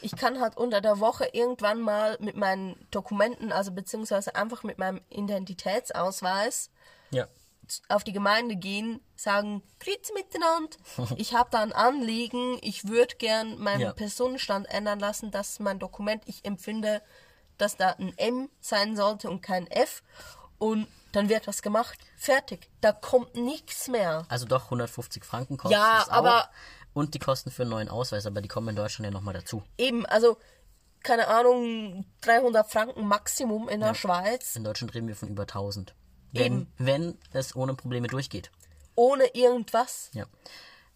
ich 0.00 0.16
kann 0.16 0.40
halt 0.40 0.56
unter 0.56 0.80
der 0.80 1.00
Woche 1.00 1.28
irgendwann 1.32 1.80
mal 1.80 2.16
mit 2.20 2.36
meinen 2.36 2.86
Dokumenten, 2.90 3.52
also 3.52 3.72
beziehungsweise 3.72 4.34
einfach 4.34 4.62
mit 4.62 4.78
meinem 4.78 5.00
Identitätsausweis 5.10 6.70
Ja. 7.10 7.26
Auf 7.88 8.04
die 8.04 8.12
Gemeinde 8.12 8.56
gehen, 8.56 9.00
sagen, 9.16 9.62
Grüezi 9.80 10.12
miteinander, 10.14 10.76
ich 11.16 11.34
habe 11.34 11.50
da 11.50 11.60
ein 11.62 11.72
Anliegen, 11.72 12.58
ich 12.62 12.88
würde 12.88 13.16
gern 13.16 13.58
meinen 13.58 13.80
Ja. 13.80 13.92
Personenstand 13.92 14.68
ändern 14.68 15.00
lassen, 15.00 15.30
das 15.30 15.50
ist 15.50 15.60
mein 15.60 15.78
Dokument, 15.78 16.22
ich 16.26 16.44
empfinde, 16.44 17.02
dass 17.58 17.76
da 17.76 17.90
ein 17.98 18.16
M 18.16 18.48
sein 18.60 18.96
sollte 18.96 19.28
und 19.30 19.42
kein 19.42 19.66
F 19.68 20.02
und 20.58 20.86
dann 21.12 21.28
wird 21.28 21.46
das 21.48 21.62
gemacht, 21.62 21.98
fertig, 22.16 22.68
da 22.80 22.92
kommt 22.92 23.34
nichts 23.34 23.88
mehr. 23.88 24.26
Also 24.28 24.46
doch 24.46 24.64
150 24.66 25.24
Franken 25.24 25.56
kostet 25.56 25.78
Ja, 25.78 26.02
es 26.02 26.08
auch. 26.08 26.12
aber- 26.12 26.50
Und 26.94 27.14
die 27.14 27.18
Kosten 27.18 27.50
für 27.50 27.62
einen 27.62 27.70
neuen 27.70 27.88
Ausweis, 27.88 28.26
aber 28.26 28.40
die 28.40 28.48
kommen 28.48 28.68
in 28.68 28.76
Deutschland 28.76 29.04
ja 29.06 29.10
nochmal 29.10 29.34
dazu. 29.34 29.62
Eben, 29.76 30.04
also, 30.06 30.36
keine 31.02 31.28
Ahnung, 31.28 32.04
300 32.22 32.68
Franken 32.70 33.06
Maximum 33.06 33.68
in 33.68 33.80
der 33.80 33.94
Schweiz, 33.94 34.56
In 34.56 34.64
Deutschland 34.64 34.94
reden 34.94 35.06
wir 35.06 35.14
von 35.14 35.28
über 35.28 35.46
1000. 35.46 35.94
Wenn, 36.32 36.44
Eben. 36.44 36.72
wenn 36.78 37.18
es 37.32 37.56
ohne 37.56 37.74
Probleme 37.74 38.08
durchgeht. 38.08 38.50
ohne 38.94 39.26
irgendwas. 39.34 40.10
Ja. 40.12 40.26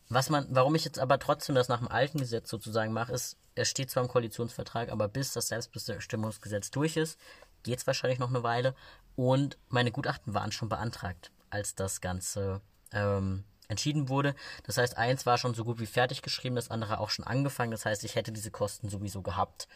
Was 0.08 0.28
man, 0.28 0.46
warum 0.50 0.74
ich 0.74 0.84
jetzt 0.84 0.98
aber 0.98 1.18
trotzdem 1.18 1.54
das 1.54 1.68
nach 1.68 1.78
dem 1.78 1.88
alten 1.88 2.18
Gesetz 2.18 2.50
sozusagen 2.50 2.92
mache, 2.92 3.12
ist, 3.12 3.36
es 3.54 3.68
steht 3.68 3.90
zwar 3.90 4.02
im 4.02 4.08
Koalitionsvertrag, 4.08 4.90
aber 4.90 5.08
bis 5.08 5.32
das 5.32 5.48
Selbstbestimmungsgesetz 5.48 6.70
durch 6.70 6.96
ist, 6.96 7.18
geht 7.62 7.78
es 7.78 7.86
wahrscheinlich 7.86 8.18
noch 8.18 8.28
eine 8.28 8.42
Weile. 8.42 8.74
Und 9.16 9.56
meine 9.68 9.92
Gutachten 9.92 10.34
waren 10.34 10.52
schon 10.52 10.68
beantragt, 10.68 11.30
als 11.48 11.74
das 11.74 12.00
Ganze 12.00 12.60
ähm, 12.92 13.44
entschieden 13.68 14.08
wurde. 14.08 14.34
Das 14.64 14.76
heißt, 14.76 14.96
eins 14.98 15.24
war 15.24 15.38
schon 15.38 15.54
so 15.54 15.64
gut 15.64 15.80
wie 15.80 15.86
fertig 15.86 16.22
geschrieben, 16.22 16.56
das 16.56 16.70
andere 16.70 16.98
auch 16.98 17.10
schon 17.10 17.26
angefangen. 17.26 17.70
Das 17.70 17.86
heißt, 17.86 18.04
ich 18.04 18.14
hätte 18.16 18.32
diese 18.32 18.50
Kosten 18.50 18.88
sowieso 18.88 19.22
gehabt. 19.22 19.68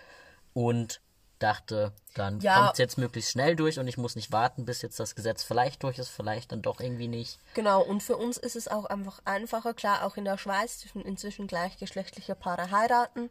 Und 0.53 1.01
dachte, 1.39 1.93
dann 2.15 2.41
Ja. 2.41 2.59
kommt 2.59 2.73
es 2.73 2.79
jetzt 2.79 2.99
möglichst 2.99 3.31
schnell 3.33 3.57
durch 3.57 3.79
und 3.79 3.87
ich 3.89 3.99
muss 3.99 4.17
nicht 4.17 4.33
warten, 4.33 4.65
bis 4.65 4.83
jetzt 4.83 4.99
das 4.99 5.15
Gesetz 5.15 5.43
vielleicht 5.43 5.83
durch 5.83 5.99
ist, 5.99 6.09
vielleicht 6.09 6.53
dann 6.53 6.63
doch 6.63 6.81
irgendwie 6.81 7.09
nicht. 7.09 7.39
Genau, 7.55 7.83
und 7.83 8.03
für 8.03 8.17
uns 8.17 8.37
ist 8.39 8.57
es 8.57 8.69
auch 8.69 8.87
einfach 8.87 9.21
einfacher. 9.25 9.75
Klar, 9.75 10.05
auch 10.05 10.17
in 10.17 10.25
der 10.25 10.39
Schweiz 10.39 10.79
dürfen 10.81 11.03
inzwischen 11.03 11.47
gleichgeschlechtliche 11.47 12.35
Paare 12.35 12.71
heiraten. 12.71 13.31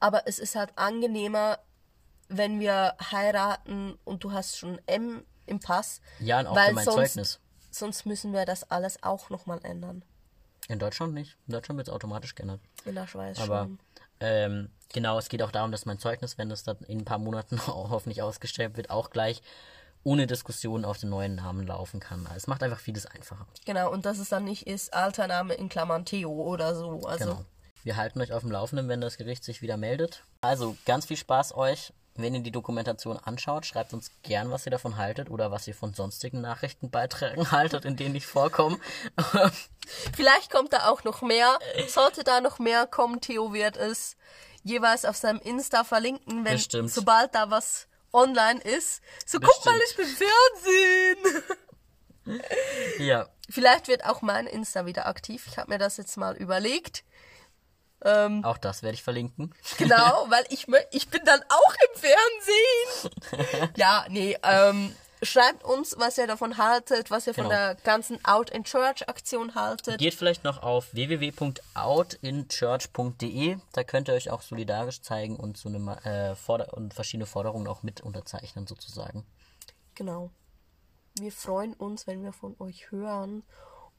Aber 0.00 0.26
es 0.26 0.38
ist 0.38 0.54
halt 0.54 0.70
angenehmer, 0.76 1.58
wenn 2.28 2.60
wir 2.60 2.94
heiraten 3.10 3.98
und 4.04 4.24
du 4.24 4.32
hast 4.32 4.58
schon 4.58 4.80
M 4.86 5.24
im 5.46 5.60
Pass. 5.60 6.00
Ja, 6.20 6.40
und 6.40 6.48
auch 6.48 6.56
weil 6.56 6.68
für 6.68 6.74
mein 6.74 6.84
sonst, 6.84 6.96
Zeugnis. 7.14 7.40
Sonst 7.70 8.06
müssen 8.06 8.32
wir 8.32 8.44
das 8.44 8.70
alles 8.70 9.02
auch 9.02 9.30
nochmal 9.30 9.60
ändern. 9.62 10.04
In 10.68 10.78
Deutschland 10.78 11.12
nicht. 11.12 11.36
In 11.46 11.52
Deutschland 11.52 11.76
wird 11.78 11.88
es 11.88 11.94
automatisch 11.94 12.34
geändert. 12.34 12.60
In 12.84 12.94
der 12.94 13.06
Schweiz 13.06 13.38
Aber 13.38 13.64
schon. 13.64 13.78
Ähm, 14.20 14.70
genau, 14.92 15.18
es 15.18 15.28
geht 15.28 15.42
auch 15.42 15.50
darum, 15.50 15.72
dass 15.72 15.86
mein 15.86 15.98
Zeugnis, 15.98 16.38
wenn 16.38 16.50
es 16.50 16.62
dann 16.64 16.78
in 16.88 17.00
ein 17.00 17.04
paar 17.04 17.18
Monaten 17.18 17.58
auch 17.66 17.90
hoffentlich 17.90 18.22
ausgestellt 18.22 18.76
wird, 18.76 18.90
auch 18.90 19.10
gleich 19.10 19.42
ohne 20.02 20.26
Diskussion 20.26 20.84
auf 20.84 20.98
den 20.98 21.08
neuen 21.08 21.36
Namen 21.36 21.66
laufen 21.66 21.98
kann. 21.98 22.26
Also 22.26 22.36
es 22.36 22.46
macht 22.46 22.62
einfach 22.62 22.78
vieles 22.78 23.06
einfacher. 23.06 23.46
Genau, 23.64 23.90
und 23.90 24.04
dass 24.04 24.18
es 24.18 24.28
dann 24.28 24.44
nicht 24.44 24.66
ist, 24.66 24.92
alter 24.92 25.26
Name 25.26 25.54
in 25.54 25.68
Klammern 25.68 26.04
Theo 26.04 26.30
oder 26.30 26.74
so. 26.74 27.06
Also, 27.06 27.24
Genau. 27.24 27.44
Wir 27.84 27.96
halten 27.96 28.20
euch 28.22 28.32
auf 28.32 28.40
dem 28.40 28.50
Laufenden, 28.50 28.88
wenn 28.88 29.02
das 29.02 29.18
Gericht 29.18 29.44
sich 29.44 29.60
wieder 29.60 29.76
meldet. 29.76 30.22
Also 30.40 30.74
ganz 30.86 31.04
viel 31.04 31.18
Spaß 31.18 31.54
euch. 31.54 31.92
Wenn 32.16 32.34
ihr 32.34 32.40
die 32.40 32.52
Dokumentation 32.52 33.16
anschaut, 33.18 33.66
schreibt 33.66 33.92
uns 33.92 34.10
gern, 34.22 34.50
was 34.50 34.66
ihr 34.66 34.70
davon 34.70 34.96
haltet 34.96 35.30
oder 35.30 35.50
was 35.50 35.66
ihr 35.66 35.74
von 35.74 35.94
sonstigen 35.94 36.40
Nachrichtenbeiträgen 36.40 37.50
haltet, 37.50 37.84
in 37.84 37.96
denen 37.96 38.14
ich 38.14 38.26
vorkomme. 38.26 38.78
Vielleicht 40.16 40.50
kommt 40.50 40.72
da 40.72 40.88
auch 40.88 41.02
noch 41.04 41.22
mehr. 41.22 41.58
Sollte 41.88 42.22
da 42.22 42.40
noch 42.40 42.58
mehr 42.58 42.86
kommen, 42.86 43.20
Theo 43.20 43.52
wird 43.52 43.76
es 43.76 44.16
jeweils 44.62 45.04
auf 45.04 45.16
seinem 45.16 45.40
Insta 45.40 45.82
verlinken, 45.84 46.44
wenn 46.44 46.54
Bestimmt. 46.54 46.90
sobald 46.92 47.34
da 47.34 47.50
was 47.50 47.88
online 48.12 48.60
ist. 48.60 49.02
So 49.26 49.40
guck 49.40 49.64
mal, 49.66 49.78
ich 49.88 49.96
Bestimmt. 49.96 50.18
bin 52.24 52.36
Fernsehen. 52.36 53.06
ja, 53.06 53.28
Vielleicht 53.50 53.88
wird 53.88 54.04
auch 54.06 54.22
mein 54.22 54.46
Insta 54.46 54.86
wieder 54.86 55.06
aktiv. 55.06 55.46
Ich 55.48 55.58
habe 55.58 55.70
mir 55.70 55.78
das 55.78 55.96
jetzt 55.96 56.16
mal 56.16 56.34
überlegt. 56.36 57.04
Ähm, 58.04 58.44
auch 58.44 58.58
das 58.58 58.82
werde 58.82 58.94
ich 58.94 59.02
verlinken. 59.02 59.54
genau, 59.78 60.26
weil 60.28 60.44
ich 60.50 60.66
ich 60.90 61.08
bin 61.08 61.24
dann 61.24 61.40
auch 61.48 61.74
im 61.74 61.98
Fernsehen. 62.00 63.72
ja, 63.76 64.04
nee, 64.10 64.36
ähm, 64.42 64.94
schreibt 65.22 65.64
uns, 65.64 65.94
was 65.98 66.18
ihr 66.18 66.26
davon 66.26 66.58
haltet, 66.58 67.10
was 67.10 67.26
ihr 67.26 67.32
von 67.34 67.44
Genau. 67.44 67.56
der 67.56 67.74
ganzen 67.76 68.22
Out 68.24 68.50
in 68.50 68.64
Church 68.64 69.08
Aktion 69.08 69.54
haltet. 69.54 69.96
Geht 69.98 70.12
vielleicht 70.14 70.44
noch 70.44 70.62
auf 70.62 70.92
www.outinchurch.de. 70.92 73.56
Da 73.72 73.84
könnt 73.84 74.08
ihr 74.08 74.14
euch 74.14 74.28
auch 74.30 74.42
solidarisch 74.42 75.00
zeigen 75.02 75.36
und 75.36 75.56
so 75.56 75.70
eine 75.70 75.78
äh, 76.04 76.34
und 76.72 76.92
verschiedene 76.94 77.26
Forderungen 77.26 77.66
auch 77.66 77.82
mit 77.82 78.02
unterzeichnen 78.02 78.66
sozusagen. 78.66 79.24
Genau. 79.94 80.30
Wir 81.18 81.32
freuen 81.32 81.74
uns, 81.74 82.06
wenn 82.06 82.22
wir 82.22 82.32
von 82.32 82.56
euch 82.58 82.90
hören. 82.90 83.44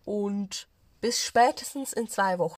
Und 0.03 0.67
bis 1.01 1.23
spätestens 1.23 1.93
in 1.93 2.07
zwei 2.07 2.39
Wochen. 2.39 2.55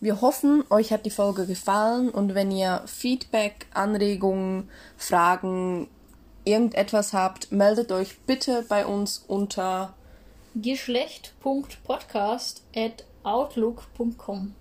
Wir 0.00 0.20
hoffen, 0.20 0.64
euch 0.68 0.92
hat 0.92 1.06
die 1.06 1.10
Folge 1.10 1.46
gefallen 1.46 2.10
und 2.10 2.34
wenn 2.34 2.50
ihr 2.50 2.82
Feedback, 2.86 3.66
Anregungen, 3.72 4.68
Fragen, 4.98 5.88
irgendetwas 6.44 7.14
habt, 7.14 7.50
meldet 7.50 7.90
euch 7.92 8.18
bitte 8.20 8.62
bei 8.68 8.84
uns 8.84 9.24
unter 9.26 9.94
geschlecht.podcast 10.54 12.62
at 12.74 13.06
outlook.com 13.22 14.54